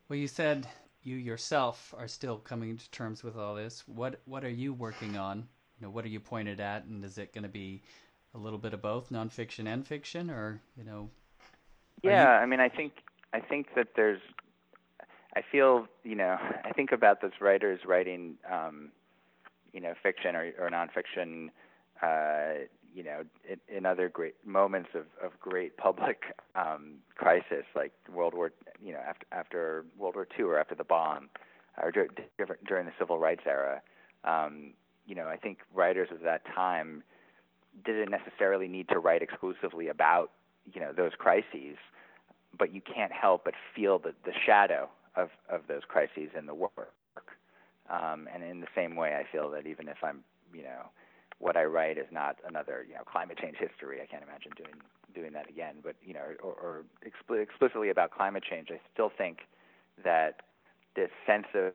Well, 0.08 0.18
you 0.18 0.28
said 0.28 0.66
you 1.02 1.16
yourself 1.16 1.94
are 1.96 2.08
still 2.08 2.38
coming 2.38 2.76
to 2.76 2.90
terms 2.90 3.22
with 3.22 3.36
all 3.36 3.54
this. 3.54 3.84
What 3.86 4.20
what 4.24 4.44
are 4.44 4.50
you 4.50 4.74
working 4.74 5.16
on? 5.16 5.48
You 5.78 5.86
know, 5.86 5.90
what 5.90 6.04
are 6.04 6.08
you 6.08 6.20
pointed 6.20 6.60
at, 6.60 6.84
and 6.84 7.04
is 7.04 7.18
it 7.18 7.34
going 7.34 7.42
to 7.42 7.50
be 7.50 7.82
a 8.34 8.38
little 8.38 8.58
bit 8.58 8.72
of 8.72 8.80
both, 8.80 9.10
nonfiction 9.10 9.66
and 9.66 9.86
fiction, 9.86 10.30
or 10.30 10.60
you 10.76 10.84
know? 10.84 11.10
Yeah, 12.02 12.24
you... 12.24 12.42
I 12.42 12.46
mean, 12.46 12.60
I 12.60 12.68
think 12.68 12.92
I 13.32 13.40
think 13.40 13.68
that 13.74 13.88
there's. 13.96 14.20
I 15.34 15.42
feel, 15.52 15.86
you 16.02 16.14
know, 16.14 16.38
I 16.64 16.72
think 16.72 16.92
about 16.92 17.20
those 17.20 17.32
writers 17.40 17.80
writing, 17.86 18.36
um, 18.50 18.90
you 19.72 19.80
know, 19.80 19.92
fiction 20.02 20.34
or, 20.34 20.52
or 20.58 20.70
nonfiction, 20.70 21.50
uh, 22.02 22.64
you 22.94 23.02
know, 23.02 23.24
in, 23.46 23.60
in 23.68 23.84
other 23.84 24.08
great 24.08 24.34
moments 24.46 24.90
of, 24.94 25.04
of 25.22 25.38
great 25.38 25.76
public 25.76 26.22
um, 26.54 26.94
crisis, 27.16 27.66
like 27.74 27.92
World 28.10 28.32
War, 28.32 28.52
you 28.82 28.92
know, 28.92 29.00
after 29.06 29.26
after 29.32 29.84
World 29.98 30.14
War 30.14 30.26
II 30.38 30.46
or 30.46 30.58
after 30.58 30.74
the 30.74 30.84
bomb, 30.84 31.28
or 31.82 31.90
dur- 31.90 32.08
during 32.66 32.86
the 32.86 32.92
Civil 32.98 33.18
Rights 33.18 33.42
era, 33.46 33.82
um, 34.24 34.72
you 35.06 35.14
know, 35.14 35.28
I 35.28 35.36
think 35.36 35.58
writers 35.74 36.08
of 36.10 36.20
that 36.22 36.42
time 36.54 37.02
didn't 37.84 38.10
necessarily 38.10 38.68
need 38.68 38.88
to 38.88 38.98
write 38.98 39.22
exclusively 39.22 39.88
about, 39.88 40.30
you 40.72 40.80
know, 40.80 40.92
those 40.92 41.12
crises, 41.18 41.76
but 42.58 42.72
you 42.72 42.80
can't 42.80 43.12
help 43.12 43.44
but 43.44 43.54
feel 43.74 43.98
the 43.98 44.14
the 44.24 44.32
shadow 44.44 44.88
of 45.14 45.30
of 45.48 45.62
those 45.68 45.82
crises 45.86 46.30
in 46.36 46.46
the 46.46 46.54
work. 46.54 46.92
Um, 47.88 48.28
and 48.32 48.42
in 48.42 48.60
the 48.60 48.66
same 48.74 48.96
way, 48.96 49.14
I 49.14 49.24
feel 49.30 49.48
that 49.50 49.66
even 49.66 49.86
if 49.88 49.98
I'm, 50.02 50.24
you 50.52 50.64
know, 50.64 50.90
what 51.38 51.56
I 51.56 51.64
write 51.64 51.98
is 51.98 52.06
not 52.10 52.36
another 52.48 52.84
you 52.88 52.94
know 52.94 53.02
climate 53.04 53.38
change 53.38 53.56
history. 53.58 54.00
I 54.02 54.06
can't 54.06 54.22
imagine 54.22 54.52
doing 54.56 54.74
doing 55.14 55.32
that 55.32 55.48
again. 55.48 55.76
But 55.82 55.96
you 56.04 56.14
know, 56.14 56.24
or, 56.42 56.52
or 56.52 56.84
expl- 57.04 57.42
explicitly 57.42 57.90
about 57.90 58.10
climate 58.10 58.42
change, 58.48 58.68
I 58.70 58.80
still 58.92 59.10
think 59.16 59.40
that 60.04 60.40
this 60.94 61.10
sense 61.26 61.46
of 61.54 61.72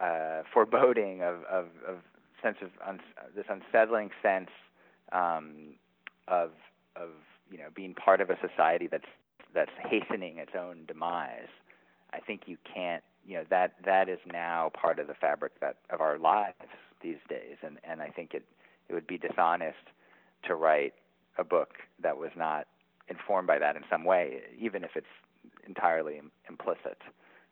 uh, 0.00 0.42
foreboding, 0.52 1.22
of, 1.22 1.44
of, 1.44 1.66
of 1.86 1.98
sense 2.42 2.58
of 2.62 2.70
un- 2.86 3.00
this 3.34 3.46
unsettling 3.48 4.10
sense 4.22 4.50
um, 5.12 5.74
of 6.28 6.50
of 6.96 7.10
you 7.50 7.58
know 7.58 7.68
being 7.74 7.94
part 7.94 8.20
of 8.20 8.30
a 8.30 8.36
society 8.40 8.86
that's 8.86 9.08
that's 9.54 9.70
hastening 9.82 10.38
its 10.38 10.52
own 10.58 10.84
demise. 10.86 11.48
I 12.12 12.20
think 12.20 12.42
you 12.46 12.56
can't 12.72 13.02
you 13.26 13.36
know 13.38 13.44
that 13.50 13.74
that 13.84 14.08
is 14.08 14.18
now 14.30 14.70
part 14.74 14.98
of 14.98 15.06
the 15.06 15.14
fabric 15.14 15.58
that 15.60 15.76
of 15.90 16.00
our 16.00 16.18
lives 16.18 16.54
these 17.02 17.18
days, 17.28 17.56
and 17.62 17.78
and 17.84 18.00
I 18.02 18.08
think 18.08 18.34
it 18.34 18.44
it 18.88 18.94
would 18.94 19.06
be 19.06 19.18
dishonest 19.18 19.78
to 20.46 20.54
write 20.54 20.94
a 21.38 21.44
book 21.44 21.74
that 22.02 22.16
was 22.16 22.30
not 22.36 22.66
informed 23.08 23.46
by 23.46 23.58
that 23.58 23.76
in 23.76 23.82
some 23.90 24.04
way, 24.04 24.40
even 24.58 24.84
if 24.84 24.90
it's 24.94 25.06
entirely 25.66 26.18
Im- 26.18 26.30
implicit. 26.48 26.98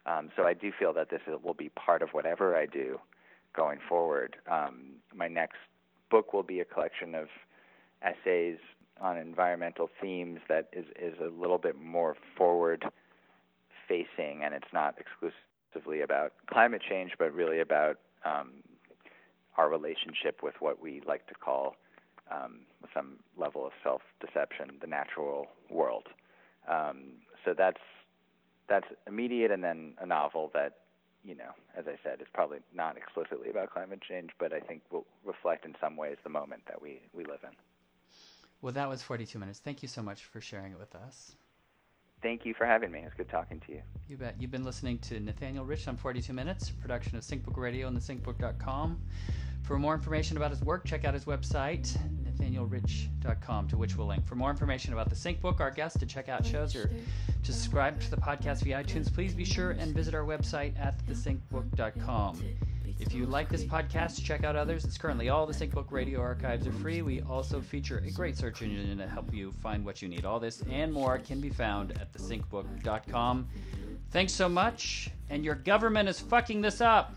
Um, 0.06 0.30
so 0.36 0.44
I 0.44 0.54
do 0.54 0.72
feel 0.76 0.92
that 0.94 1.10
this 1.10 1.20
will 1.42 1.54
be 1.54 1.68
part 1.70 2.02
of 2.02 2.10
whatever 2.10 2.56
I 2.56 2.66
do 2.66 2.98
going 3.62 3.80
forward. 3.92 4.30
Um, 4.56 4.74
my 5.22 5.28
next 5.40 5.60
book 6.12 6.26
will 6.34 6.48
be 6.54 6.58
a 6.60 6.68
collection 6.74 7.10
of 7.22 7.28
essays 8.10 8.58
on 9.00 9.12
environmental 9.30 9.88
themes 10.00 10.40
that 10.48 10.64
is, 10.80 10.86
is 11.08 11.14
a 11.20 11.30
little 11.42 11.60
bit 11.66 11.76
more 11.96 12.12
forward 12.36 12.80
facing, 13.88 14.36
and 14.44 14.50
it's 14.58 14.72
not 14.72 14.92
exclusively 15.02 16.00
about 16.08 16.28
climate 16.54 16.82
change, 16.88 17.12
but 17.18 17.28
really 17.42 17.60
about 17.68 17.96
um, 18.24 18.48
our 19.56 19.68
relationship 19.78 20.36
with 20.46 20.54
what 20.60 20.76
we 20.84 20.92
like 21.12 21.24
to 21.26 21.34
call, 21.34 21.74
um, 22.36 22.52
with 22.80 22.90
some 22.94 23.10
level 23.36 23.62
of 23.66 23.72
self-deception, 23.82 24.66
the 24.80 24.90
natural 24.98 25.46
world. 25.78 26.06
Um, 26.76 26.98
so 27.44 27.54
that's 27.62 27.84
that's 28.68 28.86
immediate, 29.06 29.50
and 29.50 29.62
then 29.68 29.94
a 30.04 30.06
novel 30.06 30.50
that, 30.52 30.72
you 31.24 31.34
know, 31.34 31.50
as 31.76 31.86
I 31.86 31.96
said, 32.02 32.18
it's 32.20 32.30
probably 32.32 32.58
not 32.74 32.96
explicitly 32.96 33.50
about 33.50 33.72
climate 33.72 34.00
change, 34.06 34.30
but 34.38 34.52
I 34.52 34.60
think 34.60 34.82
will 34.90 35.06
reflect 35.24 35.64
in 35.64 35.74
some 35.80 35.96
ways 35.96 36.16
the 36.22 36.30
moment 36.30 36.62
that 36.68 36.80
we 36.80 37.00
we 37.12 37.24
live 37.24 37.40
in. 37.42 37.50
Well, 38.60 38.72
that 38.72 38.88
was 38.88 39.02
42 39.02 39.38
minutes. 39.38 39.60
Thank 39.60 39.82
you 39.82 39.88
so 39.88 40.02
much 40.02 40.24
for 40.24 40.40
sharing 40.40 40.72
it 40.72 40.78
with 40.78 40.94
us. 40.94 41.36
Thank 42.22 42.44
you 42.44 42.54
for 42.54 42.66
having 42.66 42.90
me. 42.90 43.00
It's 43.04 43.14
good 43.14 43.28
talking 43.28 43.60
to 43.66 43.72
you. 43.72 43.82
You 44.08 44.16
bet. 44.16 44.34
You've 44.40 44.50
been 44.50 44.64
listening 44.64 44.98
to 45.00 45.20
Nathaniel 45.20 45.64
Rich 45.64 45.86
on 45.86 45.96
42 45.96 46.32
Minutes, 46.32 46.70
production 46.70 47.16
of 47.16 47.22
SyncBook 47.22 47.56
Radio 47.56 47.86
and 47.86 47.96
thesyncbook.com. 47.96 49.00
For 49.62 49.78
more 49.78 49.94
information 49.94 50.36
about 50.36 50.50
his 50.50 50.62
work, 50.62 50.84
check 50.84 51.04
out 51.04 51.14
his 51.14 51.26
website, 51.26 51.96
nathanielrich.com, 52.38 53.68
to 53.68 53.76
which 53.76 53.96
we'll 53.96 54.06
link. 54.06 54.26
For 54.26 54.34
more 54.34 54.50
information 54.50 54.92
about 54.92 55.10
the 55.10 55.16
Sync 55.16 55.40
Book, 55.40 55.60
our 55.60 55.70
guest, 55.70 55.98
to 56.00 56.06
check 56.06 56.28
out 56.28 56.44
shows, 56.44 56.74
or 56.74 56.90
to 57.42 57.52
subscribe 57.52 58.00
to 58.00 58.10
the 58.10 58.16
podcast 58.16 58.62
via 58.62 58.82
iTunes, 58.82 59.12
please 59.12 59.34
be 59.34 59.44
sure 59.44 59.72
and 59.72 59.94
visit 59.94 60.14
our 60.14 60.24
website 60.24 60.78
at 60.78 60.98
thesyncbook.com. 61.06 62.42
If 63.00 63.14
you 63.14 63.26
like 63.26 63.48
this 63.48 63.64
podcast, 63.64 64.24
check 64.24 64.42
out 64.42 64.56
others. 64.56 64.84
It's 64.84 64.98
currently 64.98 65.28
all 65.28 65.46
the 65.46 65.52
SyncBook 65.52 65.92
radio 65.92 66.20
archives 66.20 66.66
are 66.66 66.72
free. 66.72 67.00
We 67.02 67.20
also 67.22 67.60
feature 67.60 68.02
a 68.04 68.10
great 68.10 68.36
search 68.36 68.60
engine 68.60 68.98
to 68.98 69.06
help 69.06 69.32
you 69.32 69.52
find 69.52 69.84
what 69.84 70.02
you 70.02 70.08
need. 70.08 70.24
All 70.24 70.40
this 70.40 70.62
and 70.68 70.92
more 70.92 71.18
can 71.18 71.40
be 71.40 71.50
found 71.50 71.92
at 71.92 72.12
thesyncbook.com. 72.12 73.48
Thanks 74.10 74.32
so 74.32 74.48
much, 74.48 75.10
and 75.30 75.44
your 75.44 75.54
government 75.54 76.08
is 76.08 76.18
fucking 76.18 76.60
this 76.60 76.80
up. 76.80 77.14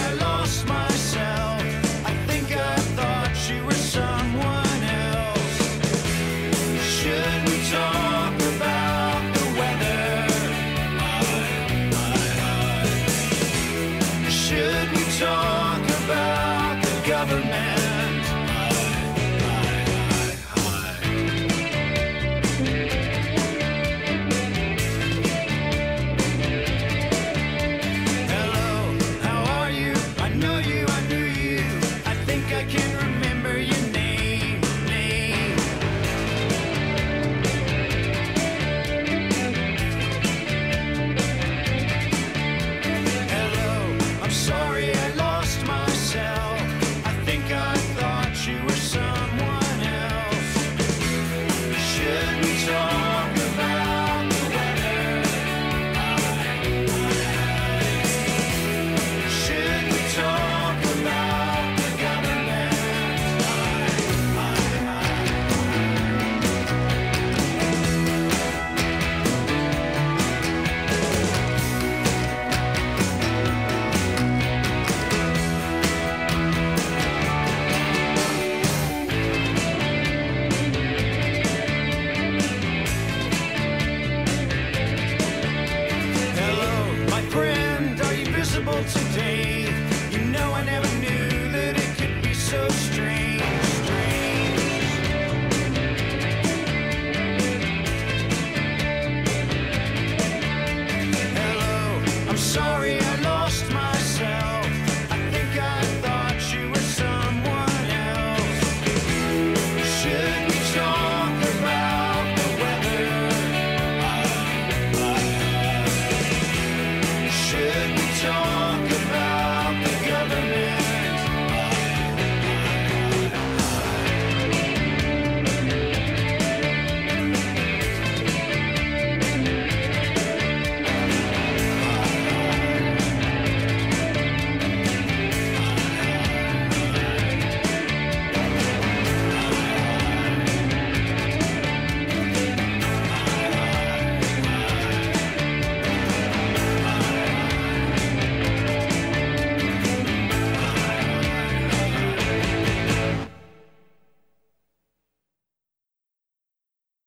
hello. 0.00 0.29